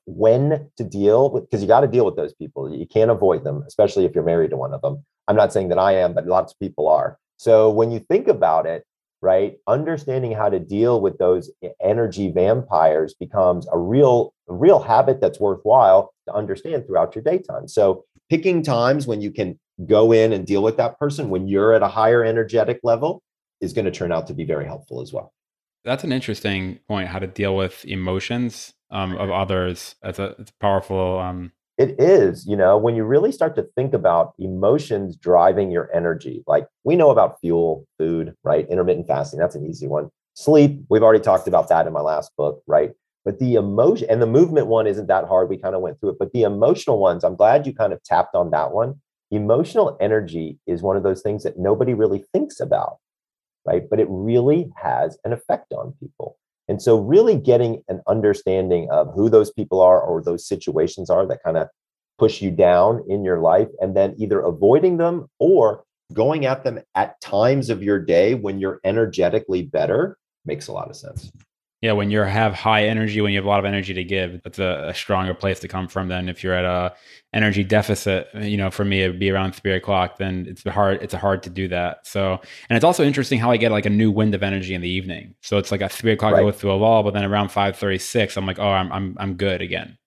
when 0.05 0.69
to 0.77 0.83
deal 0.83 1.29
with, 1.29 1.43
because 1.43 1.61
you 1.61 1.67
got 1.67 1.81
to 1.81 1.87
deal 1.87 2.05
with 2.05 2.15
those 2.15 2.33
people. 2.33 2.73
You 2.73 2.87
can't 2.87 3.11
avoid 3.11 3.43
them, 3.43 3.63
especially 3.67 4.05
if 4.05 4.15
you're 4.15 4.23
married 4.23 4.51
to 4.51 4.57
one 4.57 4.73
of 4.73 4.81
them. 4.81 5.03
I'm 5.27 5.35
not 5.35 5.53
saying 5.53 5.69
that 5.69 5.77
I 5.77 5.93
am, 5.93 6.13
but 6.13 6.25
lots 6.25 6.53
of 6.53 6.59
people 6.59 6.87
are. 6.87 7.19
So 7.37 7.69
when 7.69 7.91
you 7.91 7.99
think 7.99 8.27
about 8.27 8.65
it, 8.65 8.85
right, 9.21 9.57
understanding 9.67 10.31
how 10.31 10.49
to 10.49 10.59
deal 10.59 11.01
with 11.01 11.17
those 11.17 11.51
energy 11.81 12.31
vampires 12.31 13.13
becomes 13.13 13.67
a 13.71 13.77
real, 13.77 14.33
real 14.47 14.79
habit 14.79 15.21
that's 15.21 15.39
worthwhile 15.39 16.13
to 16.27 16.33
understand 16.33 16.85
throughout 16.85 17.13
your 17.15 17.23
daytime. 17.23 17.67
So 17.67 18.05
picking 18.29 18.63
times 18.63 19.05
when 19.05 19.21
you 19.21 19.31
can 19.31 19.59
go 19.85 20.11
in 20.11 20.33
and 20.33 20.45
deal 20.45 20.63
with 20.63 20.77
that 20.77 20.99
person 20.99 21.29
when 21.29 21.47
you're 21.47 21.73
at 21.73 21.83
a 21.83 21.87
higher 21.87 22.23
energetic 22.23 22.79
level 22.83 23.21
is 23.61 23.73
going 23.73 23.85
to 23.85 23.91
turn 23.91 24.11
out 24.11 24.27
to 24.27 24.33
be 24.33 24.45
very 24.45 24.65
helpful 24.65 25.01
as 25.01 25.13
well. 25.13 25.33
That's 25.83 26.03
an 26.03 26.11
interesting 26.11 26.79
point. 26.87 27.07
How 27.07 27.19
to 27.19 27.27
deal 27.27 27.55
with 27.55 27.85
emotions 27.85 28.73
um, 28.91 29.15
of 29.17 29.31
others. 29.31 29.95
That's 30.01 30.19
a, 30.19 30.35
it's 30.39 30.51
powerful 30.59 31.19
um, 31.19 31.51
it 31.79 31.95
is, 31.97 32.45
you 32.45 32.57
know, 32.57 32.77
when 32.77 32.97
you 32.97 33.05
really 33.05 33.31
start 33.31 33.55
to 33.55 33.63
think 33.73 33.93
about 33.93 34.33
emotions 34.37 35.15
driving 35.15 35.71
your 35.71 35.89
energy, 35.95 36.43
like 36.45 36.67
we 36.83 36.97
know 36.97 37.09
about 37.09 37.39
fuel, 37.39 37.87
food, 37.97 38.35
right? 38.43 38.67
Intermittent 38.69 39.07
fasting, 39.07 39.39
that's 39.39 39.55
an 39.55 39.65
easy 39.65 39.87
one. 39.87 40.09
Sleep, 40.33 40.81
we've 40.89 41.03
already 41.03 41.23
talked 41.23 41.47
about 41.47 41.69
that 41.69 41.87
in 41.87 41.93
my 41.93 42.01
last 42.01 42.35
book, 42.35 42.61
right? 42.67 42.91
But 43.23 43.39
the 43.39 43.55
emotion 43.55 44.07
and 44.09 44.21
the 44.21 44.27
movement 44.27 44.67
one 44.67 44.87
isn't 44.87 45.07
that 45.07 45.25
hard. 45.25 45.49
We 45.49 45.55
kind 45.55 45.73
of 45.73 45.81
went 45.81 46.01
through 46.01 46.09
it, 46.09 46.19
but 46.19 46.33
the 46.33 46.43
emotional 46.43 46.99
ones, 46.99 47.23
I'm 47.23 47.37
glad 47.37 47.65
you 47.65 47.73
kind 47.73 47.93
of 47.93 48.03
tapped 48.03 48.35
on 48.35 48.51
that 48.51 48.73
one. 48.73 48.99
Emotional 49.31 49.97
energy 49.99 50.57
is 50.65 50.81
one 50.81 50.97
of 50.97 51.03
those 51.03 51.21
things 51.21 51.43
that 51.43 51.59
nobody 51.59 51.93
really 51.93 52.23
thinks 52.33 52.59
about, 52.59 52.97
right? 53.65 53.83
But 53.89 53.99
it 53.99 54.07
really 54.09 54.71
has 54.75 55.17
an 55.23 55.33
effect 55.33 55.71
on 55.71 55.93
people. 55.99 56.37
And 56.67 56.81
so, 56.81 56.99
really 56.99 57.35
getting 57.35 57.83
an 57.87 58.01
understanding 58.07 58.87
of 58.91 59.11
who 59.13 59.29
those 59.29 59.51
people 59.51 59.81
are 59.81 60.01
or 60.01 60.21
those 60.21 60.47
situations 60.47 61.09
are 61.09 61.25
that 61.27 61.43
kind 61.43 61.57
of 61.57 61.67
push 62.19 62.41
you 62.41 62.51
down 62.51 63.03
in 63.07 63.23
your 63.23 63.39
life, 63.39 63.69
and 63.79 63.95
then 63.95 64.13
either 64.19 64.39
avoiding 64.39 64.97
them 64.97 65.27
or 65.39 65.83
going 66.13 66.45
at 66.45 66.63
them 66.63 66.79
at 66.95 67.19
times 67.21 67.69
of 67.69 67.81
your 67.81 67.99
day 67.99 68.35
when 68.35 68.59
you're 68.59 68.79
energetically 68.83 69.61
better 69.63 70.17
makes 70.45 70.67
a 70.67 70.71
lot 70.71 70.89
of 70.89 70.95
sense. 70.95 71.31
Yeah, 71.81 71.93
when 71.93 72.11
you 72.11 72.19
have 72.19 72.53
high 72.53 72.87
energy, 72.87 73.21
when 73.21 73.31
you 73.31 73.37
have 73.37 73.45
a 73.45 73.47
lot 73.47 73.59
of 73.59 73.65
energy 73.65 73.93
to 73.93 74.03
give, 74.03 74.41
that's 74.43 74.59
a, 74.59 74.89
a, 74.89 74.93
stronger 74.93 75.33
place 75.33 75.61
to 75.61 75.69
come 75.69 75.87
from 75.87 76.09
than 76.09 76.27
if 76.27 76.43
you're 76.43 76.53
at 76.53 76.65
a 76.65 76.93
energy 77.33 77.63
deficit. 77.63 78.27
Uh, 78.35 78.39
you 78.39 78.57
know, 78.57 78.69
for 78.69 78.83
me, 78.83 79.01
it 79.01 79.07
would 79.07 79.19
be 79.19 79.29
around 79.29 79.55
three 79.55 79.71
o'clock. 79.71 80.17
Then 80.17 80.45
it's 80.49 80.61
hard. 80.63 81.01
It's 81.01 81.13
hard 81.13 81.41
to 81.43 81.49
do 81.49 81.69
that. 81.69 82.05
So, 82.05 82.33
and 82.69 82.75
it's 82.75 82.83
also 82.83 83.05
interesting 83.05 83.39
how 83.39 83.49
I 83.49 83.55
get 83.55 83.71
like 83.71 83.85
a 83.85 83.89
new 83.89 84.11
wind 84.11 84.35
of 84.35 84.43
energy 84.43 84.73
in 84.73 84.81
the 84.81 84.89
evening. 84.89 85.35
So 85.41 85.57
it's 85.57 85.71
like 85.71 85.81
at 85.81 85.93
three 85.93 86.11
o'clock 86.11 86.33
right. 86.33 86.39
I 86.39 86.43
go 86.43 86.51
through 86.51 86.71
a 86.71 86.77
wall, 86.77 87.01
but 87.01 87.13
then 87.13 87.23
around 87.23 87.49
five 87.49 87.77
thirty 87.77 87.97
six, 87.99 88.35
I'm 88.35 88.45
like, 88.45 88.59
oh, 88.59 88.69
I'm 88.69 88.91
I'm 88.91 89.15
I'm 89.17 89.35
good 89.35 89.61
again 89.61 89.97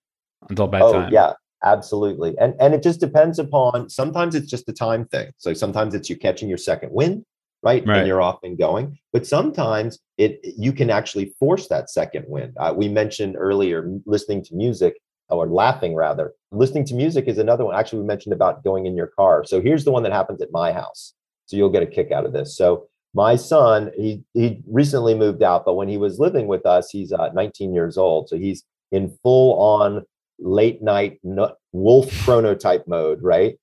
until 0.51 0.67
oh, 0.67 0.69
bedtime. 0.69 1.07
Oh 1.07 1.09
yeah, 1.11 1.33
absolutely. 1.65 2.37
And 2.39 2.55
and 2.61 2.75
it 2.75 2.83
just 2.83 3.01
depends 3.01 3.39
upon. 3.39 3.89
Sometimes 3.89 4.35
it's 4.35 4.51
just 4.51 4.69
a 4.69 4.75
time 4.75 5.07
thing. 5.07 5.31
So 5.39 5.55
sometimes 5.55 5.95
it's 5.95 6.11
you 6.11 6.17
catching 6.17 6.51
your 6.51 6.59
second 6.59 6.93
wind 6.93 7.25
right? 7.63 7.87
right? 7.87 7.99
And 7.99 8.07
you're 8.07 8.23
off 8.23 8.41
and 8.43 8.59
going. 8.59 8.99
But 9.13 9.27
sometimes 9.27 9.99
it 10.19 10.41
you 10.43 10.73
can 10.73 10.91
actually 10.91 11.35
force 11.39 11.69
that 11.69 11.91
second 11.91 12.25
wind. 12.29 12.55
Uh, 12.59 12.75
we 12.77 12.89
mentioned 12.89 13.37
earlier 13.39 13.91
listening 14.07 14.43
to 14.45 14.55
music 14.55 14.95
or 15.29 15.47
laughing 15.47 15.95
rather. 15.95 16.33
Listening 16.51 16.85
to 16.87 16.95
music 16.95 17.27
is 17.27 17.39
another 17.39 17.65
one. 17.65 17.75
Actually, 17.75 18.01
we 18.01 18.07
mentioned 18.07 18.35
about 18.35 18.65
going 18.65 18.87
in 18.87 18.97
your 18.97 19.07
car. 19.07 19.45
So 19.45 19.61
here's 19.61 19.85
the 19.85 19.91
one 19.91 20.03
that 20.03 20.13
happens 20.13 20.43
at 20.43 20.53
my 20.53 20.73
house. 20.73 21.15
So 21.47 21.57
you'll 21.57 21.71
get 21.71 21.83
a 21.83 21.87
kick 21.87 22.13
out 22.13 22.27
of 22.27 22.33
this. 22.33 22.57
So 22.57 22.89
my 23.15 23.37
son, 23.37 23.91
he 23.97 24.23
he 24.35 24.63
recently 24.67 25.15
moved 25.15 25.43
out, 25.43 25.65
but 25.65 25.75
when 25.75 25.89
he 25.89 25.99
was 25.99 26.19
living 26.19 26.47
with 26.47 26.67
us, 26.67 26.91
he's 26.91 27.13
uh, 27.13 27.31
19 27.33 27.75
years 27.75 27.97
old. 27.97 28.29
So 28.29 28.37
he's 28.37 28.65
in 28.91 29.17
full 29.23 29.59
on 29.61 30.05
late 30.39 30.83
night 30.83 31.21
wolf 31.73 32.11
chronotype 32.25 32.87
mode, 32.87 33.23
right? 33.23 33.57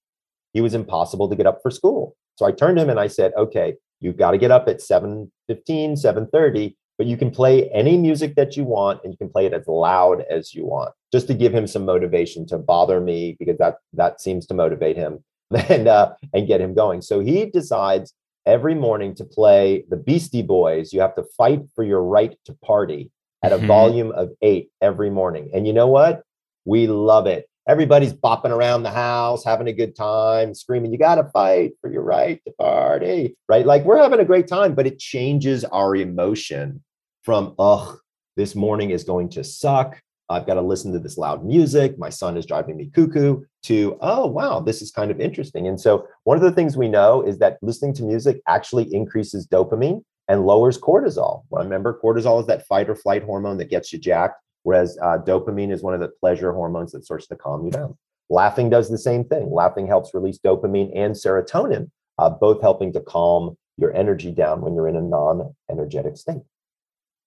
He 0.54 0.62
was 0.62 0.74
impossible 0.74 1.30
to 1.30 1.36
get 1.36 1.46
up 1.46 1.60
for 1.62 1.72
school. 1.72 2.16
So 2.36 2.46
I 2.46 2.52
turned 2.52 2.78
to 2.78 2.84
him 2.84 2.90
and 2.90 3.00
I 3.00 3.08
said, 3.08 3.34
okay, 3.38 3.76
You've 4.00 4.18
got 4.18 4.32
to 4.32 4.38
get 4.38 4.52
up 4.52 4.68
at 4.68 4.82
7 4.82 5.32
15, 5.48 5.98
7 5.98 6.28
30. 6.28 6.78
but 6.98 7.08
you 7.08 7.18
can 7.18 7.32
play 7.32 7.70
any 7.70 7.98
music 7.98 8.36
that 8.36 8.56
you 8.56 8.64
want 8.64 9.02
and 9.04 9.14
you 9.14 9.18
can 9.18 9.30
play 9.30 9.46
it 9.46 9.54
as 9.54 9.68
loud 9.68 10.24
as 10.30 10.54
you 10.54 10.66
want 10.66 10.94
just 11.12 11.28
to 11.28 11.34
give 11.34 11.54
him 11.54 11.68
some 11.68 11.86
motivation 11.86 12.46
to 12.46 12.58
bother 12.58 13.00
me 13.00 13.36
because 13.40 13.58
that 13.58 13.78
that 13.94 14.22
seems 14.22 14.46
to 14.46 14.54
motivate 14.54 14.96
him 14.96 15.24
and 15.70 15.88
uh, 15.88 16.14
and 16.34 16.48
get 16.48 16.62
him 16.62 16.74
going 16.74 17.02
so 17.02 17.20
he 17.20 17.46
decides 17.46 18.14
every 18.46 18.76
morning 18.76 19.14
to 19.14 19.24
play 19.24 19.84
the 19.90 19.98
beastie 19.98 20.42
boys 20.42 20.94
you 20.94 21.02
have 21.02 21.16
to 21.16 21.24
fight 21.38 21.62
for 21.76 21.84
your 21.84 22.04
right 22.04 22.36
to 22.46 22.54
party 22.66 23.12
at 23.44 23.52
a 23.52 23.58
mm-hmm. 23.58 23.68
volume 23.68 24.12
of 24.12 24.30
eight 24.42 24.70
every 24.82 25.10
morning 25.10 25.50
and 25.54 25.66
you 25.68 25.74
know 25.74 25.88
what 25.88 26.24
we 26.66 26.88
love 26.88 27.26
it 27.28 27.49
everybody's 27.70 28.14
bopping 28.14 28.50
around 28.50 28.82
the 28.82 28.90
house, 28.90 29.46
having 29.46 29.68
a 29.68 29.74
good 29.74 29.96
time, 29.96 30.56
screaming, 30.56 30.92
You 30.92 30.98
got 30.98 31.16
to 31.16 31.26
fight 31.26 31.74
for 31.80 31.92
your 31.92 32.02
right 32.02 32.42
to 32.46 32.52
party, 32.54 33.38
right? 33.48 33.64
Like 33.64 33.84
we're 33.84 34.02
having 34.02 34.20
a 34.20 34.26
great 34.26 34.48
time, 34.48 34.74
but 34.74 34.88
it 34.88 34.98
changes 34.98 35.64
our 35.66 35.96
emotion 35.96 36.84
from, 37.22 37.54
Ugh, 37.60 37.96
this 38.36 38.56
morning 38.56 38.90
is 38.90 39.04
going 39.04 39.30
to 39.30 39.44
suck. 39.44 40.02
I've 40.30 40.48
got 40.48 40.56
to 40.56 40.62
listen 40.62 40.92
to 40.94 41.00
this 41.00 41.18
loud 41.18 41.46
music. 41.46 41.98
My 42.00 42.10
son 42.10 42.38
is 42.38 42.46
driving 42.46 42.76
me 42.76 42.90
cuckoo 42.94 43.44
to, 43.64 43.98
oh, 44.02 44.26
wow, 44.26 44.60
this 44.60 44.82
is 44.82 44.90
kind 44.90 45.12
of 45.12 45.22
interesting. 45.22 45.68
And 45.68 45.80
so, 45.80 46.08
one 46.24 46.38
of 46.38 46.44
the 46.44 46.52
things 46.52 46.76
we 46.76 46.88
know 46.88 47.22
is 47.22 47.38
that 47.38 47.60
listening 47.62 47.94
to 47.96 48.04
music 48.04 48.42
actually 48.48 48.92
increases 48.92 49.48
dopamine 49.48 50.02
and 50.28 50.46
lowers 50.46 50.80
cortisol. 50.80 51.44
Remember, 51.52 52.00
cortisol 52.04 52.42
is 52.42 52.48
that 52.48 52.66
fight 52.66 52.90
or 52.90 52.96
flight 52.96 53.24
hormone 53.24 53.58
that 53.58 53.70
gets 53.70 53.94
you 53.94 54.00
jacked. 54.00 54.42
Whereas 54.64 54.98
uh, 55.02 55.18
dopamine 55.20 55.72
is 55.72 55.82
one 55.82 55.94
of 55.94 56.00
the 56.00 56.10
pleasure 56.20 56.52
hormones 56.54 56.92
that 56.92 57.06
starts 57.06 57.28
to 57.28 57.36
calm 57.36 57.66
you 57.66 57.72
down. 57.72 57.98
Laughing 58.30 58.70
does 58.70 58.90
the 58.90 58.98
same 58.98 59.24
thing. 59.24 59.52
Laughing 59.52 59.88
helps 59.88 60.14
release 60.14 60.38
dopamine 60.38 60.92
and 60.96 61.16
serotonin, 61.16 61.90
uh, 62.18 62.30
both 62.30 62.62
helping 62.62 62.94
to 62.94 63.00
calm 63.00 63.58
your 63.78 63.96
energy 63.96 64.32
down 64.32 64.62
when 64.62 64.76
you're 64.76 64.88
in 64.88 64.96
a 64.96 65.02
non 65.02 65.56
energetic 65.72 66.18
state. 66.18 66.42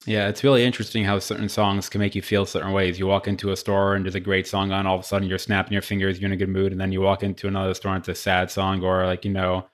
Yeah, 0.05 0.29
it's 0.29 0.43
really 0.43 0.65
interesting 0.65 1.05
how 1.05 1.19
certain 1.21 1.49
songs 1.49 1.89
can 1.89 2.01
make 2.01 2.15
you 2.15 2.23
feel 2.23 2.45
certain 2.45 2.73
ways. 2.73 2.99
You 2.99 3.07
walk 3.07 3.29
into 3.29 3.53
a 3.53 3.57
store 3.57 3.95
and 3.95 4.05
there's 4.05 4.17
a 4.17 4.21
great 4.21 4.49
song 4.49 4.73
on, 4.73 4.87
all 4.87 4.97
of 4.97 5.03
a 5.03 5.05
sudden 5.05 5.29
you're 5.29 5.39
snapping 5.39 5.73
your 5.73 5.83
fingers, 5.83 6.19
you're 6.19 6.27
in 6.27 6.33
a 6.33 6.37
good 6.37 6.49
mood, 6.49 6.73
and 6.73 6.81
then 6.81 6.91
you 6.91 7.01
walk 7.01 7.23
into 7.23 7.47
another 7.47 7.73
store 7.75 7.95
and 7.95 8.01
it's 8.01 8.09
a 8.09 8.21
sad 8.21 8.51
song 8.51 8.83
or 8.83 9.07
like, 9.07 9.25
you 9.25 9.31
know, 9.31 9.65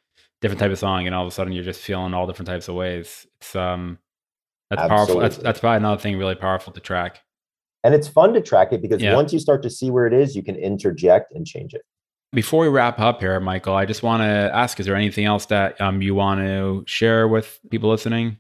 different 0.41 0.61
type 0.61 0.71
of 0.71 0.79
song, 0.79 1.07
and 1.07 1.15
all 1.15 1.23
of 1.23 1.29
a 1.29 1.35
sudden 1.35 1.53
you're 1.53 1.65
just 1.65 1.81
feeling 1.81 2.15
all 2.15 2.27
different 2.27 2.47
types 2.47 2.69
of 2.69 2.75
ways. 2.75 3.27
It's 3.41 3.57
um 3.57 3.99
that's 4.71 4.83
Absolutely. 4.83 5.07
powerful. 5.07 5.21
That's 5.21 5.37
that's 5.39 5.61
probably 5.61 5.79
another 5.79 6.01
thing 6.01 6.19
really 6.19 6.35
powerful 6.35 6.73
to 6.75 6.81
track. 6.81 7.23
And 7.85 7.95
it's 7.95 8.09
fun 8.09 8.33
to 8.35 8.41
track 8.41 8.73
it 8.73 8.83
because 8.83 9.01
yeah. 9.01 9.15
once 9.15 9.33
you 9.33 9.39
start 9.39 9.63
to 9.63 9.71
see 9.71 9.91
where 9.91 10.07
it 10.07 10.13
is, 10.13 10.35
you 10.35 10.43
can 10.43 10.57
interject 10.57 11.33
and 11.33 11.47
change 11.47 11.75
it. 11.75 11.83
Before 12.33 12.61
we 12.61 12.69
wrap 12.69 12.99
up 12.99 13.21
here, 13.21 13.39
Michael, 13.41 13.75
I 13.75 13.87
just 13.87 14.03
want 14.03 14.23
to 14.23 14.27
ask: 14.27 14.79
Is 14.79 14.87
there 14.87 14.97
anything 14.97 15.25
else 15.25 15.47
that 15.47 15.81
um, 15.81 16.03
you 16.03 16.15
want 16.15 16.41
to 16.41 16.85
share 16.87 17.27
with 17.27 17.59
people 17.71 17.89
listening? 17.89 18.39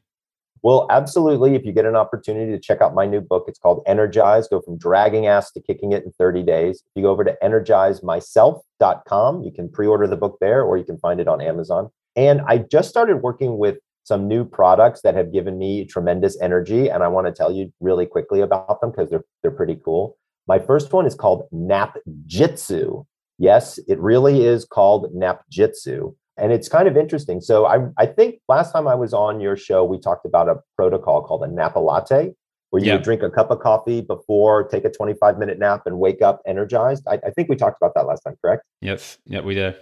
Well, 0.62 0.86
absolutely. 0.91 1.55
If 1.55 1.64
you 1.64 1.72
get 1.72 1.86
an 1.86 1.97
opportunity 1.97 2.53
to 2.53 2.59
check 2.59 2.82
out 2.82 2.95
my 2.95 3.07
new 3.07 3.20
book, 3.20 3.45
it's 3.47 3.59
called 3.59 3.82
Energize 3.86 4.49
Go 4.49 4.61
from 4.61 4.76
Dragging 4.76 5.26
Ass 5.26 5.53
to 5.53 5.61
Kicking 5.61 5.93
It 5.93 6.05
in 6.05 6.12
30 6.12 6.43
Days. 6.43 6.82
If 6.84 6.91
you 6.97 7.03
go 7.03 7.11
over 7.11 7.24
to 7.24 7.36
energizemyself.com, 7.43 9.43
you 9.43 9.53
can 9.53 9.70
pre 9.70 9.86
order 9.86 10.07
the 10.07 10.16
book 10.16 10.39
there 10.41 10.62
or 10.62 10.76
you 10.76 10.84
can 10.84 10.99
find 10.99 11.20
it 11.20 11.28
on 11.28 11.41
Amazon. 11.41 11.91
And 12.16 12.41
I 12.47 12.59
just 12.59 12.89
started 12.89 13.18
working 13.18 13.59
with 13.59 13.78
some 14.09 14.27
new 14.27 14.45
products 14.45 15.03
that 15.03 15.15
have 15.15 15.33
given 15.33 15.59
me 15.59 15.85
tremendous 15.85 16.41
energy. 16.41 16.89
And 16.89 17.03
I 17.03 17.09
want 17.09 17.27
to 17.27 17.33
tell 17.33 17.53
you 17.53 17.73
really 17.79 18.07
quickly 18.07 18.41
about 18.41 18.81
them 18.81 18.91
because 18.91 19.11
they're, 19.11 19.25
they're 19.43 19.53
pretty 19.53 19.79
cool. 19.85 20.17
My 20.49 20.59
first 20.59 20.93
one 20.93 21.07
is 21.07 21.15
called 21.15 21.47
Nap 21.53 21.99
Jitsu. 22.27 23.05
Yes, 23.39 23.79
it 23.87 24.01
really 24.01 24.45
is 24.45 24.65
called 24.65 25.15
Nap 25.15 25.43
Jitsu. 25.51 26.15
And 26.39 26.53
it's 26.53 26.69
kind 26.69 26.89
of 26.89 26.97
interesting. 26.97 27.41
So 27.41 27.67
I, 27.67 27.87
I 27.99 28.07
think 28.07 28.41
last 28.49 28.73
time 28.73 28.89
I 28.89 28.95
was 28.95 29.13
on 29.13 29.41
your 29.41 29.57
show, 29.57 29.85
we 29.85 30.01
talked 30.01 30.25
about 30.25 30.49
a 30.49 30.57
protocol 30.77 31.23
called 31.23 31.43
a 31.43 31.49
napa 31.49 31.79
latte, 31.79 32.33
where 32.71 32.83
you 32.83 32.93
would 32.93 33.03
drink 33.03 33.23
a 33.23 33.31
cup 33.31 33.51
of 33.51 33.61
coffee 33.61 34.01
before, 34.01 34.69
take 34.69 34.85
a 34.85 34.91
25 34.91 35.39
minute 35.39 35.59
nap, 35.59 35.83
and 35.85 35.99
wake 35.99 36.23
up 36.23 36.41
energized. 36.47 37.03
I, 37.09 37.15
I 37.27 37.31
think 37.31 37.49
we 37.49 37.57
talked 37.57 37.77
about 37.81 37.93
that 37.95 38.07
last 38.07 38.23
time, 38.23 38.37
correct? 38.43 38.63
Yes. 38.81 39.19
Yeah, 39.27 39.41
we 39.41 39.55
did. 39.55 39.77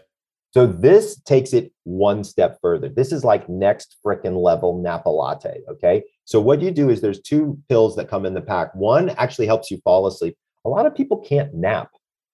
So 0.57 0.66
this 0.66 1.20
takes 1.20 1.52
it 1.52 1.70
one 1.84 2.24
step 2.24 2.57
further. 2.62 2.88
This 2.88 3.12
is 3.12 3.24
like 3.24 3.46
next 3.46 3.98
freaking 4.02 4.42
level 4.42 4.80
Napa 4.80 5.11
latte. 5.11 5.61
Okay. 5.68 6.02
So 6.24 6.40
what 6.40 6.62
you 6.62 6.70
do 6.70 6.88
is 6.88 7.02
there's 7.02 7.20
two 7.20 7.59
pills 7.68 7.94
that 7.96 8.09
come 8.09 8.24
in 8.24 8.32
the 8.32 8.40
pack. 8.40 8.74
One 8.74 9.11
actually 9.11 9.48
helps 9.48 9.70
you 9.70 9.76
fall 9.84 10.07
asleep. 10.07 10.34
A 10.64 10.70
lot 10.70 10.86
of 10.86 10.94
people 10.94 11.18
can't 11.18 11.52
nap 11.52 11.90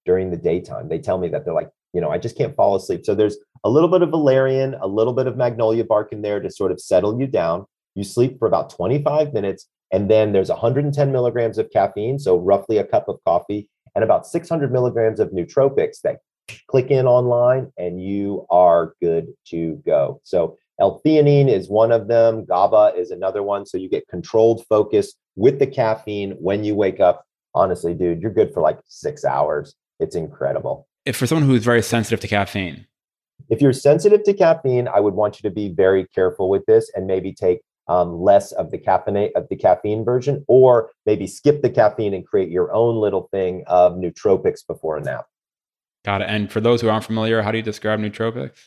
during 0.07 0.31
the 0.31 0.37
daytime. 0.37 0.89
They 0.89 1.01
tell 1.01 1.19
me 1.19 1.31
that 1.31 1.45
they're 1.45 1.53
like, 1.53 1.71
you 1.95 2.01
know, 2.01 2.11
I 2.11 2.19
just 2.19 2.39
can't 2.39 2.55
fall 2.55 2.77
asleep. 2.77 3.05
So 3.05 3.17
there's 3.17 3.39
a 3.65 3.69
little 3.69 3.89
bit 3.89 4.03
of 4.03 4.11
valerian, 4.11 4.77
a 4.81 4.87
little 4.87 5.15
bit 5.15 5.27
of 5.27 5.37
magnolia 5.37 5.83
bark 5.83 6.13
in 6.13 6.23
there 6.23 6.39
to 6.39 6.49
sort 6.49 6.71
of 6.71 6.81
settle 6.81 7.19
you 7.19 7.27
down. 7.27 7.67
You 7.97 8.05
sleep 8.05 8.39
for 8.39 8.47
about 8.47 8.71
25 8.71 9.33
minutes. 9.33 9.67
And 9.91 10.09
then 10.09 10.33
there's 10.33 10.49
110 10.49 11.11
milligrams 11.11 11.59
of 11.59 11.73
caffeine, 11.73 12.21
so 12.21 12.39
roughly 12.39 12.79
a 12.79 12.85
cup 12.85 13.09
of 13.09 13.19
coffee, 13.25 13.69
and 13.97 14.05
about 14.05 14.29
600 14.29 14.71
milligrams 14.71 15.19
of 15.19 15.31
nootropics 15.31 16.03
that 16.05 16.19
click 16.69 16.91
in 16.91 17.07
online 17.07 17.73
and 17.77 18.03
you 18.03 18.47
are 18.51 18.95
good 19.01 19.29
to 19.47 19.83
go. 19.87 20.21
So 20.25 20.57
L-theanine 20.81 21.49
is 21.49 21.69
one 21.69 21.93
of 21.93 22.09
them. 22.09 22.45
GABA 22.45 22.95
is 22.97 23.11
another 23.11 23.43
one. 23.43 23.67
So 23.67 23.79
you 23.79 23.89
get 23.89 24.09
controlled 24.09 24.65
focus 24.67 25.15
with 25.37 25.59
the 25.59 25.67
caffeine 25.67 26.33
when 26.33 26.65
you 26.65 26.75
wake 26.75 27.01
up. 27.01 27.25
Honestly, 27.55 27.95
dude, 27.95 28.21
you're 28.23 28.33
good 28.33 28.53
for 28.53 28.61
like 28.61 28.81
six 28.87 29.25
hours. 29.25 29.75
It's 30.01 30.17
incredible. 30.17 30.89
If 31.05 31.17
for 31.17 31.27
someone 31.27 31.47
who's 31.47 31.65
very 31.65 31.83
sensitive 31.83 32.21
to 32.21 32.29
caffeine, 32.29 32.87
if 33.51 33.61
you're 33.61 33.73
sensitive 33.73 34.23
to 34.25 34.35
caffeine, 34.35 34.89
I 34.89 35.01
would 35.01 35.15
want 35.15 35.39
you 35.43 35.49
to 35.49 35.55
be 35.55 35.69
very 35.69 36.07
careful 36.15 36.49
with 36.49 36.65
this 36.67 36.91
and 36.95 37.07
maybe 37.07 37.33
take 37.33 37.61
um, 37.89 38.21
less 38.21 38.53
of 38.53 38.71
the 38.71 38.79
caffeine 38.79 39.31
of 39.35 39.49
the 39.51 39.57
caffeine 39.57 40.05
version, 40.05 40.45
or 40.49 40.91
maybe 41.05 41.27
skip 41.27 41.61
the 41.61 41.71
caffeine 41.71 42.15
and 42.15 42.27
create 42.27 42.49
your 42.49 42.73
own 42.73 42.97
little 42.97 43.29
thing 43.33 43.65
of 43.67 43.95
nootropics 43.95 44.67
before 44.67 44.97
a 44.97 45.03
nap. 45.03 45.27
Got 46.05 46.23
it. 46.23 46.29
And 46.29 46.51
for 46.51 46.61
those 46.61 46.81
who 46.81 46.89
aren't 46.89 47.05
familiar, 47.05 47.43
how 47.43 47.53
do 47.53 47.59
you 47.59 47.63
describe 47.63 48.01
nootropics? 48.01 48.59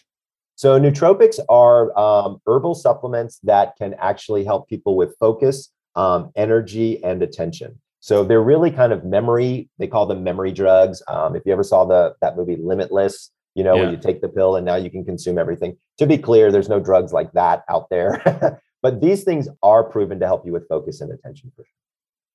So, 0.56 0.80
nootropics 0.80 1.38
are 1.50 1.98
um, 2.00 2.40
herbal 2.48 2.76
supplements 2.76 3.40
that 3.44 3.76
can 3.78 3.94
actually 3.96 4.46
help 4.46 4.70
people 4.70 4.96
with 4.96 5.16
focus, 5.20 5.70
um, 5.96 6.32
energy, 6.36 7.04
and 7.04 7.22
attention. 7.22 7.78
So 8.06 8.24
they're 8.24 8.44
really 8.44 8.70
kind 8.70 8.94
of 8.94 9.04
memory. 9.04 9.68
They 9.80 9.88
call 9.88 10.06
them 10.06 10.24
memory 10.24 10.52
drugs. 10.52 11.02
Um, 11.08 11.36
if 11.36 11.42
you 11.44 11.52
ever 11.52 11.64
saw 11.64 11.86
the 11.86 12.14
that 12.22 12.38
movie 12.38 12.56
Limitless, 12.56 13.32
you 13.56 13.64
know, 13.64 13.74
yeah. 13.74 13.82
where 13.82 13.90
you 13.90 13.98
take 13.98 14.22
the 14.22 14.30
pill 14.30 14.58
and 14.58 14.64
now 14.64 14.76
you 14.76 14.92
can 14.92 15.04
consume 15.04 15.40
everything. 15.40 15.76
To 15.98 16.06
be 16.06 16.20
clear, 16.20 16.52
there's 16.52 16.70
no 16.70 16.80
drugs 16.80 17.14
like 17.14 17.32
that 17.32 17.64
out 17.68 17.90
there, 17.90 18.62
but 18.84 19.02
these 19.02 19.24
things 19.24 19.48
are 19.64 19.84
proven 19.84 20.20
to 20.20 20.28
help 20.28 20.46
you 20.46 20.54
with 20.54 20.68
focus 20.68 21.02
and 21.02 21.12
attention 21.12 21.52
for 21.56 21.64
sure. 21.64 21.74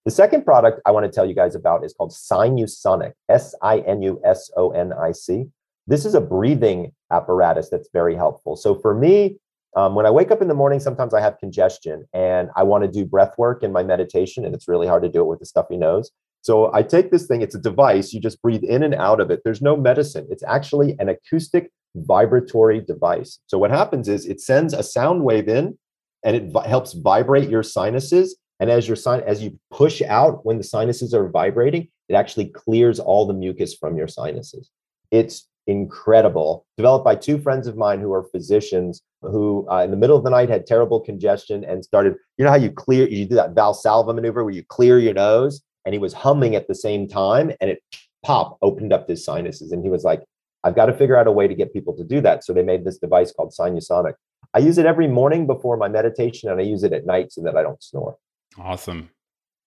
The 0.06 0.10
second 0.10 0.44
product 0.44 0.80
I 0.86 0.92
want 0.92 1.04
to 1.04 1.12
tell 1.12 1.26
you 1.26 1.34
guys 1.34 1.54
about 1.54 1.84
is 1.84 1.92
called 1.92 2.12
Sinusonic, 2.12 3.12
S 3.28 3.54
I 3.60 3.80
N 3.80 4.00
U 4.02 4.20
S 4.24 4.50
O 4.56 4.70
N 4.70 4.92
I 4.92 5.12
C. 5.12 5.44
This 5.86 6.06
is 6.06 6.14
a 6.14 6.20
breathing 6.20 6.92
apparatus 7.12 7.68
that's 7.68 7.88
very 7.92 8.14
helpful. 8.14 8.56
So 8.56 8.74
for 8.74 8.94
me, 8.94 9.36
um, 9.76 9.94
when 9.94 10.06
I 10.06 10.10
wake 10.10 10.30
up 10.30 10.40
in 10.40 10.48
the 10.48 10.54
morning, 10.54 10.80
sometimes 10.80 11.12
I 11.12 11.20
have 11.20 11.38
congestion 11.38 12.06
and 12.14 12.48
I 12.56 12.62
want 12.62 12.84
to 12.84 12.90
do 12.90 13.04
breath 13.04 13.34
work 13.36 13.62
in 13.62 13.72
my 13.72 13.82
meditation, 13.82 14.44
and 14.44 14.54
it's 14.54 14.66
really 14.66 14.86
hard 14.86 15.02
to 15.02 15.08
do 15.08 15.20
it 15.20 15.26
with 15.26 15.42
a 15.42 15.46
stuffy 15.46 15.76
nose. 15.76 16.10
So 16.42 16.72
I 16.72 16.82
take 16.82 17.10
this 17.10 17.26
thing, 17.26 17.42
it's 17.42 17.54
a 17.54 17.60
device, 17.60 18.14
you 18.14 18.20
just 18.20 18.40
breathe 18.40 18.64
in 18.64 18.82
and 18.82 18.94
out 18.94 19.20
of 19.20 19.30
it. 19.30 19.42
There's 19.44 19.60
no 19.60 19.76
medicine, 19.76 20.26
it's 20.30 20.42
actually 20.44 20.96
an 20.98 21.10
acoustic 21.10 21.70
vibratory 21.94 22.80
device. 22.80 23.38
So 23.46 23.58
what 23.58 23.70
happens 23.70 24.08
is 24.08 24.24
it 24.24 24.40
sends 24.40 24.72
a 24.72 24.82
sound 24.82 25.24
wave 25.24 25.48
in 25.48 25.78
and 26.24 26.36
it 26.36 26.50
vi- 26.50 26.66
helps 26.66 26.94
vibrate 26.94 27.50
your 27.50 27.62
sinuses 27.62 28.36
and 28.60 28.70
as 28.70 28.86
your 28.86 28.96
sin, 28.96 29.22
as 29.26 29.42
you 29.42 29.58
push 29.70 30.02
out 30.02 30.44
when 30.44 30.58
the 30.58 30.64
sinuses 30.64 31.14
are 31.14 31.28
vibrating, 31.28 31.88
it 32.08 32.14
actually 32.14 32.46
clears 32.46 33.00
all 33.00 33.26
the 33.26 33.32
mucus 33.32 33.74
from 33.74 33.96
your 33.96 34.06
sinuses. 34.06 34.70
It's 35.10 35.48
incredible. 35.66 36.66
Developed 36.76 37.04
by 37.04 37.16
two 37.16 37.38
friends 37.38 37.66
of 37.66 37.76
mine 37.76 38.00
who 38.00 38.12
are 38.12 38.22
physicians 38.22 39.02
who, 39.22 39.66
uh, 39.70 39.82
in 39.82 39.90
the 39.90 39.96
middle 39.96 40.16
of 40.16 40.24
the 40.24 40.30
night, 40.30 40.50
had 40.50 40.66
terrible 40.66 41.00
congestion 41.00 41.64
and 41.64 41.84
started. 41.84 42.14
You 42.36 42.44
know 42.44 42.50
how 42.50 42.56
you 42.56 42.70
clear, 42.70 43.08
you 43.08 43.26
do 43.26 43.34
that 43.36 43.54
Valsalva 43.54 44.14
maneuver 44.14 44.44
where 44.44 44.52
you 44.52 44.64
clear 44.64 44.98
your 44.98 45.14
nose, 45.14 45.62
and 45.84 45.94
he 45.94 45.98
was 45.98 46.12
humming 46.12 46.54
at 46.54 46.68
the 46.68 46.74
same 46.74 47.08
time, 47.08 47.52
and 47.60 47.70
it 47.70 47.82
pop 48.24 48.58
opened 48.60 48.92
up 48.92 49.08
his 49.08 49.24
sinuses, 49.24 49.72
and 49.72 49.82
he 49.82 49.90
was 49.90 50.04
like, 50.04 50.22
"I've 50.64 50.76
got 50.76 50.86
to 50.86 50.94
figure 50.94 51.16
out 51.16 51.26
a 51.26 51.32
way 51.32 51.48
to 51.48 51.54
get 51.54 51.72
people 51.72 51.96
to 51.96 52.04
do 52.04 52.20
that." 52.22 52.44
So 52.44 52.52
they 52.52 52.62
made 52.62 52.84
this 52.84 52.98
device 52.98 53.32
called 53.32 53.52
Sinusonic. 53.58 54.14
I 54.52 54.58
use 54.58 54.78
it 54.78 54.86
every 54.86 55.08
morning 55.08 55.46
before 55.46 55.76
my 55.76 55.88
meditation, 55.88 56.50
and 56.50 56.60
I 56.60 56.64
use 56.64 56.82
it 56.82 56.92
at 56.92 57.06
night 57.06 57.32
so 57.32 57.42
that 57.42 57.56
I 57.56 57.62
don't 57.62 57.82
snore. 57.82 58.16
Awesome. 58.58 59.10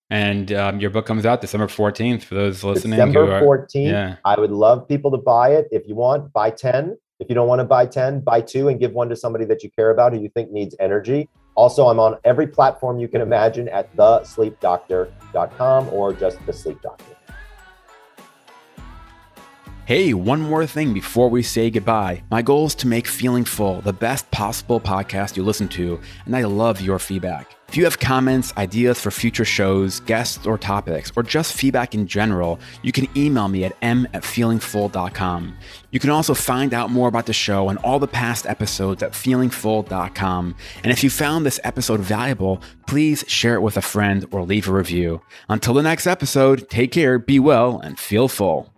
And 0.10 0.52
um, 0.52 0.80
your 0.80 0.90
book 0.90 1.06
comes 1.06 1.26
out 1.26 1.42
December 1.42 1.68
14th 1.68 2.24
for 2.24 2.36
those 2.36 2.64
listening. 2.64 3.00
December 3.00 3.42
14th. 3.42 3.68
Yeah. 3.74 4.18
I 4.24 4.40
would 4.40 4.52
love 4.52 4.88
people 4.88 5.10
to 5.12 5.18
buy 5.18 5.50
it. 5.54 5.68
If 5.72 5.88
you 5.88 5.96
want, 5.96 6.32
buy 6.34 6.52
10. 6.52 6.98
If 7.20 7.30
you 7.30 7.36
don't 7.36 7.48
want 7.48 7.60
to 7.60 7.66
buy 7.66 7.86
10, 7.86 8.20
buy 8.20 8.42
two 8.42 8.68
and 8.68 8.80
give 8.80 8.92
one 8.92 9.08
to 9.10 9.16
somebody 9.16 9.46
that 9.46 9.64
you 9.64 9.70
care 9.72 9.92
about 9.92 10.14
who 10.14 10.20
you 10.20 10.30
think 10.30 10.52
needs 10.52 10.76
energy. 10.80 11.30
Also, 11.56 11.88
I'm 11.88 12.00
on 12.00 12.18
every 12.24 12.48
platform 12.48 13.00
you 13.00 13.08
can 13.08 13.22
imagine 13.22 13.70
at 13.70 13.96
thesleepdoctor.com 13.96 15.90
or 15.90 16.14
just 16.14 16.44
the 16.46 16.54
sleep 16.54 16.82
doctor. 16.82 17.06
Hey, 19.86 20.14
one 20.14 20.42
more 20.42 20.66
thing 20.66 20.94
before 20.94 21.30
we 21.30 21.44
say 21.44 21.70
goodbye. 21.70 22.24
My 22.32 22.42
goal 22.42 22.66
is 22.66 22.76
to 22.76 22.88
make 22.88 23.06
Feeling 23.06 23.46
Full 23.46 23.82
the 23.82 23.94
best 23.94 24.30
possible 24.32 24.80
podcast 24.80 25.38
you 25.38 25.44
listen 25.44 25.68
to, 25.70 26.00
and 26.26 26.36
I 26.36 26.44
love 26.44 26.82
your 26.82 27.00
feedback. 27.00 27.56
If 27.74 27.78
you 27.78 27.86
have 27.86 27.98
comments, 27.98 28.54
ideas 28.56 29.00
for 29.00 29.10
future 29.10 29.46
shows, 29.46 30.00
guests, 30.02 30.46
or 30.46 30.60
topics, 30.60 31.12
or 31.16 31.24
just 31.24 31.54
feedback 31.54 31.96
in 31.96 32.06
general, 32.06 32.60
you 32.84 32.92
can 32.92 33.08
email 33.18 33.48
me 33.48 33.64
at 33.64 33.76
m 33.82 34.08
at 34.14 34.22
feelingfull.com. 34.22 35.58
You 35.90 36.00
can 36.00 36.12
also 36.12 36.36
find 36.36 36.72
out 36.76 36.92
more 36.92 37.08
about 37.08 37.26
the 37.26 37.34
show 37.34 37.70
and 37.70 37.80
all 37.80 37.98
the 37.98 38.08
past 38.08 38.46
episodes 38.46 39.02
at 39.02 39.14
feelingfull.com. 39.14 40.56
And 40.84 40.92
if 40.92 41.04
you 41.04 41.10
found 41.10 41.48
this 41.48 41.60
episode 41.64 42.02
valuable, 42.02 42.62
please 42.86 43.26
share 43.28 43.56
it 43.56 43.62
with 43.64 43.76
a 43.76 43.82
friend 43.82 44.28
or 44.30 44.44
leave 44.44 44.70
a 44.70 44.72
review. 44.72 45.24
Until 45.50 45.74
the 45.74 45.82
next 45.82 46.06
episode, 46.06 46.70
take 46.70 46.92
care, 46.92 47.18
be 47.18 47.40
well, 47.40 47.80
and 47.80 47.98
feel 47.98 48.28
full. 48.28 48.73